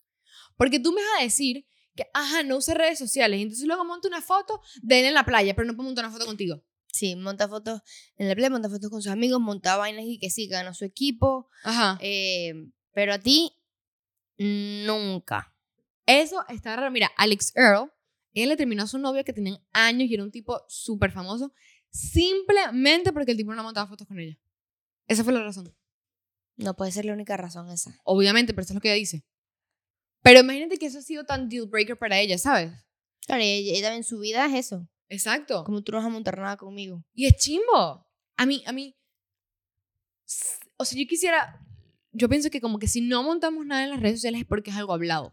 Porque 0.58 0.80
tú 0.80 0.92
me 0.92 1.02
vas 1.02 1.22
a 1.22 1.24
decir 1.24 1.66
que, 1.96 2.06
ajá, 2.14 2.44
no 2.44 2.58
usa 2.58 2.74
redes 2.74 3.00
sociales, 3.00 3.40
y 3.40 3.44
entonces 3.44 3.66
luego 3.66 3.86
monta 3.86 4.08
una 4.08 4.22
foto 4.22 4.62
de 4.82 5.00
él 5.00 5.06
en 5.06 5.14
la 5.14 5.26
playa, 5.26 5.56
pero 5.56 5.66
no 5.66 5.76
puedo 5.76 5.88
montar 5.88 6.06
una 6.06 6.14
foto 6.14 6.26
contigo. 6.26 6.62
Sí, 6.92 7.16
monta 7.16 7.48
fotos 7.48 7.82
en 8.18 8.28
la 8.28 8.36
playa, 8.36 8.50
monta 8.50 8.70
fotos 8.70 8.90
con 8.90 9.02
sus 9.02 9.12
amigos, 9.12 9.40
monta 9.40 9.78
vainas 9.78 10.06
y 10.06 10.20
que 10.20 10.30
sí, 10.30 10.48
ganó 10.48 10.74
su 10.74 10.86
equipo. 10.86 11.50
Ajá. 11.64 11.98
eh, 12.02 12.54
pero 12.92 13.14
a 13.14 13.20
ti, 13.20 13.54
nunca. 14.38 15.56
Eso 16.06 16.44
está 16.50 16.76
raro. 16.76 16.92
Mira, 16.92 17.12
Alex 17.16 17.54
Earl, 17.56 17.92
él 18.42 18.50
le 18.50 18.58
terminó 18.58 18.84
a 18.84 18.88
su 18.88 18.98
novio 18.98 19.24
que 19.24 19.34
tenían 19.34 19.60
años 19.72 20.10
y 20.10 20.14
era 20.14 20.24
un 20.24 20.32
tipo 20.32 20.62
súper 20.68 21.12
famoso, 21.12 21.54
simplemente 21.90 23.12
porque 23.12 23.32
el 23.32 23.38
tipo 23.38 23.54
no 23.54 23.64
montaba 23.64 23.88
fotos 23.88 24.08
con 24.08 24.20
ella. 24.20 24.38
Esa 25.08 25.24
fue 25.24 25.34
la 25.34 25.44
razón. 25.44 25.74
No 26.58 26.76
puede 26.76 26.92
ser 26.92 27.06
la 27.06 27.14
única 27.14 27.38
razón 27.38 27.70
esa. 27.70 28.00
Obviamente, 28.04 28.54
pero 28.54 28.64
eso 28.64 28.74
es 28.74 28.76
lo 28.76 28.82
que 28.82 28.90
ella 28.90 28.98
dice. 28.98 29.26
Pero 30.22 30.42
imagínate 30.42 30.78
que 30.78 30.86
eso 30.86 31.00
ha 31.00 31.02
sido 31.02 31.24
tan 31.24 31.50
deal 31.50 31.68
breaker 31.68 31.98
para 31.98 32.20
ella, 32.20 32.38
¿sabes? 32.38 32.72
Claro, 33.26 33.42
ella, 33.42 33.78
ella 33.78 33.96
en 33.96 34.04
su 34.04 34.20
vida 34.20 34.46
es 34.46 34.66
eso. 34.66 34.88
Exacto. 35.08 35.64
Como 35.64 35.82
tú 35.82 35.92
no 35.92 35.98
vas 35.98 36.06
a 36.06 36.10
montar 36.10 36.38
nada 36.38 36.58
conmigo. 36.58 37.04
Y 37.14 37.26
es 37.26 37.38
chimbo. 37.38 38.06
A 38.38 38.46
mí, 38.46 38.64
a 38.66 38.72
mí. 38.72 38.96
O 40.78 40.86
sea, 40.86 41.00
yo 41.00 41.08
quisiera. 41.08 41.60
yo 42.12 42.30
pienso 42.30 42.50
que 42.50 42.62
como 42.62 42.80
que 42.80 42.88
si 42.88 43.02
no 43.02 43.24
montamos 43.24 43.66
nada 43.66 43.84
en 43.84 43.90
las 43.90 44.00
redes 44.00 44.18
sociales 44.18 44.42
es 44.42 44.48
porque 44.48 44.70
es 44.70 44.78
algo 44.78 44.94
hablado. 44.94 45.32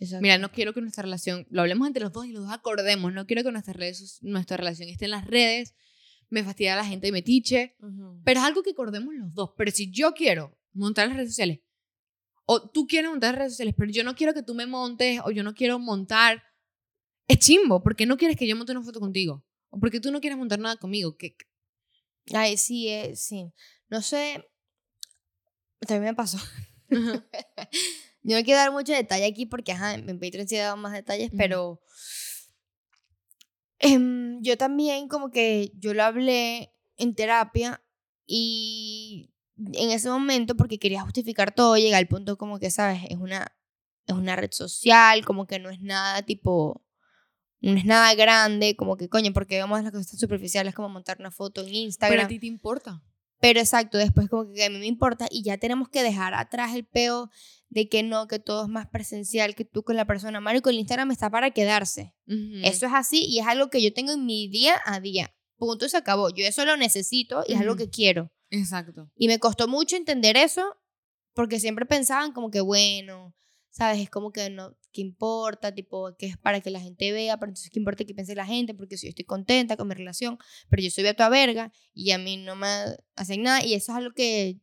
Exacto. 0.00 0.22
Mira, 0.22 0.38
no 0.38 0.50
quiero 0.50 0.72
que 0.74 0.80
nuestra 0.80 1.02
relación, 1.02 1.46
lo 1.50 1.62
hablemos 1.62 1.86
entre 1.86 2.02
los 2.02 2.12
dos 2.12 2.26
y 2.26 2.32
los 2.32 2.44
dos 2.44 2.52
acordemos, 2.52 3.12
no 3.12 3.26
quiero 3.26 3.42
que 3.42 3.52
nuestra, 3.52 3.72
redes, 3.72 4.18
nuestra 4.22 4.56
relación 4.56 4.88
esté 4.88 5.04
en 5.04 5.12
las 5.12 5.26
redes, 5.26 5.74
me 6.30 6.42
fastidia 6.42 6.74
la 6.74 6.84
gente 6.84 7.08
y 7.08 7.12
me 7.12 7.22
tiche, 7.22 7.76
Ujú. 7.80 8.20
pero 8.24 8.40
es 8.40 8.46
algo 8.46 8.62
que 8.62 8.70
acordemos 8.70 9.14
los 9.14 9.32
dos. 9.34 9.50
Pero 9.56 9.70
si 9.70 9.90
yo 9.90 10.12
quiero 10.12 10.58
montar 10.72 11.08
las 11.08 11.16
redes 11.16 11.30
sociales, 11.30 11.60
o 12.46 12.68
tú 12.70 12.86
quieres 12.86 13.10
montar 13.10 13.32
las 13.32 13.38
redes 13.38 13.52
sociales, 13.52 13.74
pero 13.78 13.90
yo 13.92 14.04
no 14.04 14.14
quiero 14.14 14.34
que 14.34 14.42
tú 14.42 14.54
me 14.54 14.66
montes, 14.66 15.20
o 15.24 15.30
yo 15.30 15.42
no 15.42 15.54
quiero 15.54 15.78
montar, 15.78 16.42
es 17.28 17.38
chimbo, 17.38 17.82
porque 17.82 18.04
no 18.04 18.16
quieres 18.16 18.36
que 18.36 18.46
yo 18.46 18.56
monte 18.56 18.72
una 18.72 18.82
foto 18.82 19.00
contigo, 19.00 19.44
o 19.70 19.78
porque 19.78 20.00
tú 20.00 20.10
no 20.10 20.20
quieres 20.20 20.36
montar 20.36 20.58
nada 20.58 20.76
conmigo, 20.76 21.16
que 21.16 21.36
Ay, 22.32 22.56
sí, 22.56 22.88
eh, 22.88 23.14
sí. 23.16 23.52
No 23.88 24.00
sé. 24.00 24.48
También 25.80 26.12
me 26.12 26.14
pasó. 26.14 26.38
Yo 28.24 28.38
no 28.38 28.42
quiero 28.42 28.58
dar 28.58 28.72
mucho 28.72 28.92
detalle 28.92 29.26
aquí 29.26 29.44
porque, 29.44 29.72
ajá, 29.72 29.94
en 29.94 30.18
Patreon 30.18 30.48
sí 30.48 30.56
he 30.56 30.60
dado 30.60 30.78
más 30.78 30.92
detalles, 30.92 31.30
pero 31.36 31.80
em, 33.78 34.40
yo 34.42 34.56
también 34.56 35.08
como 35.08 35.30
que 35.30 35.72
yo 35.76 35.92
lo 35.92 36.02
hablé 36.02 36.72
en 36.96 37.14
terapia 37.14 37.82
y 38.26 39.30
en 39.56 39.90
ese 39.90 40.08
momento 40.08 40.56
porque 40.56 40.78
quería 40.78 41.02
justificar 41.02 41.54
todo, 41.54 41.76
llegué 41.76 41.94
al 41.94 42.08
punto 42.08 42.38
como 42.38 42.58
que, 42.58 42.70
¿sabes? 42.70 43.02
Es 43.10 43.18
una, 43.18 43.54
es 44.06 44.14
una 44.14 44.36
red 44.36 44.50
social, 44.52 45.22
como 45.26 45.46
que 45.46 45.58
no 45.58 45.68
es 45.68 45.80
nada 45.80 46.22
tipo, 46.22 46.82
no 47.60 47.76
es 47.76 47.84
nada 47.84 48.14
grande, 48.14 48.74
como 48.74 48.96
que, 48.96 49.10
coño, 49.10 49.34
porque 49.34 49.60
vamos 49.60 49.80
a 49.80 49.82
las 49.82 49.92
cosas 49.92 50.08
tan 50.08 50.18
superficiales 50.18 50.74
como 50.74 50.88
montar 50.88 51.18
una 51.20 51.30
foto 51.30 51.60
en 51.60 51.66
pero 51.66 51.78
Instagram. 51.78 52.24
a 52.24 52.28
ti 52.28 52.38
te 52.38 52.46
importa. 52.46 53.02
Pero 53.38 53.60
exacto, 53.60 53.98
después 53.98 54.30
como 54.30 54.50
que 54.50 54.64
a 54.64 54.70
mí 54.70 54.78
me 54.78 54.86
importa 54.86 55.26
y 55.30 55.42
ya 55.42 55.58
tenemos 55.58 55.90
que 55.90 56.02
dejar 56.02 56.32
atrás 56.32 56.74
el 56.74 56.86
peo 56.86 57.30
de 57.74 57.88
que 57.88 58.04
no, 58.04 58.28
que 58.28 58.38
todo 58.38 58.62
es 58.62 58.68
más 58.68 58.86
presencial, 58.86 59.56
que 59.56 59.64
tú 59.64 59.82
con 59.82 59.96
la 59.96 60.06
persona. 60.06 60.40
Marico, 60.40 60.70
el 60.70 60.78
Instagram 60.78 61.10
está 61.10 61.28
para 61.28 61.50
quedarse. 61.50 62.14
Eso 62.62 62.86
es 62.86 62.92
así 62.94 63.24
y 63.26 63.40
es 63.40 63.46
algo 63.46 63.68
que 63.68 63.82
yo 63.82 63.92
tengo 63.92 64.12
en 64.12 64.24
mi 64.24 64.48
día 64.48 64.80
a 64.86 65.00
día. 65.00 65.34
Punto, 65.56 65.88
se 65.88 65.96
acabó. 65.96 66.30
Yo 66.30 66.46
eso 66.46 66.64
lo 66.64 66.76
necesito 66.76 67.42
y 67.48 67.54
es 67.54 67.60
algo 67.60 67.74
que 67.74 67.90
quiero. 67.90 68.30
Exacto. 68.50 69.10
Y 69.16 69.26
me 69.26 69.40
costó 69.40 69.66
mucho 69.66 69.96
entender 69.96 70.36
eso 70.36 70.76
porque 71.32 71.58
siempre 71.58 71.84
pensaban 71.84 72.32
como 72.32 72.52
que, 72.52 72.60
bueno, 72.60 73.34
¿sabes? 73.70 74.00
Es 74.00 74.08
como 74.08 74.30
que 74.30 74.50
no, 74.50 74.76
¿qué 74.92 75.00
importa? 75.00 75.74
Tipo, 75.74 76.14
que 76.16 76.26
es 76.26 76.36
para 76.38 76.60
que 76.60 76.70
la 76.70 76.78
gente 76.80 77.10
vea, 77.10 77.38
pero 77.38 77.50
entonces, 77.50 77.70
¿qué 77.70 77.80
importa 77.80 78.04
que 78.04 78.14
piense 78.14 78.36
la 78.36 78.46
gente? 78.46 78.72
Porque 78.72 78.96
si 78.96 79.08
yo 79.08 79.10
estoy 79.10 79.24
toda 79.24 79.76
con 79.76 79.88
mi 79.88 79.94
relación, 79.94 80.38
pero 80.70 80.80
yo 80.80 80.90
soy 80.90 81.04
a 81.08 81.14
tu 81.14 81.28
verga 81.28 81.72
y 81.92 82.12
a 82.12 82.18
mí 82.18 82.36
no 82.36 82.54
me 82.54 82.68
hacen 83.16 83.42
nada 83.42 83.64
y 83.64 83.74
eso 83.74 83.90
es 83.90 83.98
algo 83.98 84.14
que 84.14 84.60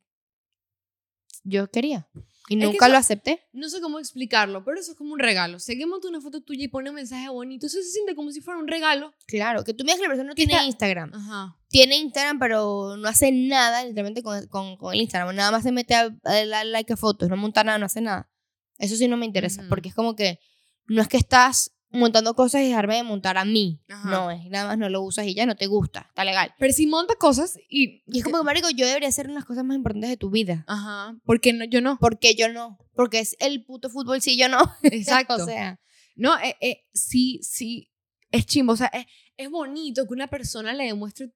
yo 1.43 1.69
quería 1.69 2.07
y 2.49 2.57
que 2.57 2.65
nunca 2.65 2.85
eso- 2.87 2.93
lo 2.93 2.97
acepté. 2.97 3.43
No 3.53 3.69
sé 3.69 3.81
cómo 3.81 3.99
explicarlo, 3.99 4.63
pero 4.63 4.79
eso 4.79 4.91
es 4.91 4.97
como 4.97 5.13
un 5.13 5.19
regalo. 5.19 5.59
Seguimos 5.59 6.03
una 6.05 6.19
foto 6.21 6.41
tuya 6.41 6.65
y 6.65 6.67
pone 6.67 6.89
un 6.89 6.95
mensaje 6.95 7.29
bonito. 7.29 7.67
Eso 7.67 7.77
se 7.77 7.89
siente 7.89 8.15
como 8.15 8.31
si 8.31 8.41
fuera 8.41 8.59
un 8.59 8.67
regalo. 8.67 9.13
Claro, 9.27 9.63
que 9.63 9.73
tú 9.73 9.83
me 9.83 9.89
digas 9.91 9.97
que 9.99 10.03
la 10.03 10.09
persona 10.09 10.29
no 10.29 10.35
¿Qué 10.35 10.45
tiene 10.45 10.53
está- 10.53 10.65
Instagram. 10.65 11.13
Ajá. 11.13 11.57
Tiene 11.69 11.97
Instagram, 11.97 12.39
pero 12.39 12.97
no 12.97 13.07
hace 13.07 13.31
nada 13.31 13.83
literalmente 13.85 14.23
con, 14.23 14.45
con, 14.47 14.75
con 14.77 14.95
Instagram. 14.95 15.35
Nada 15.35 15.51
más 15.51 15.63
se 15.63 15.71
mete 15.71 15.95
a, 15.95 16.09
a 16.23 16.63
like 16.65 16.93
a 16.93 16.97
fotos, 16.97 17.29
no 17.29 17.37
monta 17.37 17.63
nada, 17.63 17.77
no 17.77 17.85
hace 17.85 18.01
nada. 18.01 18.29
Eso 18.77 18.95
sí 18.95 19.07
no 19.07 19.15
me 19.17 19.25
interesa, 19.27 19.63
porque 19.69 19.89
es 19.89 19.95
como 19.95 20.15
que 20.15 20.39
no 20.87 21.01
es 21.01 21.07
que 21.07 21.17
estás 21.17 21.71
montando 21.91 22.35
cosas 22.35 22.61
y 22.61 22.67
dejarme 22.67 22.95
de 22.95 23.03
montar 23.03 23.37
a 23.37 23.45
mí. 23.45 23.79
Ajá. 23.89 24.09
No, 24.09 24.31
es 24.31 24.49
nada 24.49 24.67
más 24.67 24.77
no 24.77 24.89
lo 24.89 25.01
usas 25.01 25.25
y 25.27 25.33
ya 25.33 25.45
no 25.45 25.55
te 25.55 25.67
gusta, 25.67 26.05
está 26.09 26.23
legal. 26.23 26.53
Pero 26.57 26.73
si 26.73 26.87
monta 26.87 27.15
cosas 27.15 27.57
y... 27.69 28.03
Y 28.07 28.19
es 28.19 28.23
como 28.23 28.39
que, 28.39 28.43
marico, 28.43 28.69
yo 28.69 28.85
debería 28.85 29.09
hacer 29.09 29.29
las 29.29 29.45
cosas 29.45 29.63
más 29.63 29.75
importantes 29.75 30.09
de 30.09 30.17
tu 30.17 30.29
vida. 30.29 30.63
Ajá. 30.67 31.15
Porque 31.25 31.53
no, 31.53 31.65
yo 31.65 31.81
no. 31.81 31.97
¿Por 31.97 32.19
qué 32.19 32.35
yo 32.35 32.49
no? 32.49 32.77
Porque 32.95 33.19
es 33.19 33.35
el 33.39 33.63
puto 33.63 33.89
fútbol, 33.89 34.21
sí, 34.21 34.37
yo 34.37 34.49
no. 34.49 34.59
Exacto. 34.83 35.35
o 35.35 35.45
sea, 35.45 35.79
No, 36.15 36.37
eh, 36.39 36.57
eh, 36.61 36.83
sí, 36.93 37.39
sí. 37.43 37.89
Es 38.31 38.45
chimbo. 38.45 38.73
O 38.73 38.77
sea, 38.77 38.87
es, 38.87 39.05
es 39.37 39.49
bonito 39.49 40.07
que 40.07 40.13
una 40.13 40.27
persona 40.27 40.73
le 40.73 40.85
demuestre, 40.85 41.33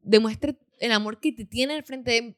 demuestre 0.00 0.58
el 0.80 0.92
amor 0.92 1.20
que 1.20 1.32
te 1.32 1.44
tiene 1.44 1.74
al 1.74 1.82
frente 1.82 2.10
de 2.12 2.36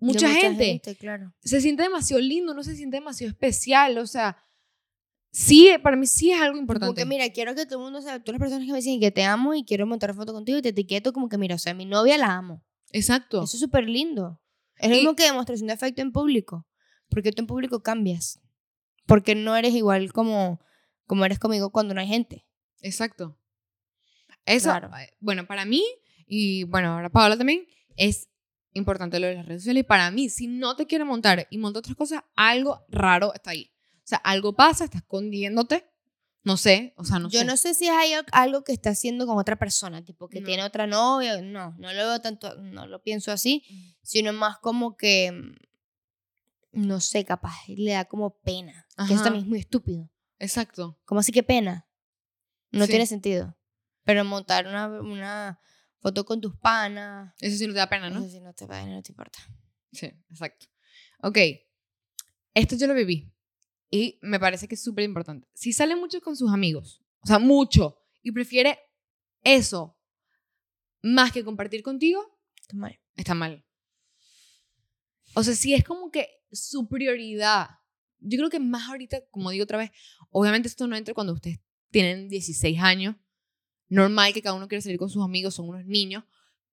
de 0.00 0.06
mucha, 0.06 0.28
gente. 0.30 0.80
claro. 0.98 1.34
Se 1.44 1.60
siente 1.60 1.82
demasiado 1.82 2.22
lindo, 2.22 2.54
no 2.54 2.62
se 2.62 2.74
siente 2.74 2.96
demasiado 2.96 3.30
especial. 3.30 3.98
O 3.98 4.06
sea, 4.06 4.36
sí, 5.30 5.70
para 5.82 5.96
mí 5.96 6.06
sí 6.06 6.30
es 6.32 6.40
algo 6.40 6.58
importante. 6.58 6.86
Como 6.86 6.96
que 6.96 7.04
mira, 7.06 7.28
quiero 7.30 7.54
que 7.54 7.66
todo 7.66 7.78
el 7.78 7.84
mundo 7.84 8.00
sepa, 8.00 8.18
todas 8.20 8.38
las 8.38 8.40
personas 8.40 8.66
que 8.66 8.72
me 8.72 8.78
dicen 8.78 9.00
que 9.00 9.10
te 9.10 9.24
amo 9.24 9.54
y 9.54 9.64
quiero 9.64 9.86
montar 9.86 10.14
foto 10.14 10.32
contigo 10.32 10.58
y 10.58 10.62
te 10.62 10.70
etiqueto 10.70 11.12
como 11.12 11.28
que 11.28 11.38
mira, 11.38 11.54
o 11.54 11.58
sea, 11.58 11.74
mi 11.74 11.84
novia 11.84 12.18
la 12.18 12.34
amo. 12.34 12.62
Exacto. 12.92 13.42
Eso 13.44 13.56
es 13.56 13.60
súper 13.60 13.88
lindo. 13.88 14.40
Es 14.76 14.90
lo 14.90 14.96
mismo 14.96 15.14
que 15.14 15.24
demostración 15.24 15.66
de 15.68 15.74
afecto 15.74 16.02
en 16.02 16.10
público. 16.12 16.66
Porque 17.08 17.32
tú 17.32 17.42
en 17.42 17.46
público 17.46 17.82
cambias. 17.82 18.40
Porque 19.06 19.34
no 19.34 19.56
eres 19.56 19.74
igual 19.74 20.12
como, 20.12 20.60
como 21.06 21.24
eres 21.24 21.38
conmigo 21.38 21.70
cuando 21.70 21.94
no 21.94 22.00
hay 22.00 22.06
gente. 22.06 22.46
Exacto. 22.80 23.36
Eso, 24.46 24.70
Claro. 24.70 24.90
eh, 24.96 25.12
bueno, 25.20 25.46
para 25.46 25.64
mí, 25.64 25.84
y 26.26 26.64
bueno, 26.64 26.92
ahora 26.94 27.10
Paola 27.10 27.36
también, 27.36 27.66
es 27.96 28.28
importante 28.72 29.20
lo 29.20 29.26
de 29.26 29.34
las 29.34 29.46
redes 29.46 29.62
sociales. 29.62 29.82
Y 29.82 29.84
para 29.84 30.10
mí, 30.10 30.28
si 30.28 30.46
no 30.46 30.76
te 30.76 30.86
quiere 30.86 31.04
montar 31.04 31.46
y 31.50 31.58
monta 31.58 31.80
otras 31.80 31.96
cosas, 31.96 32.22
algo 32.36 32.84
raro 32.88 33.34
está 33.34 33.50
ahí. 33.50 33.69
O 34.10 34.14
sea, 34.16 34.18
algo 34.24 34.56
pasa, 34.56 34.82
está 34.84 34.98
escondiéndote. 34.98 35.86
No 36.42 36.56
sé, 36.56 36.94
o 36.96 37.04
sea, 37.04 37.20
no 37.20 37.28
Yo 37.28 37.40
sé. 37.40 37.44
no 37.44 37.56
sé 37.56 37.74
si 37.74 37.86
hay 37.88 38.12
al- 38.14 38.26
algo 38.32 38.64
que 38.64 38.72
está 38.72 38.90
haciendo 38.90 39.24
con 39.24 39.38
otra 39.38 39.56
persona, 39.56 40.02
tipo 40.04 40.28
que 40.28 40.40
No. 40.40 40.46
tiene 40.46 40.64
otra 40.64 40.88
novia. 40.88 41.40
No, 41.42 41.76
no 41.78 41.92
lo 41.92 42.06
veo 42.08 42.20
tanto, 42.20 42.56
no 42.56 42.86
lo 42.88 43.00
pienso 43.02 43.30
así, 43.30 43.62
Mm. 43.70 43.92
sino 44.02 44.32
más 44.32 44.58
como 44.58 44.96
que, 44.96 45.30
mm, 45.30 45.54
no 46.88 46.98
sé, 46.98 47.24
capaz 47.24 47.54
le 47.68 47.92
da 47.92 48.04
como 48.06 48.38
pena. 48.40 48.84
Que 49.06 49.14
eso 49.14 49.22
también 49.22 49.44
es 49.44 49.48
muy 49.48 49.60
estúpido. 49.60 50.10
Exacto. 50.40 50.98
¿Cómo 51.04 51.20
así 51.20 51.30
que 51.30 51.44
pena? 51.44 51.86
No 52.72 52.86
Sí. 52.86 52.90
tiene 52.90 53.06
sentido. 53.06 53.56
Pero 54.04 54.24
montar 54.24 54.66
una, 54.66 54.88
una 54.88 55.60
foto 56.00 56.24
con 56.24 56.40
tus 56.40 56.56
panas, 56.56 57.32
Eso 57.40 57.56
sí 57.58 57.66
no 57.68 57.74
te 57.74 57.78
da 57.78 57.88
pena, 57.88 58.10
¿no? 58.10 58.18
eso 58.20 58.28
sí 58.30 58.40
no 58.40 58.52
te 58.54 58.66
va 58.66 58.82
no 58.86 59.02
te 59.02 59.12
importa. 59.12 59.38
Sí, 59.92 60.06
exacto. 60.30 60.66
Ok, 61.22 61.38
esto 62.54 62.76
yo 62.76 62.86
lo 62.86 62.94
viví 62.94 63.30
y 63.90 64.18
me 64.22 64.38
parece 64.38 64.68
que 64.68 64.76
es 64.76 64.82
súper 64.82 65.04
importante. 65.04 65.48
Si 65.52 65.72
sale 65.72 65.96
mucho 65.96 66.20
con 66.20 66.36
sus 66.36 66.52
amigos, 66.52 67.02
o 67.22 67.26
sea, 67.26 67.38
mucho, 67.38 67.98
y 68.22 68.30
prefiere 68.32 68.78
eso 69.42 69.96
más 71.02 71.32
que 71.32 71.44
compartir 71.44 71.82
contigo, 71.82 72.38
Está 72.60 72.76
mal. 72.76 73.00
está 73.16 73.34
mal. 73.34 73.64
O 75.34 75.42
sea, 75.42 75.54
si 75.54 75.74
es 75.74 75.84
como 75.84 76.10
que 76.10 76.28
su 76.52 76.88
prioridad, 76.88 77.68
yo 78.18 78.38
creo 78.38 78.50
que 78.50 78.60
más 78.60 78.88
ahorita, 78.88 79.26
como 79.30 79.50
digo 79.50 79.64
otra 79.64 79.78
vez, 79.78 79.90
obviamente 80.30 80.68
esto 80.68 80.86
no 80.86 80.96
entra 80.96 81.14
cuando 81.14 81.32
ustedes 81.32 81.60
tienen 81.90 82.28
16 82.28 82.78
años, 82.80 83.16
normal 83.88 84.32
que 84.32 84.42
cada 84.42 84.54
uno 84.54 84.68
quiere 84.68 84.82
salir 84.82 84.98
con 84.98 85.10
sus 85.10 85.24
amigos, 85.24 85.54
son 85.54 85.68
unos 85.68 85.84
niños, 85.86 86.24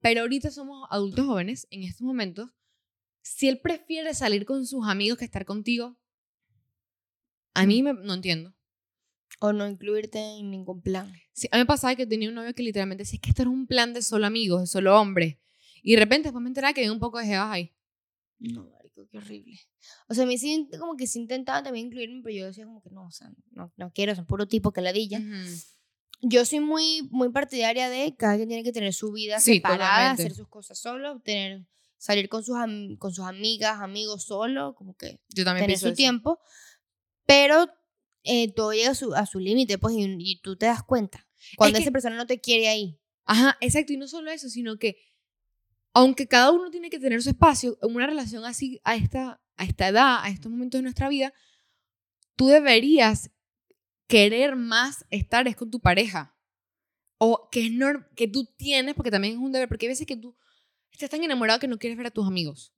pero 0.02 0.22
ahorita 0.22 0.52
somos 0.52 0.88
adultos 0.92 1.26
jóvenes 1.26 1.68
en 1.72 1.84
estos 1.84 2.02
momentos. 2.06 2.50
Si 3.22 3.48
él 3.48 3.60
prefiere 3.60 4.14
salir 4.14 4.46
con 4.46 4.66
sus 4.66 4.88
amigos 4.88 5.18
que 5.18 5.26
estar 5.26 5.46
contigo, 5.46 5.98
a 7.62 7.66
mí 7.66 7.84
me- 7.84 7.94
no 7.94 8.14
entiendo. 8.14 8.54
O 9.40 9.54
no 9.54 9.68
incluirte 9.68 10.20
en 10.20 10.50
ningún 10.50 10.82
plan. 10.82 11.14
Sí, 11.34 11.48
a 11.52 11.58
mí 11.58 11.62
me 11.62 11.66
pasaba 11.68 11.96
que 11.96 12.08
tenía 12.08 12.30
un 12.30 12.36
novio 12.36 12.54
que 12.56 12.64
literalmente 12.64 13.04
decía, 13.04 13.18
es 13.18 13.22
que 13.22 13.30
esto 13.30 13.44
era 13.44 13.52
un 13.52 13.68
plan 13.68 13.94
de 13.94 14.02
solo 14.02 14.26
amigos, 14.26 14.62
de 14.62 14.68
solo 14.68 15.00
hombres. 15.00 15.38
Y 15.84 15.94
de 15.94 16.00
repente 16.00 16.28
después 16.30 16.42
me 16.42 16.50
enteraba 16.50 16.74
que 16.74 16.82
había 16.82 16.92
un 16.92 17.00
poco 17.00 17.20
de 17.20 17.26
jevas 17.28 17.50
ahí. 17.52 17.74
No, 18.40 18.64
marico, 18.72 19.08
qué 19.10 19.18
horrible. 19.20 19.60
O 20.08 20.14
sea, 20.14 20.24
a 20.24 20.28
mí 20.28 20.38
sí, 20.38 20.68
como 20.80 20.96
que 20.96 21.06
sí 21.08 21.20
intentaba 21.20 21.62
también 21.64 21.88
incluirme, 21.88 22.22
pero 22.24 22.36
yo 22.36 22.46
decía 22.48 22.66
como 22.66 22.82
que 22.82 22.90
no, 22.90 23.06
o 23.06 23.12
sea, 23.12 23.32
no, 23.52 23.72
no 23.78 23.92
quiero, 23.92 24.16
son 24.16 24.26
puro 24.26 24.48
tipo 24.48 24.72
que 24.72 24.82
ladilla. 24.82 25.20
Ujú. 25.20 25.62
Yo 26.22 26.44
soy 26.46 26.60
muy, 26.60 27.08
muy 27.12 27.30
partidaria 27.30 27.90
de 27.90 28.16
cada 28.16 28.38
quien 28.38 28.48
tiene 28.48 28.64
que 28.64 28.72
tener 28.72 28.94
su 28.94 29.12
vida 29.12 29.40
Sí, 29.40 29.56
separada, 29.56 29.88
totalmente. 29.90 30.24
hacer 30.24 30.34
sus 30.34 30.48
cosas 30.48 30.80
solo, 30.80 31.20
tener, 31.20 31.66
salir 31.98 32.28
con 32.28 32.44
sus, 32.44 32.56
con 32.98 33.14
sus 33.14 33.26
amigas, 33.26 33.80
amigos 33.82 34.24
solo, 34.24 34.74
como 34.74 34.96
que 34.96 35.20
Yo 35.30 35.44
también 35.46 35.66
tener 35.66 35.78
su 35.80 35.88
eso. 35.90 35.96
tiempo, 35.96 36.40
pero 37.28 37.68
eh, 38.24 38.52
todo 38.54 38.74
llega 38.74 38.90
a 38.92 38.96
su, 38.96 39.14
a 39.14 39.26
su 39.28 39.40
límite, 39.40 39.78
pues, 39.78 39.94
y, 39.96 40.16
y 40.20 40.42
tú 40.42 40.56
te 40.58 40.66
das 40.66 40.82
cuenta. 40.84 41.28
Cuando 41.56 41.78
que- 41.78 41.84
esa 41.84 41.92
persona 41.92 42.16
no 42.16 42.26
te 42.26 42.40
quiere 42.42 42.68
ahí. 42.68 43.00
Ajá, 43.26 43.56
exacto. 43.62 43.94
Y 43.94 43.98
no 43.98 44.08
solo 44.08 44.32
eso, 44.32 44.50
sino 44.50 44.78
que 44.80 44.98
aunque 45.94 46.28
cada 46.28 46.52
uno 46.52 46.70
tiene 46.72 46.90
que 46.90 47.00
tener 47.00 47.22
su 47.22 47.30
espacio, 47.30 47.78
en 47.82 47.96
una 47.96 48.08
relación 48.08 48.44
así 48.46 48.80
a 48.84 48.96
esta, 48.96 49.42
a 49.56 49.64
esta 49.66 49.88
edad, 49.88 50.20
a 50.24 50.30
estos 50.30 50.52
momentos 50.52 50.80
de 50.80 50.84
nuestra 50.84 51.10
vida, 51.10 51.34
tú 52.36 52.48
deberías 52.48 53.32
querer 54.08 54.56
más 54.56 55.06
estar 55.10 55.48
es 55.48 55.56
con 55.56 55.70
tu 55.72 55.80
pareja. 55.80 56.36
O 57.18 57.50
que 57.52 57.66
es 57.66 57.72
norm- 57.72 58.08
que 58.16 58.28
tú 58.28 58.46
tienes, 58.58 58.94
porque 58.96 59.10
también 59.12 59.34
es 59.34 59.40
un 59.40 59.52
deber, 59.52 59.68
porque 59.68 59.88
hay 59.88 59.92
veces 59.92 60.06
que 60.08 60.18
tú 60.18 60.38
estás 60.92 61.10
tan 61.10 61.24
enamorado 61.24 61.60
que 61.60 61.68
no 61.68 61.78
quieres 61.80 61.98
ver 61.98 62.08
a 62.08 62.12
tus 62.12 62.28
amigos. 62.28 62.74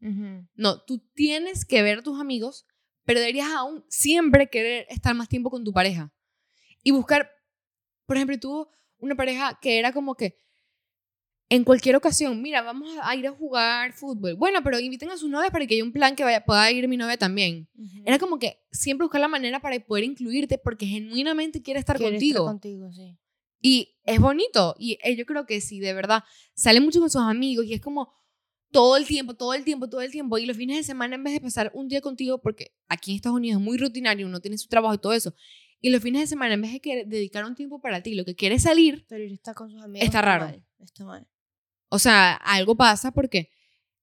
No, 0.56 0.82
tú 0.82 1.00
tienes 1.14 1.66
que 1.66 1.82
ver 1.84 2.00
a 2.00 2.02
tus 2.04 2.20
amigos, 2.20 2.66
pero 3.10 3.22
deberías 3.22 3.47
aún 3.47 3.84
siempre 3.88 4.51
querer 4.51 4.86
estar 4.88 5.16
más 5.16 5.28
tiempo 5.28 5.49
con 5.49 5.64
tu 5.64 5.74
pareja. 5.74 6.14
Y 6.84 6.91
buscar, 6.91 7.28
por 8.05 8.18
ejemplo, 8.18 8.39
tuvo 8.39 8.70
una 8.99 9.16
pareja 9.16 9.57
que 9.60 9.80
era 9.80 9.91
como 9.91 10.14
que 10.14 10.38
en 11.49 11.64
cualquier 11.64 11.95
ocasión, 11.95 12.39
mira, 12.39 12.62
vamos 12.62 12.88
a 13.01 13.16
ir 13.16 13.26
a 13.26 13.32
jugar 13.32 13.93
fútbol. 13.93 14.36
Bueno, 14.36 14.60
pero 14.64 14.80
inviten 14.80 15.10
a 15.10 15.18
sus 15.18 15.28
novias 15.28 15.49
para 15.49 15.66
que 15.66 15.74
haya 15.74 15.84
un 15.84 15.91
plan 15.91 16.16
que 16.16 16.24
vaya, 16.24 16.45
pueda 16.45 16.72
ir 16.72 16.88
mi 16.88 16.97
novia 16.97 17.18
también. 17.18 17.68
Era 18.05 18.20
como 18.20 18.38
que 18.38 18.62
siempre 18.72 19.05
buscar 19.05 19.22
la 19.22 19.28
manera 19.28 19.60
para 19.60 19.80
poder 19.80 20.03
incluirte 20.03 20.60
porque 20.60 20.86
genuinamente 20.86 21.64
quiere 21.64 21.80
estar 21.80 21.97
Quiere 21.97 22.12
contigo. 22.12 22.41
Estar 22.41 22.53
contigo, 22.53 22.93
sí. 22.93 23.18
Y 23.60 23.97
es 24.03 24.20
bonito. 24.20 24.76
Y 24.78 24.99
eh, 25.01 25.16
yo 25.16 25.26
creo 25.26 25.47
que 25.47 25.62
sí, 25.62 25.80
de 25.80 25.95
verdad, 25.95 26.24
sale 26.53 26.80
mucho 26.80 26.99
con 26.99 27.10
sus 27.10 27.24
amigos 27.24 27.66
y 27.66 27.74
es 27.74 27.82
como 27.82 28.14
todo 28.72 28.97
el 28.97 29.05
tiempo, 29.05 29.34
todo 29.34 29.53
el 29.53 29.63
tiempo, 29.63 29.89
todo 29.89 30.01
el 30.01 30.11
tiempo. 30.11 30.38
Y 30.38 30.45
los 30.45 30.57
fines 30.57 30.78
de 30.78 30.84
semana, 30.84 31.15
en 31.15 31.24
vez 31.24 31.34
de 31.34 31.41
pasar 31.41 31.72
un 31.74 31.88
día 31.88 32.01
contigo, 32.01 32.39
porque 32.41 32.74
aquí 32.88 33.11
en 33.11 33.15
Estados 33.15 33.38
Unidos 33.38 33.59
es 33.59 33.65
muy 33.65 33.78
rutinario, 33.78 34.28
uno 34.28 34.39
tiene 34.39 34.57
su 34.57 34.67
trabajo 34.67 34.95
y 34.95 34.97
todo 34.99 35.13
eso. 35.13 35.34
Y 35.82 35.89
los 35.89 36.01
fines 36.01 36.22
de 36.22 36.28
semana, 36.28 36.53
en 36.55 36.61
vez 36.61 36.74
de 36.74 36.82
que 36.82 37.05
dedicar 37.05 37.45
un 37.45 37.55
tiempo 37.55 37.82
para 37.82 38.03
ti, 38.03 38.13
lo 38.13 38.26
que 38.26 38.36
quieres 38.36 38.63
salir, 38.63 39.05
Pero 39.07 39.24
ir 39.24 39.34
estar 39.34 39.55
con 39.55 39.72
sus 39.72 39.82
amigos. 39.82 40.05
Está 40.05 40.22
raro. 40.22 40.45
mal, 40.45 40.65
Está 40.80 41.05
mal. 41.05 41.28
o 41.89 41.99
sea, 41.99 42.34
algo 42.34 42.76
pasa 42.76 43.11
porque 43.11 43.49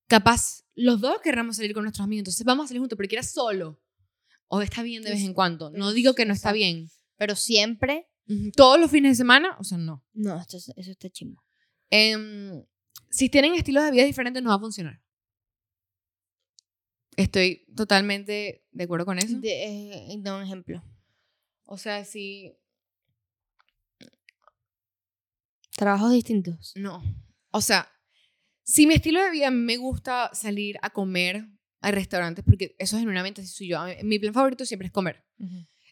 capaz 0.06 0.64
los 0.74 1.00
dos 1.00 1.20
querramos 1.20 1.56
salir 1.56 1.74
con 1.74 1.84
nuestros 1.84 2.04
amigos, 2.04 2.20
entonces 2.20 2.44
vamos 2.44 2.64
a 2.64 2.68
salir 2.68 2.80
juntos, 2.80 2.96
pero 2.96 3.08
quieras 3.08 3.30
solo. 3.30 3.80
O 4.48 4.62
está 4.62 4.82
bien 4.82 5.02
de 5.02 5.10
vez 5.10 5.22
en 5.22 5.34
cuando. 5.34 5.70
No 5.70 5.92
digo 5.92 6.14
que 6.14 6.24
no 6.24 6.32
está 6.32 6.52
bien. 6.52 6.88
Pero 7.16 7.34
siempre. 7.34 8.08
Todos 8.56 8.78
los 8.80 8.90
fines 8.90 9.12
de 9.12 9.16
semana, 9.16 9.56
o 9.58 9.64
sea, 9.64 9.78
no. 9.78 10.04
No, 10.12 10.40
esto 10.40 10.56
eso 10.56 10.72
está 10.76 11.08
chimbo. 11.10 11.44
Em, 11.90 12.64
si 13.10 13.28
tienen 13.28 13.54
estilos 13.54 13.84
de 13.84 13.90
vida 13.90 14.04
diferentes, 14.04 14.42
no 14.42 14.50
va 14.50 14.56
a 14.56 14.60
funcionar. 14.60 15.00
Estoy 17.16 17.66
totalmente 17.74 18.66
de 18.70 18.84
acuerdo 18.84 19.06
con 19.06 19.18
eso. 19.18 19.38
De, 19.38 20.12
eh, 20.12 20.16
da 20.18 20.36
un 20.36 20.42
ejemplo. 20.42 20.82
O 21.64 21.78
sea, 21.78 22.04
si. 22.04 22.52
Trabajos 25.76 26.12
distintos. 26.12 26.72
No. 26.76 27.02
O 27.50 27.60
sea, 27.60 27.90
si 28.62 28.86
mi 28.86 28.94
estilo 28.94 29.22
de 29.22 29.30
vida 29.30 29.50
me 29.50 29.76
gusta 29.76 30.30
salir 30.34 30.76
a 30.82 30.90
comer 30.90 31.46
a 31.80 31.90
restaurantes, 31.90 32.44
porque 32.44 32.74
eso 32.78 32.98
genuinamente 32.98 33.40
así 33.40 33.50
soy 33.50 33.68
yo. 33.68 33.78
Mi 34.02 34.18
plan 34.18 34.34
favorito 34.34 34.64
siempre 34.66 34.86
es 34.86 34.92
comer. 34.92 35.24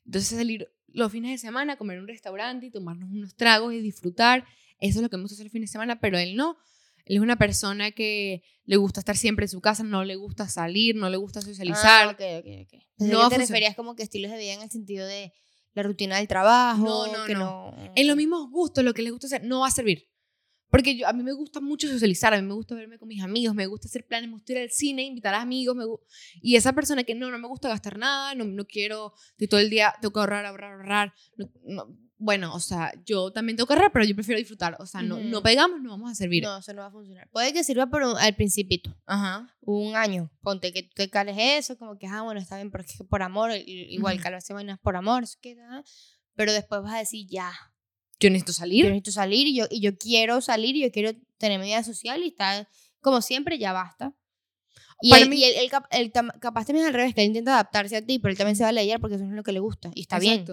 Entonces, 0.05 0.37
salir 0.37 0.69
los 0.89 1.11
fines 1.11 1.31
de 1.31 1.39
semana 1.39 1.75
a 1.75 1.77
comer 1.77 1.97
en 1.97 2.03
un 2.03 2.09
restaurante 2.09 2.67
y 2.67 2.71
tomarnos 2.71 3.11
unos 3.11 3.35
tragos 3.35 3.73
y 3.75 3.81
disfrutar. 3.81 4.45
Eso 4.79 4.99
es 4.99 5.03
lo 5.03 5.09
que 5.09 5.17
me 5.17 5.23
gusta 5.23 5.35
hacer 5.35 5.47
los 5.47 5.53
fines 5.53 5.71
de 5.71 5.73
semana, 5.73 6.01
pero 6.01 6.19
él 6.19 6.37
no. 6.37 6.57
Él 7.07 7.17
es 7.17 7.23
una 7.23 7.37
persona 7.37 7.91
que 7.91 8.43
le 8.65 8.77
gusta 8.77 9.01
estar 9.01 9.17
siempre 9.17 9.45
en 9.45 9.49
su 9.51 9.61
casa, 9.61 9.83
no 9.83 10.05
le 10.05 10.17
gusta 10.17 10.49
salir, 10.49 10.97
no 10.97 11.11
le 11.11 11.17
gusta 11.17 11.41
socializar. 11.43 12.09
Ah, 12.09 12.11
ok, 12.13 12.21
ok, 12.41 12.67
ok. 12.73 12.83
No 12.99 13.29
te 13.29 13.37
referías 13.39 13.77
como 13.77 13.95
que 13.95 14.03
estilos 14.03 14.31
de 14.31 14.39
vida 14.39 14.55
en 14.55 14.63
el 14.63 14.71
sentido 14.71 15.07
de 15.07 15.33
la 15.75 15.83
rutina 15.83 16.17
del 16.17 16.29
trabajo. 16.29 16.85
No, 16.85 17.07
no, 17.13 17.25
que 17.27 17.35
no. 17.35 17.73
no. 17.73 17.93
En 17.95 18.07
los 18.07 18.17
mismos 18.17 18.51
gustos, 18.51 18.85
lo 18.85 18.95
que 18.95 19.03
les 19.03 19.13
gusta 19.13 19.27
hacer, 19.27 19.45
no 19.45 19.61
va 19.61 19.69
a 19.69 19.71
servir. 19.71 20.09
Porque 20.71 20.97
yo, 20.97 21.07
a 21.07 21.13
mí 21.13 21.23
me 21.23 21.33
gusta 21.33 21.61
mucho 21.61 21.87
socializar, 21.87 22.35
a 22.35 22.41
mí 22.41 22.49
me 22.49 22.55
gusta 22.55 22.75
verme 22.75 22.99
con 22.99 23.07
mis 23.07 23.23
amigos, 23.23 23.55
me 23.55 23.67
gusta 23.67 23.87
hacer 23.87 24.07
planes, 24.07 24.29
me 24.29 24.35
gusta 24.37 24.53
ir 24.53 24.59
al 24.59 24.71
cine, 24.71 25.05
invitar 25.05 25.33
a 25.35 25.41
amigos. 25.43 25.77
Me 25.77 25.85
y 26.43 26.57
esa 26.57 26.73
persona 26.73 27.05
que 27.05 27.15
no, 27.15 27.31
no 27.31 27.39
me 27.39 27.47
gusta 27.47 27.69
gastar 27.69 27.97
nada, 27.97 28.35
no, 28.35 28.45
no 28.45 28.65
quiero, 28.65 29.13
que 29.39 29.47
todo 29.47 29.61
el 29.61 29.71
día 29.71 29.95
tengo 30.01 30.13
que 30.13 30.19
ahorrar, 30.21 30.45
ahorrar, 30.47 30.73
ahorrar. 30.73 31.15
no- 31.37 31.51
no- 31.65 32.04
bueno, 32.25 32.55
o 32.55 32.61
sea, 32.61 32.93
yo 33.05 33.31
también 33.33 33.57
tengo 33.57 33.67
que 33.67 33.75
ahorrar, 33.75 33.93
pero 33.93 34.05
yo 34.05 34.15
prefiero 34.15 34.39
disfrutar. 34.39 34.77
O 34.81 34.87
sea, 34.87 35.03
no, 35.03 35.17
Ujú. 35.17 35.25
no 35.29 35.43
pegamos, 35.43 35.81
no 35.83 35.91
vamos 35.91 36.11
a 36.11 36.15
servir. 36.15 36.43
No, 36.43 36.59
eso 36.59 36.73
no 36.73 36.81
va 36.81 36.87
a 36.89 36.91
funcionar. 36.91 37.29
Puede 37.31 37.53
que 37.53 37.63
sirva 37.65 37.87
por 37.87 38.03
un- 38.03 38.17
al 38.17 38.35
principito. 38.35 38.97
Ajá. 39.07 39.55
Un 39.61 39.95
año. 39.95 40.31
Ponte 40.43 40.73
que 40.73 40.83
tú 40.85 40.91
te 40.95 41.11
cales 41.11 41.37
eso, 41.39 41.77
como 41.79 41.99
que, 41.99 42.07
ah, 42.07 42.23
bueno, 42.23 42.41
está 42.41 42.57
bien, 42.57 42.71
porque 42.71 42.93
por 43.09 43.23
amor, 43.23 43.51
igual 43.67 44.15
Ujú. 44.15 44.23
calarse 44.23 44.53
vainas 44.55 44.79
por 44.81 44.97
amor, 44.97 45.25
eso 45.25 45.39
queda. 45.43 45.85
Pero 46.35 46.53
después 46.53 46.83
vas 46.83 46.95
a 46.95 46.99
decir, 46.99 47.27
ya, 47.29 47.53
Yo 48.21 48.31
necesito 48.31 48.53
yo 48.53 48.57
salir. 48.59 48.85
necesito 48.87 49.11
salir 49.13 49.47
y 49.47 49.55
yo, 49.57 49.67
y 49.71 49.81
yo 49.81 49.97
quiero 49.99 50.41
salir 50.41 50.75
y 50.77 50.83
yo 50.83 50.91
quiero 50.91 51.13
tener 51.39 51.59
mi 51.61 51.67
vida 51.67 51.83
social 51.85 52.23
y 52.23 52.29
estar 52.29 52.69
como 53.01 53.21
siempre, 53.21 53.59
ya 53.59 53.73
basta. 53.73 54.15
Y, 55.03 55.13
él, 55.15 55.29
mí- 55.29 55.37
y 55.41 55.45
él, 55.45 55.55
él 55.57 55.71
él 55.91 56.13
capaz 56.41 56.65
también 56.65 56.87
es 56.87 56.89
al 56.89 56.95
revés, 56.95 57.15
que 57.15 57.21
él 57.21 57.27
intenta 57.29 57.53
adaptarse 57.55 57.97
a 57.97 58.07
ti, 58.07 58.19
pero 58.19 58.31
él 58.33 58.39
también 58.39 58.57
se 58.57 58.63
va 58.63 58.71
a 58.71 58.73
leer 58.73 58.99
porque 59.01 59.17
eso 59.17 59.25
no 59.25 59.31
es 59.31 59.37
lo 59.37 59.43
que 59.43 59.53
le 59.53 59.59
gusta. 59.61 59.91
Y 59.95 60.01
está 60.03 60.19
bien. 60.19 60.47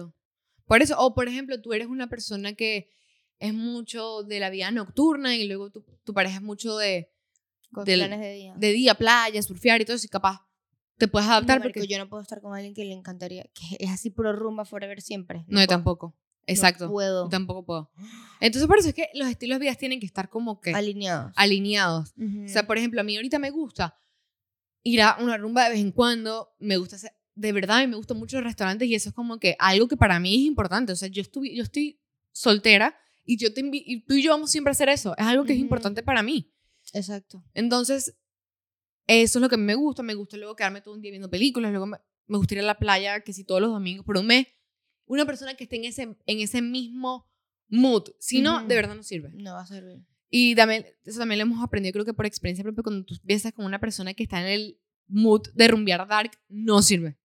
Por 0.66 0.82
eso, 0.82 0.96
o 0.98 1.14
por 1.14 1.28
ejemplo, 1.28 1.60
tú 1.60 1.72
eres 1.72 1.88
una 1.88 2.08
persona 2.08 2.54
que 2.54 2.90
es 3.38 3.52
mucho 3.54 4.22
de 4.22 4.40
la 4.40 4.50
vida 4.50 4.70
nocturna 4.70 5.34
y 5.36 5.46
luego 5.46 5.70
tu, 5.70 5.84
tu 6.04 6.14
pareja 6.14 6.36
es 6.36 6.42
mucho 6.42 6.76
de, 6.76 7.10
Con 7.72 7.84
del- 7.84 8.00
planes 8.00 8.20
de 8.20 8.32
día. 8.34 8.54
de 8.56 8.72
día, 8.72 8.94
playa, 8.94 9.42
surfear 9.42 9.80
y 9.80 9.84
todo 9.84 9.96
eso, 9.96 10.06
y 10.06 10.08
capaz 10.08 10.46
te 10.98 11.08
puedes 11.08 11.28
adaptar 11.28 11.58
No, 11.58 11.64
marico, 11.64 11.80
porque... 11.80 11.92
yo 11.92 11.98
no 11.98 12.08
puedo 12.08 12.22
estar 12.22 12.40
con 12.40 12.54
alguien 12.54 12.74
que 12.74 12.84
le 12.84 12.92
encantaría, 12.94 13.44
que 13.54 13.76
es 13.80 13.90
así 13.90 14.10
puro 14.10 14.32
rumba 14.32 14.64
forever 14.64 15.00
siempre. 15.02 15.38
No, 15.40 15.60
yo 15.60 15.66
puedo. 15.66 15.66
tampoco. 15.66 16.14
Exacto. 16.46 16.86
No 16.86 16.90
puedo. 16.92 17.24
Yo 17.26 17.30
tampoco 17.30 17.64
puedo. 17.64 17.90
Entonces, 18.40 18.66
por 18.68 18.76
eso 18.78 18.88
es 18.88 18.94
que 18.94 19.08
los 19.14 19.28
estilos 19.28 19.58
de 19.60 19.66
vida 19.66 19.74
tienen 19.76 20.00
que 20.00 20.06
estar 20.06 20.28
como 20.28 20.60
que 20.60 20.72
Alineados. 20.74 21.32
alineados. 21.36 22.12
Ujú. 22.16 22.44
O 22.44 22.48
sea, 22.48 22.66
por 22.66 22.78
ejemplo, 22.78 23.00
a 23.00 23.04
mí 23.04 23.14
ahorita 23.16 23.38
me 23.38 23.50
gusta 23.50 23.96
ir 24.82 25.02
a 25.02 25.16
una 25.20 25.36
rumba 25.36 25.64
de 25.64 25.70
vez 25.70 25.78
en 25.80 25.92
cuando, 25.92 26.52
me 26.58 26.76
gusta 26.78 26.96
hacer, 26.96 27.12
de 27.34 27.52
verdad, 27.52 27.78
a 27.78 27.80
mí 27.80 27.86
me 27.86 27.96
gustan 27.96 28.18
mucho 28.18 28.36
los 28.36 28.44
restaurantes 28.44 28.88
y 28.88 28.94
eso 28.94 29.08
es 29.08 29.14
como 29.14 29.38
que 29.38 29.56
algo 29.58 29.88
que 29.88 29.96
para 29.96 30.20
mí 30.20 30.34
es 30.34 30.40
importante. 30.42 30.92
O 30.92 30.96
sea, 30.96 31.08
yo, 31.08 31.22
estuve, 31.22 31.54
yo 31.54 31.62
estoy 31.62 32.00
soltera 32.32 32.96
y, 33.24 33.38
yo 33.38 33.52
te 33.52 33.62
y 33.72 34.04
tú 34.04 34.14
y 34.14 34.22
yo 34.22 34.32
vamos 34.32 34.50
siempre 34.50 34.70
a 34.70 34.72
hacer 34.72 34.88
eso. 34.88 35.16
Es 35.16 35.24
algo 35.24 35.44
que 35.44 35.52
es 35.52 35.58
importante 35.58 36.02
para 36.02 36.22
mí. 36.22 36.52
Exacto. 36.92 37.44
Entonces, 37.54 38.16
eso 39.06 39.38
es 39.38 39.42
lo 39.42 39.48
que 39.48 39.56
me 39.56 39.74
gusta. 39.74 40.02
Me 40.02 40.14
gusta 40.14 40.36
luego 40.36 40.56
quedarme 40.56 40.80
todo 40.80 40.94
un 40.94 41.00
día 41.00 41.10
viendo 41.10 41.30
películas. 41.30 41.70
Luego 41.70 41.86
me, 41.86 41.98
me 42.26 42.38
gusta 42.38 42.54
ir 42.54 42.60
a 42.60 42.64
la 42.64 42.78
playa, 42.78 43.20
que 43.20 43.32
si 43.32 43.44
todos 43.44 43.60
los 43.60 43.70
domingos 43.70 44.04
por 44.04 44.18
un 44.18 44.26
mes. 44.26 44.46
Una 45.06 45.26
persona 45.26 45.54
que 45.54 45.64
esté 45.64 45.76
en 45.76 45.84
ese, 45.84 46.02
en 46.02 46.40
ese 46.40 46.62
mismo 46.62 47.30
mood. 47.68 48.10
Si 48.18 48.40
no, 48.40 48.64
de 48.64 48.74
verdad 48.74 48.94
no 48.94 49.02
sirve. 49.02 49.30
No 49.34 49.54
va 49.54 49.62
a 49.62 49.66
servir. 49.66 50.04
Y 50.30 50.54
también, 50.54 50.86
eso 51.04 51.18
también 51.18 51.38
lo 51.38 51.42
hemos 51.42 51.62
aprendido, 51.62 51.92
creo 51.92 52.04
que 52.06 52.14
por 52.14 52.24
experiencia 52.24 52.62
propia, 52.62 52.82
cuando 52.82 53.04
tú 53.04 53.14
empiezas 53.14 53.52
con 53.52 53.66
una 53.66 53.78
persona 53.78 54.14
que 54.14 54.22
está 54.22 54.40
en 54.40 54.46
el 54.46 54.80
mood 55.06 55.42
de 55.54 55.68
rumbear 55.68 56.08
dark, 56.08 56.32
no 56.48 56.80
sirve. 56.80 57.18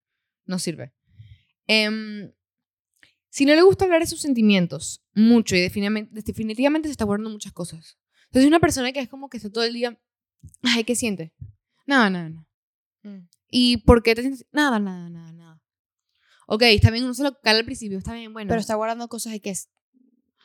No 0.47 0.57
sirve. 0.59 0.93
Em, 1.67 2.31
si 3.29 3.45
no 3.45 3.53
le 3.53 3.61
gusta 3.61 3.85
hablar 3.85 4.01
de 4.01 4.07
sus 4.07 4.21
sentimientos 4.21 5.03
mucho 5.13 5.55
y 5.55 5.61
definitivamente, 5.61 6.21
definitivamente 6.23 6.87
se 6.87 6.91
está 6.93 7.05
guardando 7.05 7.29
muchas 7.29 7.53
cosas. 7.53 7.97
Entonces, 8.25 8.47
una 8.47 8.59
persona 8.59 8.91
que 8.91 8.99
es 8.99 9.09
como 9.09 9.29
que 9.29 9.37
está 9.37 9.49
todo 9.51 9.63
el 9.63 9.73
día, 9.73 9.99
ay, 10.63 10.83
¿qué 10.83 10.95
siente? 10.95 11.33
Nada, 11.85 12.09
nada, 12.09 12.29
nada. 12.29 12.47
Mm. 13.03 13.27
¿Y 13.49 13.77
por 13.77 14.01
qué 14.03 14.15
te 14.15 14.21
sientes? 14.21 14.45
Nada, 14.51 14.79
nada, 14.79 15.09
nada, 15.09 15.31
nada. 15.33 15.61
Ok, 16.47 16.61
está 16.63 16.89
bien, 16.91 17.03
uno 17.03 17.13
se 17.13 17.23
lo 17.23 17.39
cala 17.41 17.59
al 17.59 17.65
principio, 17.65 17.97
está 17.97 18.13
bien, 18.13 18.33
bueno. 18.33 18.47
Pero 18.49 18.59
está 18.61 18.75
guardando 18.75 19.07
cosas 19.09 19.33
de 19.33 19.41
que 19.41 19.49
es. 19.51 19.69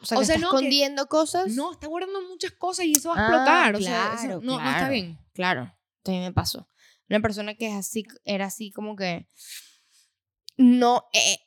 O 0.01 0.05
sea, 0.05 0.19
O 0.19 0.21
que 0.21 0.27
sea, 0.27 0.35
está 0.35 0.47
no, 0.47 0.51
que- 0.51 0.57
escondiendo 0.57 1.07
cosas. 1.07 1.55
No, 1.55 1.73
está 1.73 1.87
guardando 1.87 2.21
muchas 2.29 2.51
cosas 2.53 2.87
y 2.87 2.93
eso 2.93 3.11
va 3.11 3.15
a 3.15 3.19
Ah, 3.19 3.23
explotar. 3.29 3.77
o 3.77 3.81
sea, 3.81 4.15
eso 4.15 4.23
claro, 4.25 4.41
no, 4.43 4.53
no 4.53 4.59
está 4.59 4.73
claro. 4.79 4.93
bien. 4.93 5.19
Claro, 5.33 5.75
también 6.03 6.25
me 6.25 6.33
pasó. 6.33 6.69
Una 7.09 7.21
persona 7.21 7.55
que 7.55 7.69
es 7.69 7.75
así, 7.75 8.05
era 8.25 8.47
así 8.47 8.73
como 8.73 8.97
que. 8.97 9.29
No. 10.57 11.05
eh, 11.13 11.39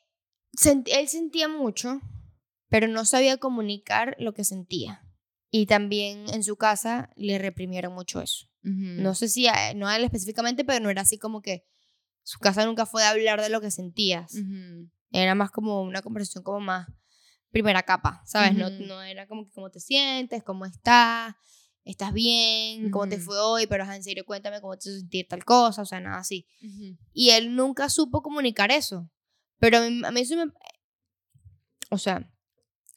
sent- 0.56 0.88
él 0.92 1.08
sentía 1.08 1.48
mucho, 1.48 2.00
pero 2.68 2.88
no 2.88 3.04
sabía 3.04 3.36
comunicar 3.38 4.16
lo 4.18 4.34
que 4.34 4.44
sentía. 4.44 5.02
Y 5.50 5.66
también 5.66 6.24
en 6.32 6.42
su 6.42 6.56
casa 6.56 7.10
le 7.16 7.38
reprimieron 7.38 7.92
mucho 7.94 8.20
eso. 8.20 8.46
No 8.62 9.14
sé 9.14 9.28
si 9.28 9.46
a, 9.46 9.74
no 9.74 9.86
a 9.86 9.96
él 9.96 10.02
específicamente, 10.04 10.64
pero 10.64 10.80
no 10.82 10.90
era 10.90 11.02
así 11.02 11.18
como 11.18 11.40
que 11.40 11.64
su 12.24 12.40
casa 12.40 12.66
nunca 12.66 12.84
fue 12.84 13.02
de 13.02 13.08
hablar 13.08 13.40
de 13.40 13.48
lo 13.48 13.60
que 13.60 13.70
sentías. 13.70 14.34
Ujú. 14.34 14.90
Era 15.12 15.36
más 15.36 15.52
como 15.52 15.82
una 15.82 16.02
conversación 16.02 16.42
como 16.42 16.58
más 16.60 16.88
primera 17.50 17.84
capa, 17.84 18.22
¿sabes? 18.26 18.54
no, 18.56 18.68
no 18.70 19.02
era 19.02 19.28
como 19.28 19.44
que 19.46 19.52
cómo 19.52 19.70
te 19.70 19.78
sientes, 19.78 20.42
cómo 20.42 20.66
estás, 20.66 21.36
estás 21.86 22.12
bien, 22.12 22.90
cómo 22.90 23.08
te 23.08 23.16
Ujú. 23.16 23.24
fue 23.24 23.38
hoy, 23.38 23.66
pero 23.66 23.84
en 23.90 24.02
serio 24.02 24.26
cuéntame 24.26 24.60
cómo 24.60 24.76
te 24.76 24.90
sentir 24.90 25.26
tal 25.28 25.44
cosa, 25.44 25.82
o 25.82 25.86
sea, 25.86 26.00
nada 26.00 26.18
así. 26.18 26.46
Ujú. 26.62 26.98
Y 27.14 27.30
él 27.30 27.54
nunca 27.54 27.88
supo 27.88 28.22
comunicar 28.22 28.70
eso. 28.70 29.08
Pero 29.58 29.78
a 29.78 29.88
mí, 29.88 30.02
a 30.04 30.10
mí 30.10 30.20
eso 30.20 30.36
me... 30.36 30.52
O 31.90 31.98
sea, 31.98 32.28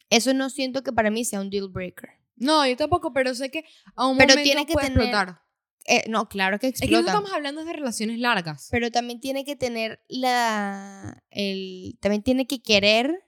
eso 0.09 0.33
no 0.33 0.49
siento 0.49 0.83
que 0.83 0.91
para 0.91 1.11
mí 1.11 1.23
sea 1.23 1.39
un 1.39 1.49
deal 1.49 1.69
breaker. 1.69 2.09
No, 2.35 2.65
yo 2.67 2.75
tampoco, 2.75 3.13
pero 3.13 3.33
sé 3.35 3.51
que 3.51 3.63
a 3.95 4.07
un 4.07 4.17
Pero 4.17 4.29
momento 4.31 4.43
tiene 4.43 4.65
que 4.65 4.73
puede 4.73 4.87
tener 4.87 5.03
explotar. 5.03 5.41
Eh, 5.85 6.03
no, 6.09 6.27
claro 6.27 6.59
que 6.59 6.67
Es 6.67 6.79
que 6.81 6.87
no 6.87 6.97
explota. 6.99 7.11
estamos 7.17 7.31
hablando 7.33 7.63
de 7.63 7.73
relaciones 7.73 8.19
largas. 8.19 8.67
pero 8.71 8.91
también 8.91 9.19
tiene 9.19 9.45
que 9.45 9.55
tener 9.55 10.03
la... 10.07 11.23
El, 11.29 11.97
también 12.01 12.23
tiene 12.23 12.47
que 12.47 12.61
querer 12.61 13.23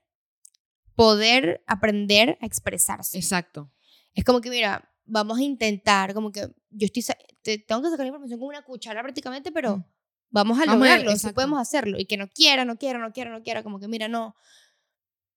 poder 0.95 1.64
aprender 1.68 2.38
a 2.41 2.45
expresarse. 2.45 3.18
Exacto. 3.18 3.72
Es 4.14 4.24
como 4.24 4.41
que, 4.41 4.49
mira, 4.49 4.90
vamos 5.12 5.39
a 5.39 5.43
intentar, 5.43 6.14
como 6.14 6.32
que 6.32 6.41
yo 6.70 6.86
estoy, 6.86 7.03
te- 7.41 7.57
tengo 7.59 7.82
que 7.82 7.89
sacar 7.89 8.05
la 8.05 8.09
información 8.09 8.39
con 8.39 8.47
una 8.49 8.64
cuchara 8.64 9.01
prácticamente, 9.03 9.51
pero 9.51 9.78
Mm. 9.78 9.84
vamos 10.30 10.57
a 10.57 10.66
Vamos 10.66 10.74
a- 10.74 10.76
lograrlo, 10.78 11.12
si 11.12 11.16
exacto. 11.18 11.36
podemos 11.36 11.59
hacerlo. 11.59 11.99
Y 11.99 12.05
que 12.05 12.18
no 12.18 12.28
quiera, 12.30 12.64
no 12.66 12.78
quiera, 12.78 12.97
no 12.99 13.12
quiera, 13.12 13.30
no 13.32 13.43
quiera, 13.43 13.62
como 13.64 13.80
que, 13.80 13.88
mira, 13.88 14.07
no, 14.07 14.36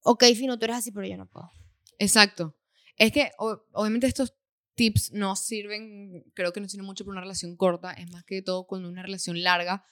ok, 0.03 0.25
fino, 0.37 0.59
tú 0.59 0.65
eres 0.67 0.77
así, 0.77 0.93
pero 0.93 1.07
yo 1.07 1.17
no 1.17 1.27
puedo. 1.27 1.51
Exacto. 1.99 2.57
Es 2.97 3.11
que 3.13 3.33
o- 3.39 3.63
obviamente 3.73 4.07
estos 4.07 4.35
tips 4.77 5.13
no 5.13 5.35
sirven, 5.37 6.25
creo 6.35 6.53
que 6.53 6.61
no 6.61 6.69
sirven 6.69 6.87
mucho 6.87 7.05
para 7.05 7.13
una 7.15 7.21
relación 7.23 7.57
corta, 7.57 7.93
es 7.93 8.11
más 8.11 8.25
que 8.25 8.43
todo 8.43 8.67
cuando 8.67 8.89
una 8.89 9.03
relación 9.03 9.43
larga 9.43 9.85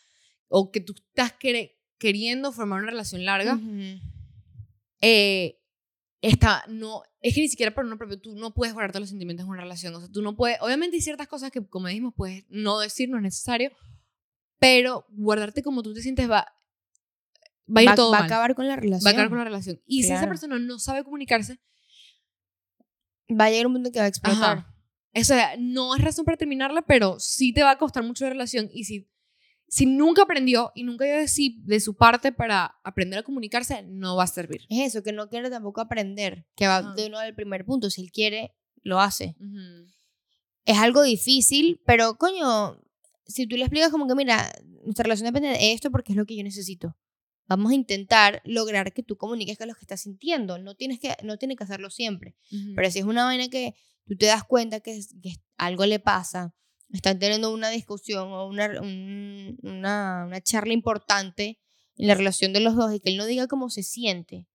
o 0.48 0.70
que 0.70 0.80
tú 0.80 0.94
estás 0.96 1.32
queriendo 1.98 2.52
formar 2.52 2.82
una 2.82 2.90
relación 2.90 3.24
larga, 3.24 3.54
Ujú. 3.54 4.00
eh, 5.00 5.58
está, 6.22 6.64
no, 6.68 7.02
es 7.20 7.34
que 7.34 7.40
ni 7.42 7.48
siquiera 7.48 7.74
por 7.74 7.84
uno 7.84 7.98
propio, 7.98 8.18
tú 8.20 8.34
no 8.34 8.54
puedes 8.54 8.72
guardarte 8.72 9.00
los 9.00 9.08
sentimientos 9.10 9.44
en 9.44 9.50
una 9.50 9.60
relación. 9.62 9.94
O 9.94 10.00
sea, 10.00 10.08
tú 10.08 10.22
no 10.22 10.34
puedes, 10.36 10.58
obviamente 10.62 10.96
hay 10.96 11.02
ciertas 11.02 11.28
cosas 11.28 11.50
que, 11.50 11.66
como 11.66 11.88
dijimos, 11.88 12.14
puedes 12.16 12.44
no 12.48 12.78
decir, 12.78 13.08
no 13.10 13.16
es 13.18 13.22
necesario, 13.22 13.70
pero 14.58 15.04
guardarte 15.10 15.62
como 15.62 15.82
tú 15.82 15.92
te 15.92 16.00
sientes 16.00 16.30
va, 16.30 16.46
va 17.68 17.80
a 17.80 17.82
ir 17.82 17.88
va, 17.90 17.94
todo 17.94 18.10
va 18.12 18.18
a 18.18 18.20
mal. 18.20 18.26
acabar 18.26 18.54
con 18.54 18.66
la 18.68 18.76
relación. 18.76 19.04
va 19.06 19.10
a 19.10 19.12
acabar 19.12 19.28
con 19.28 19.38
la 19.38 19.44
relación. 19.44 19.80
Y 19.86 20.02
si 20.02 20.08
esa 20.08 20.14
Claro. 20.20 20.28
persona 20.30 20.58
no 20.58 20.78
sabe 20.78 21.04
comunicarse, 21.04 21.58
Va 23.30 23.46
a 23.46 23.50
llegar 23.50 23.66
un 23.66 23.74
punto 23.74 23.90
que 23.92 23.98
va 23.98 24.04
a 24.04 24.08
explotar. 24.08 24.58
Ajá. 24.58 24.74
O 25.14 25.24
sea, 25.24 25.56
no 25.58 25.94
es 25.94 26.02
razón 26.02 26.24
para 26.24 26.36
terminarla, 26.36 26.82
pero 26.82 27.18
sí 27.18 27.52
te 27.54 27.62
va 27.62 27.70
a 27.70 27.78
costar 27.78 28.02
mucho 28.02 28.24
la 28.24 28.30
relación. 28.30 28.68
Y 28.72 28.84
si, 28.84 29.08
si 29.72 29.86
nunca 29.86 30.24
aprendió 30.24 30.70
y 30.74 30.82
nunca 30.84 31.06
dio 31.06 31.16
de, 31.16 31.26
sí, 31.28 31.62
de 31.64 31.80
su 31.80 31.96
parte 31.96 32.30
para 32.30 32.78
aprender 32.84 33.18
a 33.18 33.22
comunicarse, 33.22 33.82
no 33.82 34.16
va 34.16 34.24
a 34.24 34.26
servir. 34.26 34.66
Es 34.68 34.80
eso, 34.88 35.02
que 35.02 35.12
no 35.12 35.30
quiere 35.30 35.48
tampoco 35.48 35.80
aprender, 35.80 36.46
que 36.54 36.66
va 36.66 36.76
Ajá. 36.76 36.92
de 36.92 37.06
uno 37.06 37.18
al 37.18 37.34
primer 37.34 37.64
punto. 37.64 37.88
Si 37.88 38.02
él 38.02 38.12
quiere, 38.12 38.54
lo 38.82 39.00
hace. 39.00 39.34
Es 40.66 40.76
algo 40.76 41.00
difícil, 41.00 41.80
pero 41.86 42.18
coño, 42.18 42.82
si 43.26 43.46
tú 43.46 43.56
le 43.56 43.62
explicas 43.62 43.90
como 43.90 44.06
que, 44.06 44.14
mira, 44.14 44.52
nuestra 44.84 45.04
relación 45.04 45.32
depende 45.32 45.48
de 45.48 45.72
esto 45.72 45.90
porque 45.90 46.12
es 46.12 46.18
lo 46.18 46.26
que 46.26 46.36
yo 46.36 46.44
necesito. 46.44 46.94
Vamos 47.46 47.72
a 47.72 47.74
intentar 47.74 48.42
lograr 48.44 48.92
que 48.92 49.02
tú 49.02 49.16
comuniques 49.16 49.56
con 49.56 49.68
lo 49.68 49.74
que 49.74 49.80
estás 49.80 50.02
sintiendo. 50.02 50.58
No 50.58 50.74
tienes 50.74 51.00
que, 51.00 51.16
no 51.24 51.38
tienes 51.38 51.56
que 51.56 51.64
hacerlo 51.64 51.88
siempre. 51.88 52.36
Ujú. 52.52 52.74
Pero 52.76 52.90
si 52.90 52.98
es 52.98 53.06
una 53.06 53.24
vaina 53.24 53.48
que 53.48 53.74
tú 54.06 54.16
te 54.18 54.26
das 54.26 54.44
cuenta 54.44 54.80
que, 54.80 55.00
que 55.22 55.36
algo 55.56 55.86
le 55.86 55.98
pasa, 55.98 56.54
están 56.92 57.18
teniendo 57.18 57.52
una 57.52 57.70
discusión 57.70 58.28
o 58.32 58.46
una, 58.46 58.80
un- 58.80 59.58
una, 59.62 60.24
una 60.26 60.40
charla 60.40 60.72
importante 60.72 61.58
en 61.96 62.06
la 62.08 62.14
relación 62.14 62.52
de 62.52 62.60
los 62.60 62.76
dos 62.76 62.94
y 62.94 63.00
que 63.00 63.10
él 63.10 63.16
no 63.16 63.26
diga 63.26 63.46
cómo 63.48 63.70
se 63.70 63.82
siente, 63.82 64.46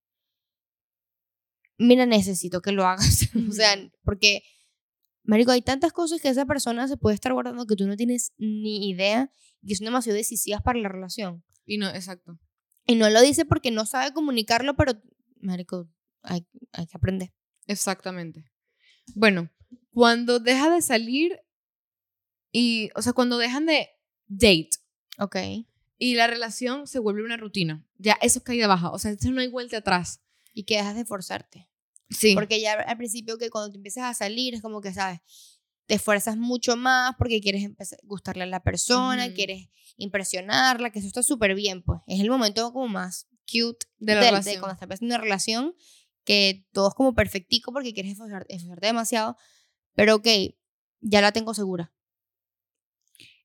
mira, 1.77 2.05
necesito 2.05 2.61
que 2.61 2.71
lo 2.71 2.85
hagas. 2.85 3.29
o 3.49 3.51
sea, 3.51 3.75
porque, 4.03 4.41
Marico, 5.23 5.51
hay 5.51 5.61
tantas 5.61 5.93
cosas 5.93 6.21
que 6.21 6.29
esa 6.29 6.45
persona 6.45 6.87
se 6.87 6.97
puede 6.97 7.15
estar 7.15 7.33
guardando 7.33 7.65
que 7.65 7.75
tú 7.75 7.87
no 7.87 7.95
tienes 7.95 8.33
ni 8.37 8.89
idea 8.89 9.31
y 9.61 9.67
que 9.69 9.75
son 9.75 9.85
demasiado 9.85 10.15
decisivas 10.17 10.61
para 10.61 10.79
la 10.79 10.89
relación. 10.89 11.43
Y 11.65 11.77
no, 11.77 11.89
exacto. 11.89 12.39
Y 12.85 12.95
no 12.95 13.09
lo 13.09 13.21
dice 13.21 13.45
porque 13.45 13.71
no 13.71 13.85
sabe 13.85 14.13
comunicarlo, 14.13 14.75
pero, 14.75 14.93
Marico, 15.41 15.89
hay, 16.23 16.47
hay 16.71 16.87
que 16.87 16.97
aprender. 16.97 17.33
Exactamente. 17.65 18.45
Bueno, 19.15 19.49
cuando 19.91 20.39
deja 20.39 20.69
de 20.73 20.81
salir 20.81 21.37
y, 22.59 22.89
o 22.95 23.01
sea, 23.01 23.13
cuando 23.13 23.37
dejan 23.37 23.65
de 23.65 23.89
date 24.27 24.69
Ok. 25.19 25.35
y 25.97 26.15
la 26.15 26.27
relación 26.27 26.87
se 26.87 26.99
vuelve 26.99 27.23
una 27.23 27.37
rutina, 27.37 27.85
ya 27.97 28.17
eso 28.21 28.39
es 28.39 28.45
caída 28.45 28.67
baja. 28.67 28.89
O 28.91 28.99
sea, 28.99 29.15
no 29.31 29.41
hay 29.41 29.47
vuelta 29.47 29.77
atrás. 29.77 30.21
Y 30.53 30.63
que 30.63 30.77
dejas 30.77 30.95
de 30.95 31.05
forzarte. 31.05 31.69
Sí. 32.09 32.33
Porque 32.33 32.59
ya 32.59 32.73
al 32.73 32.97
principio 32.97 33.37
que 33.37 33.49
cuando 33.51 33.69
te 33.71 33.77
empiezas 33.77 34.05
a 34.05 34.13
salir 34.13 34.55
es 34.55 34.61
como 34.61 34.81
que, 34.81 34.91
¿sabes? 34.93 35.19
Te 35.85 35.95
esfuerzas 35.95 36.35
mucho 36.37 36.75
más 36.75 37.15
porque 37.17 37.41
quieres 37.41 37.63
empezar, 37.63 37.99
gustarle 38.03 38.43
a 38.43 38.47
la 38.47 38.63
persona, 38.63 39.33
quieres 39.33 39.69
impresionarla, 39.97 40.89
que 40.91 40.99
eso 40.99 41.07
está 41.07 41.21
súper 41.23 41.53
bien, 41.53 41.83
pues. 41.83 42.01
Es 42.07 42.19
el 42.21 42.29
momento 42.29 42.73
como 42.73 42.87
más 42.87 43.27
cute 43.51 43.85
De 43.99 44.15
la 44.15 44.21
del- 44.21 44.29
relación. 44.31 44.59
cuando 44.59 44.73
estás 44.73 44.83
empezando 44.85 45.13
una 45.15 45.23
relación, 45.23 45.75
que 46.23 46.65
todo 46.73 46.89
es 46.89 46.93
como 46.95 47.13
perfectico 47.13 47.71
porque 47.71 47.93
quieres 47.93 48.13
esforzarte, 48.13 48.53
esforzarte 48.55 48.87
demasiado. 48.87 49.37
Pero 49.93 50.15
ok, 50.15 50.27
ya 51.01 51.21
la 51.21 51.31
tengo 51.31 51.53
segura. 51.53 51.93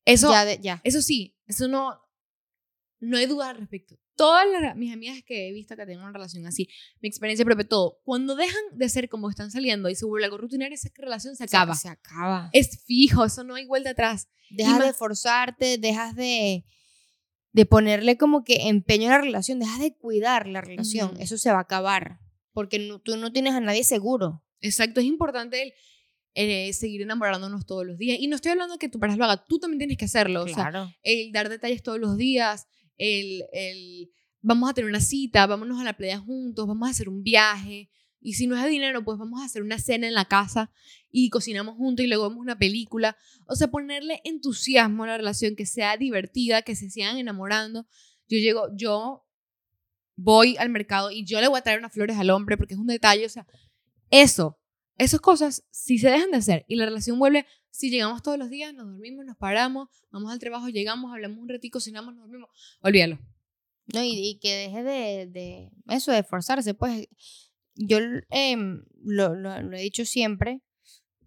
Eso, 0.05 0.31
ya, 0.31 0.45
de- 0.45 0.59
ya. 0.61 0.81
eso 0.85 1.03
sí, 1.03 1.37
eso 1.47 1.69
no, 1.69 1.99
no 3.01 3.17
hay 3.17 3.27
duda 3.27 3.51
al 3.51 3.57
respecto. 3.59 3.97
Todas 4.15 4.47
las, 4.51 4.77
mis 4.77 4.93
amigas 4.93 5.23
que 5.25 5.49
he 5.49 5.53
visto 5.53 5.75
que 5.75 5.87
tienen 5.87 6.03
una 6.05 6.13
relación 6.13 6.47
así, 6.47 6.69
mi 7.01 7.09
experiencia 7.09 7.45
propia, 7.45 7.67
todo, 7.67 8.01
cuando 8.05 8.37
dejan 8.37 8.61
de 8.73 8.89
ser 8.89 9.09
como 9.09 9.31
están 9.31 9.51
saliendo 9.51 9.89
y 9.89 9.95
se 9.95 10.05
vuelve 10.05 10.27
algo 10.27 10.37
rutinario, 10.39 10.75
esa 10.75 10.91
relación 10.97 11.35
se 11.35 11.45
acaba. 11.45 11.75
Se, 11.75 11.89
acaba. 11.89 12.51
Es 12.53 12.85
fijo, 12.85 13.25
eso 13.25 13.43
no 13.43 13.55
hay 13.55 13.65
vuelta 13.67 13.91
atrás. 13.91 14.29
Dejas 14.51 14.79
más- 14.79 14.87
de 14.89 14.93
forzarte, 14.93 15.79
dejas 15.79 16.15
de, 16.15 16.65
de 17.53 17.67
ponerle 17.67 18.19
como 18.19 18.45
que 18.45 18.69
empeño 18.69 19.09
a 19.09 19.13
la 19.13 19.19
relación, 19.23 19.59
dejas 19.59 19.81
de 19.81 19.97
cuidar 19.97 20.47
la 20.47 20.61
relación. 20.61 21.17
Eso 21.19 21.39
se 21.39 21.51
va 21.51 21.59
a 21.59 21.63
acabar. 21.63 22.19
Porque 22.53 22.79
no- 22.79 23.01
tú 23.01 23.17
no 23.17 23.33
tienes 23.33 23.55
a 23.55 23.61
nadie 23.61 23.83
seguro. 23.83 24.45
Exacto, 24.61 25.01
es 25.01 25.07
importante 25.07 25.63
el, 25.63 25.73
eh, 26.35 26.73
seguir 26.73 27.03
enamorándonos 27.03 27.67
todos 27.67 27.87
los 27.87 27.99
días. 27.99 28.19
Y 28.21 28.27
no 28.29 28.37
estoy 28.37 28.53
hablando 28.53 28.75
de 28.75 28.79
que 28.79 28.89
tu 28.89 28.99
pareja 28.99 29.19
lo 29.19 29.25
haga, 29.25 29.45
tú 29.45 29.59
también 29.59 29.79
tienes 29.79 29.97
que 29.99 30.07
hacerlo. 30.07 30.43
O 30.43 30.47
sea, 30.47 30.55
Claro. 30.71 30.93
el 31.03 31.33
dar 31.33 31.49
detalles 31.49 31.83
todos 31.83 31.99
los 31.99 32.17
días, 32.17 32.67
el, 32.97 33.45
el 33.53 34.11
vamos 34.41 34.71
a 34.71 34.75
tener 34.75 34.89
una 34.89 35.01
cita, 35.01 35.47
vámonos 35.47 35.81
a 35.81 35.85
la 35.85 35.97
playa 35.97 36.19
juntos, 36.19 36.67
vamos 36.67 36.89
a 36.89 36.91
hacer 36.93 37.09
un 37.09 37.23
viaje. 37.23 37.91
Y 38.25 38.35
si 38.35 38.47
no 38.47 38.57
es 38.57 38.63
de 38.63 38.69
dinero, 38.69 39.05
pues 39.05 39.19
vamos 39.19 39.41
a 39.43 39.45
hacer 39.45 39.63
una 39.63 39.79
cena 39.79 40.07
en 40.07 40.15
la 40.15 40.27
casa 40.27 40.71
y 41.11 41.29
cocinamos 41.29 41.77
juntos 41.77 42.05
y 42.05 42.09
luego 42.09 42.29
vemos 42.29 42.41
una 42.41 42.57
película. 42.57 43.17
O 43.47 43.57
sea, 43.57 43.67
ponerle 43.69 44.21
entusiasmo 44.25 45.03
a 45.05 45.09
la 45.09 45.17
relación, 45.17 45.57
que 45.57 45.67
sea 45.67 45.97
divertida, 45.97 46.63
que 46.63 46.77
se 46.77 46.89
sigan 46.89 47.19
enamorando. 47.19 47.85
Yo 48.29 48.39
llego, 48.39 48.69
yo 48.77 49.25
voy 50.17 50.57
al 50.59 50.69
mercado 50.71 51.11
y 51.11 51.25
yo 51.25 51.41
le 51.41 51.49
voy 51.49 51.59
a 51.59 51.63
traer 51.63 51.81
unas 51.81 51.93
flores 51.93 52.17
al 52.17 52.31
hombre 52.31 52.57
porque 52.57 52.75
es 52.75 52.81
un 52.81 52.87
detalle. 52.87 53.27
O 53.27 53.29
sea, 53.29 53.45
eso, 54.11 54.57
esas 54.99 55.21
cosas, 55.21 55.65
si 55.71 55.99
se 55.99 56.11
dejan 56.11 56.31
de 56.31 56.37
hacer 56.39 56.65
y 56.69 56.77
la 56.77 56.85
relación 56.87 57.19
vuelve, 57.19 57.47
si 57.71 57.91
llegamos 57.91 58.23
todos 58.23 58.39
los 58.39 58.51
días, 58.51 58.75
nos 58.75 58.87
dormimos, 58.87 59.25
nos 59.25 59.37
paramos, 59.37 59.89
vamos 60.11 60.31
al 60.33 60.39
trabajo, 60.39 60.69
llegamos, 60.69 61.11
hablamos 61.13 61.39
un 61.39 61.49
ratito, 61.49 61.73
cocinamos, 61.77 62.15
nos 62.15 62.25
dormimos, 62.27 62.51
olvídalo. 62.83 63.19
¿no? 63.93 64.03
Y, 64.03 64.11
y 64.29 64.39
que 64.39 64.55
deje 64.55 64.83
de, 64.83 65.27
de 65.27 65.71
eso, 65.89 66.13
de 66.13 66.19
esforzarse. 66.21 66.75
Pues 66.75 67.09
yo 67.75 67.99
em, 68.31 68.85
lo, 69.03 69.35
lo- 69.35 69.61
lo 69.63 69.77
he 69.77 69.81
dicho 69.83 70.05
siempre, 70.05 70.61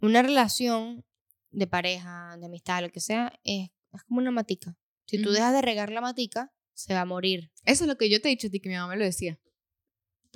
una 0.02 0.22
relación 0.22 1.04
de 1.52 1.68
pareja, 1.68 2.38
de 2.40 2.46
amistad, 2.46 2.82
lo 2.84 2.90
que 2.92 3.00
sea, 3.00 3.34
es, 3.44 3.70
es 3.94 4.04
como 4.04 4.20
una 4.20 4.32
matica. 4.32 4.78
Si 5.08 5.22
tú 5.22 5.32
dejas 5.32 5.54
de 5.54 5.62
regar 5.62 5.92
la 5.92 6.02
matica, 6.02 6.52
se 6.74 6.94
va 6.94 7.02
a 7.02 7.06
morir. 7.06 7.52
Eso 7.64 7.84
es 7.86 7.88
lo 7.88 7.98
que 7.98 8.10
yo 8.10 8.22
te 8.22 8.28
he 8.28 8.32
dicho 8.32 8.48
a 8.48 8.50
ti, 8.50 8.60
que 8.60 8.70
mi 8.70 8.76
mamá 8.76 8.94
me 8.94 8.98
lo 9.00 9.06
decía. 9.06 9.40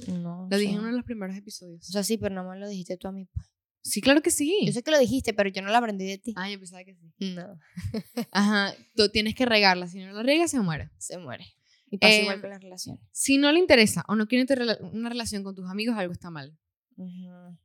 No, 0.07 0.47
Lo 0.49 0.57
dije 0.57 0.73
en 0.73 0.79
uno 0.79 0.87
de 0.87 0.93
los 0.93 1.03
primeros 1.05 1.35
episodios. 1.35 1.87
O 1.89 1.91
sea, 1.91 2.03
sí, 2.03 2.17
pero 2.17 2.33
no 2.35 2.43
me 2.49 2.57
lo 2.57 2.67
dijiste 2.67 2.97
tú 2.97 3.07
a 3.07 3.11
mí. 3.11 3.25
Pues. 3.25 3.47
sí, 3.81 4.01
claro 4.01 4.21
que 4.21 4.31
sí. 4.31 4.65
Yo 4.65 4.71
sé 4.73 4.83
que 4.83 4.91
lo 4.91 4.99
dijiste, 4.99 5.33
pero 5.33 5.49
yo 5.49 5.61
no 5.61 5.69
lo 5.69 5.77
aprendí 5.77 6.05
de 6.05 6.17
ti. 6.17 6.33
Ah, 6.37 6.49
yo 6.49 6.57
pensaba 6.59 6.83
que 6.83 6.95
sí. 6.95 7.11
No, 7.19 7.59
Ajá, 8.31 8.73
tú 8.95 9.09
tienes 9.09 9.35
que 9.35 9.45
regarla. 9.45 9.87
Si 9.87 9.99
no 9.99 10.11
la 10.13 10.23
regas, 10.23 10.51
se 10.51 10.59
muere. 10.59 10.89
se 10.97 11.17
muere. 11.17 11.45
Y 11.91 11.97
pasa 11.97 12.13
Em, 12.15 12.21
igual 12.23 12.41
con 12.41 12.49
las 12.51 12.61
relaciones. 12.61 13.01
Si 13.11 13.37
no 13.37 13.51
le 13.51 13.59
interesa 13.59 14.03
o 14.07 14.15
no 14.15 14.27
quiere 14.27 14.45
una 14.91 15.09
relación 15.09 15.43
con 15.43 15.55
tus 15.55 15.69
amigos, 15.69 15.97
algo 15.97 16.13
está 16.13 16.29
mal. 16.29 16.55
Ujú. 16.97 17.57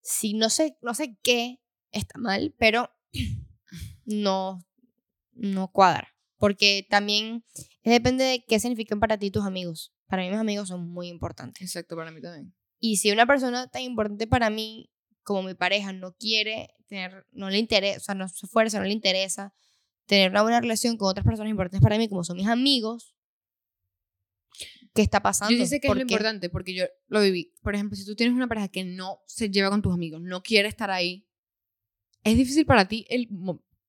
Sí, 0.00 0.34
no 0.34 0.50
sé, 0.50 0.76
no 0.82 0.94
sé 0.94 1.16
qué 1.22 1.60
está 1.90 2.18
mal, 2.18 2.54
pero 2.58 2.90
no, 4.04 4.60
no 5.32 5.68
cuadra. 5.72 6.08
Porque 6.38 6.86
también 6.88 7.44
depende 7.82 8.24
de 8.24 8.44
qué 8.46 8.60
significan 8.60 9.00
para 9.00 9.18
ti 9.18 9.30
tus 9.30 9.44
amigos. 9.44 9.92
Para 10.06 10.22
mí 10.22 10.30
mis 10.30 10.38
amigos 10.38 10.68
son 10.68 10.88
muy 10.88 11.08
importantes. 11.08 11.62
Exacto, 11.62 11.96
para 11.96 12.10
mí 12.10 12.20
también. 12.20 12.54
Y 12.78 12.98
si 12.98 13.10
una 13.10 13.26
persona 13.26 13.68
tan 13.68 13.82
importante 13.82 14.26
para 14.26 14.50
mí 14.50 14.90
como 15.22 15.42
mi 15.42 15.54
pareja 15.54 15.92
no 15.92 16.14
quiere 16.14 16.74
tener, 16.86 17.26
no 17.32 17.50
le 17.50 17.58
interesa, 17.58 17.98
o 17.98 18.00
sea, 18.00 18.14
no 18.14 18.28
se 18.28 18.46
esfuerza, 18.46 18.78
no 18.78 18.84
le 18.84 18.92
interesa 18.92 19.52
tener 20.06 20.30
una 20.30 20.42
buena 20.42 20.60
relación 20.60 20.96
con 20.96 21.08
otras 21.08 21.26
personas 21.26 21.50
importantes 21.50 21.80
para 21.80 21.98
mí, 21.98 22.08
como 22.08 22.22
son 22.22 22.36
mis 22.36 22.46
amigos, 22.46 23.16
¿qué 24.94 25.02
está 25.02 25.20
pasando? 25.20 25.54
Yo 25.54 25.66
sé 25.66 25.80
que 25.80 25.88
es 25.88 25.90
¿Por 25.90 25.96
lo 25.98 26.06
qué? 26.06 26.14
importante 26.14 26.48
porque 26.48 26.74
yo 26.74 26.84
lo 27.08 27.20
viví. 27.20 27.52
Por 27.60 27.74
ejemplo, 27.74 27.96
si 27.96 28.04
tú 28.04 28.14
tienes 28.14 28.36
una 28.36 28.46
pareja 28.46 28.68
que 28.68 28.84
no 28.84 29.20
se 29.26 29.50
lleva 29.50 29.70
con 29.70 29.82
tus 29.82 29.92
amigos, 29.92 30.20
no 30.22 30.42
quiere 30.42 30.68
estar 30.68 30.90
ahí, 30.90 31.28
es 32.22 32.36
difícil 32.36 32.66
para 32.66 32.86
ti 32.86 33.04
el... 33.08 33.28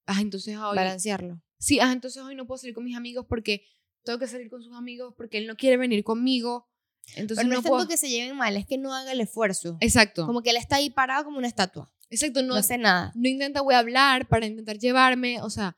Ah, 0.06 0.22
entonces 0.22 0.58
hoy... 0.58 0.76
Balancearlo. 0.76 1.42
Sí, 1.60 1.80
ah, 1.80 1.92
entonces 1.92 2.22
hoy 2.22 2.36
no 2.36 2.46
puedo 2.46 2.58
salir 2.58 2.74
con 2.74 2.84
mis 2.84 2.96
amigos 2.96 3.26
porque 3.28 3.64
tengo 4.08 4.20
que 4.20 4.28
salir 4.28 4.50
con 4.50 4.64
sus 4.64 4.74
amigos 4.74 5.14
porque 5.16 5.38
él 5.38 5.48
no 5.48 5.56
quiere 5.56 5.78
venir 5.78 6.04
conmigo. 6.04 6.68
Entonces 7.16 7.38
Pero 7.38 7.48
no, 7.48 7.54
no, 7.54 7.60
es 7.60 7.64
tanto 7.64 7.76
puedo... 7.78 7.88
que 7.88 7.98
se 7.98 8.10
lleven 8.10 8.36
mal, 8.36 8.58
es 8.58 8.66
que 8.66 8.78
no 8.78 8.94
haga 8.94 9.12
el 9.14 9.22
esfuerzo. 9.22 9.78
Exacto. 9.80 10.26
Como 10.26 10.42
que 10.42 10.50
él 10.50 10.58
está 10.58 10.78
ahí 10.78 10.90
parado 10.90 11.24
como 11.26 11.38
una 11.38 11.48
estatua. 11.48 11.92
Exacto, 12.10 12.42
no, 12.42 12.50
No, 12.50 12.56
hace 12.56 12.78
nada. 12.78 13.12
no 13.16 13.30
intenta 13.30 13.62
voy 13.62 13.76
a 13.76 13.80
hablar 13.80 14.28
para 14.28 14.46
intentar 14.46 14.78
llevarme, 14.78 15.42
o 15.42 15.50
sea, 15.50 15.78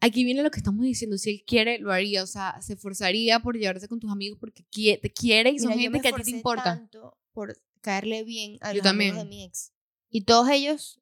aquí 0.00 0.24
viene 0.24 0.42
lo 0.42 0.50
que 0.50 0.58
estamos 0.58 0.82
diciendo, 0.84 1.18
si 1.18 1.30
él 1.30 1.44
quiere, 1.46 1.78
lo 1.78 1.92
haría, 1.92 2.22
o 2.22 2.26
sea, 2.26 2.60
se 2.62 2.74
esforzaría 2.74 3.40
por 3.40 3.56
llevarse 3.58 3.88
con 3.88 4.00
tus 4.00 4.10
amigos 4.10 4.38
porque 4.40 4.62
te 4.62 5.12
quiere 5.12 5.50
y 5.50 5.58
son 5.58 5.70
Mira, 5.70 5.82
gente 5.82 6.00
que 6.00 6.08
a 6.08 6.12
ti 6.16 6.22
te 6.24 6.30
importa. 6.30 6.64
tanto 6.64 7.16
por 7.32 7.56
caerle 7.80 8.24
bien 8.24 8.58
a 8.60 8.72
Yo 8.72 8.78
los 8.78 8.86
amigos 8.86 9.16
también. 9.16 9.16
de 9.16 9.24
mi 9.24 9.44
ex. 9.44 9.72
Y 10.10 10.22
todos 10.24 10.48
ellos 10.50 11.00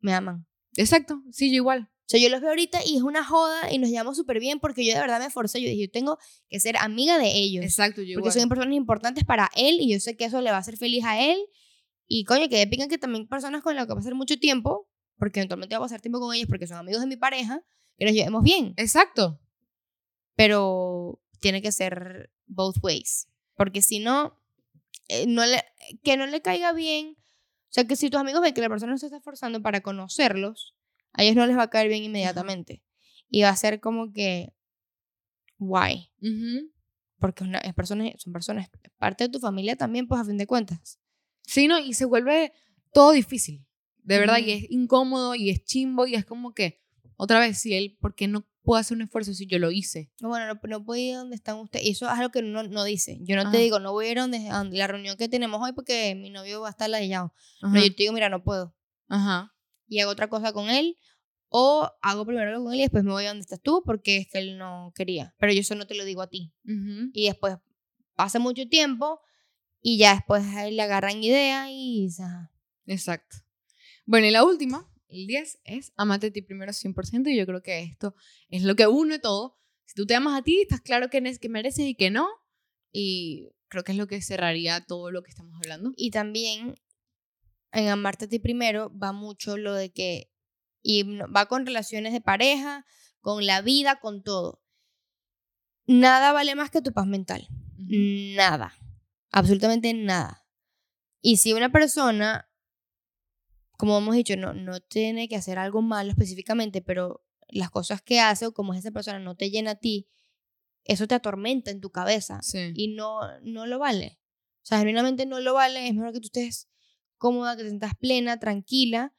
me 0.00 0.12
aman. 0.14 0.46
Exacto, 0.76 1.22
sí, 1.32 1.50
yo 1.50 1.56
igual. 1.56 1.90
O 2.10 2.12
sea, 2.12 2.18
yo 2.18 2.28
los 2.28 2.40
veo 2.40 2.50
ahorita 2.50 2.80
y 2.84 2.96
es 2.96 3.02
una 3.02 3.24
joda 3.24 3.72
y 3.72 3.78
nos 3.78 3.88
llevamos 3.88 4.16
súper 4.16 4.40
bien 4.40 4.58
porque 4.58 4.84
yo 4.84 4.94
de 4.94 4.98
verdad 4.98 5.20
me 5.20 5.26
esforcé. 5.26 5.62
Yo 5.62 5.68
dije, 5.68 5.82
yo 5.82 5.90
tengo 5.92 6.18
que 6.48 6.58
ser 6.58 6.76
amiga 6.76 7.18
de 7.18 7.28
ellos. 7.28 7.64
Exacto, 7.64 8.02
yo 8.02 8.16
porque 8.16 8.30
igual. 8.30 8.40
son 8.40 8.48
personas 8.48 8.74
importantes 8.74 9.22
para 9.22 9.48
él 9.54 9.76
y 9.80 9.92
yo 9.92 10.00
sé 10.00 10.16
que 10.16 10.24
eso 10.24 10.40
le 10.40 10.50
va 10.50 10.56
a 10.56 10.58
hacer 10.58 10.76
feliz 10.76 11.04
a 11.04 11.20
él. 11.20 11.38
Y 12.08 12.24
coño, 12.24 12.48
que 12.48 12.66
pican 12.66 12.88
que 12.88 12.98
también 12.98 13.28
personas 13.28 13.62
con 13.62 13.76
las 13.76 13.84
que 13.84 13.90
va 13.90 13.92
a 13.92 13.96
pasar 13.98 14.16
mucho 14.16 14.40
tiempo, 14.40 14.88
porque 15.18 15.38
eventualmente 15.38 15.76
voy 15.76 15.84
a 15.84 15.84
pasar 15.84 16.00
tiempo 16.00 16.18
con 16.18 16.34
ellos 16.34 16.48
porque 16.48 16.66
son 16.66 16.78
amigos 16.78 17.00
de 17.00 17.06
mi 17.06 17.16
pareja, 17.16 17.62
que 17.96 18.06
nos 18.06 18.12
llevemos 18.12 18.42
bien. 18.42 18.74
Exacto. 18.76 19.38
Pero 20.34 21.20
tiene 21.38 21.62
que 21.62 21.70
ser 21.70 22.32
both 22.48 22.78
ways. 22.82 23.28
Porque 23.54 23.82
si 23.82 24.00
no, 24.00 24.36
eh, 25.06 25.26
no 25.28 25.46
le, 25.46 25.62
que 26.02 26.16
no 26.16 26.26
le 26.26 26.42
caiga 26.42 26.72
bien. 26.72 27.16
O 27.20 27.72
sea, 27.72 27.84
que 27.84 27.94
si 27.94 28.10
tus 28.10 28.20
amigos 28.20 28.42
ven 28.42 28.52
que 28.52 28.62
la 28.62 28.68
persona 28.68 28.90
no 28.90 28.98
se 28.98 29.06
está 29.06 29.18
esforzando 29.18 29.62
para 29.62 29.80
conocerlos, 29.80 30.74
a 31.12 31.22
ellos 31.22 31.36
no 31.36 31.46
les 31.46 31.56
va 31.56 31.64
a 31.64 31.70
caer 31.70 31.88
bien 31.88 32.02
inmediatamente. 32.04 32.82
Y 33.28 33.42
va 33.42 33.50
a 33.50 33.56
ser 33.56 33.80
como 33.80 34.12
que, 34.12 34.52
guay. 35.58 36.10
Ujú. 36.20 36.70
Porque 37.18 37.44
una, 37.44 37.58
es 37.58 37.74
personas, 37.74 38.12
son 38.18 38.32
personas, 38.32 38.68
parte 38.98 39.24
de 39.24 39.30
tu 39.30 39.38
familia 39.40 39.76
también, 39.76 40.08
pues 40.08 40.20
a 40.20 40.24
fin 40.24 40.38
de 40.38 40.46
cuentas. 40.46 40.98
Sí, 41.42 41.68
no, 41.68 41.78
y 41.78 41.92
se 41.92 42.04
vuelve 42.06 42.52
todo 42.92 43.12
difícil. 43.12 43.66
De 44.02 44.18
verdad, 44.18 44.38
y 44.38 44.42
Ujú. 44.42 44.50
es 44.52 44.70
incómodo 44.70 45.34
y 45.34 45.50
es 45.50 45.62
chimbo 45.64 46.06
y 46.06 46.14
es 46.14 46.24
como 46.24 46.54
que, 46.54 46.80
otra 47.16 47.38
vez, 47.38 47.58
si 47.58 47.74
él, 47.74 47.98
¿por 48.00 48.14
qué 48.14 48.26
no 48.28 48.46
puedo 48.62 48.80
hacer 48.80 48.96
un 48.96 49.02
esfuerzo 49.02 49.34
si 49.34 49.46
yo 49.46 49.58
lo 49.58 49.70
hice? 49.70 50.10
No, 50.20 50.28
Bueno, 50.30 50.46
no, 50.46 50.60
no 50.68 50.84
puedo 50.84 51.00
ir 51.00 51.16
donde 51.16 51.36
están 51.36 51.58
ustedes. 51.58 51.84
Y 51.84 51.90
eso 51.90 52.06
es 52.06 52.12
algo 52.12 52.30
que 52.30 52.38
uno 52.38 52.62
no 52.62 52.84
dice. 52.84 53.18
Yo 53.20 53.36
no 53.36 53.42
te 53.42 53.48
Ajá. 53.48 53.58
digo, 53.58 53.78
no 53.78 53.92
voy 53.92 54.06
a 54.06 54.10
ir 54.12 54.18
a 54.18 54.22
donde, 54.22 54.76
la 54.78 54.86
reunión 54.86 55.16
que 55.18 55.28
tenemos 55.28 55.60
hoy 55.62 55.72
porque 55.72 56.14
mi 56.14 56.30
novio 56.30 56.62
va 56.62 56.68
a 56.68 56.70
estar 56.70 56.88
ladillado. 56.88 57.34
No, 57.60 57.74
yo 57.78 57.94
te 57.94 58.02
digo, 58.02 58.14
mira, 58.14 58.30
no 58.30 58.42
puedo. 58.42 58.74
Ajá. 59.08 59.52
Y 59.90 60.00
hago 60.00 60.12
otra 60.12 60.28
cosa 60.28 60.54
con 60.54 60.70
él. 60.70 60.96
O 61.48 61.90
hago 62.00 62.24
primero 62.24 62.48
algo 62.48 62.64
con 62.64 62.72
él 62.72 62.78
y 62.78 62.82
después 62.82 63.02
me 63.02 63.10
voy 63.10 63.24
a 63.24 63.28
donde 63.28 63.42
estás 63.42 63.60
tú 63.60 63.82
porque 63.84 64.18
es 64.18 64.28
que 64.30 64.38
él 64.38 64.56
no 64.56 64.92
quería. 64.94 65.34
Pero 65.38 65.52
yo 65.52 65.60
eso 65.60 65.74
no 65.74 65.86
te 65.86 65.96
lo 65.96 66.04
digo 66.04 66.22
a 66.22 66.28
ti. 66.28 66.54
Y 67.12 67.26
después 67.26 67.56
pasa 68.14 68.38
mucho 68.38 68.68
tiempo 68.68 69.20
y 69.82 69.98
ya 69.98 70.14
después 70.14 70.44
a 70.44 70.68
él 70.68 70.76
le 70.76 70.82
agarran 70.82 71.22
idea 71.22 71.66
y... 71.70 72.08
Exacto. 72.86 73.38
Bueno, 74.06 74.28
y 74.28 74.30
la 74.30 74.44
última, 74.44 74.88
el 75.08 75.26
10, 75.26 75.60
es 75.64 75.92
amate 75.96 76.28
a 76.28 76.32
ti 76.32 76.40
primero 76.40 76.70
100%. 76.72 77.28
Y 77.32 77.36
yo 77.36 77.46
creo 77.46 77.62
que 77.62 77.82
esto 77.82 78.14
es 78.48 78.62
lo 78.62 78.76
que 78.76 78.86
une 78.86 79.18
todo. 79.18 79.58
Si 79.86 79.94
tú 79.94 80.06
te 80.06 80.14
amas 80.14 80.38
a 80.38 80.42
ti, 80.42 80.60
estás 80.60 80.80
claro 80.80 81.10
que, 81.10 81.20
que 81.40 81.48
mereces 81.48 81.84
y 81.84 81.96
que 81.96 82.10
no. 82.10 82.28
Y 82.92 83.50
creo 83.66 83.82
que 83.82 83.92
es 83.92 83.98
lo 83.98 84.06
que 84.06 84.22
cerraría 84.22 84.84
todo 84.86 85.10
lo 85.10 85.22
que 85.24 85.30
estamos 85.30 85.56
hablando. 85.56 85.92
Y 85.96 86.10
también 86.10 86.76
en 87.72 87.88
amarte 87.88 88.24
a 88.24 88.28
ti 88.28 88.38
primero 88.38 88.90
va 88.96 89.12
mucho 89.12 89.56
lo 89.56 89.74
de 89.74 89.92
que, 89.92 90.30
y 90.82 91.02
va 91.04 91.46
con 91.46 91.66
relaciones 91.66 92.12
de 92.12 92.20
pareja, 92.20 92.86
con 93.20 93.46
la 93.46 93.60
vida, 93.62 94.00
con 94.00 94.22
todo. 94.22 94.62
Nada 95.86 96.32
vale 96.32 96.54
más 96.54 96.70
que 96.70 96.82
tu 96.82 96.92
paz 96.92 97.06
mental. 97.06 97.48
Nada. 97.76 98.74
Absolutamente 99.32 99.92
nada. 99.94 100.46
Y 101.20 101.36
si 101.36 101.52
una 101.52 101.70
persona, 101.70 102.48
como 103.76 103.98
hemos 103.98 104.14
dicho, 104.14 104.36
no, 104.36 104.54
no 104.54 104.80
tiene 104.80 105.28
que 105.28 105.36
hacer 105.36 105.58
algo 105.58 105.82
malo 105.82 106.10
específicamente, 106.10 106.82
pero 106.82 107.24
las 107.48 107.70
cosas 107.70 108.02
que 108.02 108.20
hace 108.20 108.46
o 108.46 108.52
como 108.52 108.72
es 108.72 108.80
esa 108.80 108.90
persona 108.90 109.18
no 109.18 109.36
te 109.36 109.50
llena 109.50 109.72
a 109.72 109.74
ti, 109.76 110.08
eso 110.84 111.06
te 111.06 111.14
atormenta 111.14 111.70
en 111.70 111.80
tu 111.80 111.90
cabeza 111.90 112.40
Sí. 112.42 112.72
y 112.74 112.94
no, 112.94 113.20
no 113.42 113.66
lo 113.66 113.78
vale. 113.78 114.18
O 114.62 114.66
sea, 114.66 114.78
genuinamente 114.78 115.26
no 115.26 115.40
lo 115.40 115.54
vale. 115.54 115.88
Es 115.88 115.94
mejor 115.94 116.12
que 116.12 116.20
tú 116.20 116.26
estés 116.26 116.68
cómoda, 117.20 117.56
que 117.56 117.62
te 117.62 117.68
sientas 117.68 117.94
plena, 117.94 118.40
tranquila. 118.40 119.14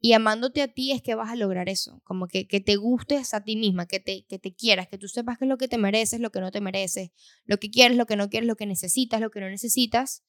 Y 0.00 0.14
amándote 0.14 0.62
a 0.62 0.68
ti 0.68 0.92
es 0.92 1.02
que 1.02 1.14
vas 1.14 1.30
a 1.30 1.36
lograr 1.36 1.68
eso. 1.68 2.00
Como 2.04 2.26
que, 2.26 2.48
que 2.48 2.60
te 2.60 2.76
gustes 2.76 3.34
a 3.34 3.44
ti 3.44 3.56
misma, 3.56 3.86
que 3.86 4.00
te, 4.00 4.24
que 4.26 4.38
te 4.38 4.54
quieras, 4.54 4.88
que 4.88 4.98
tú 4.98 5.06
sepas 5.06 5.38
qué 5.38 5.44
es 5.44 5.48
lo 5.48 5.58
que 5.58 5.68
te 5.68 5.78
mereces, 5.78 6.18
lo 6.18 6.30
que 6.30 6.40
no 6.40 6.50
te 6.50 6.60
mereces, 6.60 7.10
lo 7.44 7.58
que 7.58 7.70
quieres, 7.70 7.96
lo 7.96 8.06
que 8.06 8.16
no 8.16 8.30
quieres, 8.30 8.48
lo 8.48 8.56
que 8.56 8.66
necesitas, 8.66 9.20
lo 9.20 9.30
que 9.30 9.40
no 9.40 9.48
necesitas. 9.50 10.24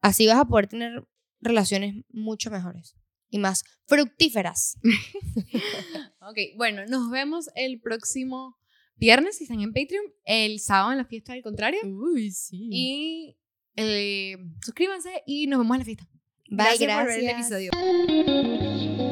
Así 0.00 0.26
vas 0.26 0.38
a 0.38 0.46
poder 0.46 0.66
tener 0.66 1.04
relaciones 1.40 2.04
mucho 2.08 2.50
mejores 2.50 2.96
y 3.28 3.38
más 3.38 3.64
fructíferas. 3.86 4.78
Ok, 6.22 6.36
bueno, 6.56 6.84
nos 6.86 7.10
vemos 7.10 7.48
el 7.56 7.80
próximo 7.80 8.58
viernes 8.94 9.38
si 9.38 9.44
están 9.44 9.62
en 9.62 9.72
Patreon, 9.72 10.04
el 10.24 10.60
sábado 10.60 10.92
en 10.92 10.98
la 10.98 11.06
fiesta 11.06 11.32
del 11.32 11.42
contrario. 11.42 11.80
Uy, 11.82 12.30
sí. 12.30 12.68
Y 12.70 13.36
eh, 13.74 14.36
suscríbanse 14.62 15.22
y 15.26 15.46
nos 15.46 15.60
vemos 15.60 15.76
en 15.76 15.78
la 15.78 15.84
fiesta. 15.86 16.08
Bye, 16.50 16.66
por 16.66 17.06
ver 17.06 17.18
el 17.18 17.24
gracias. 17.24 17.50
episodio. 17.50 19.09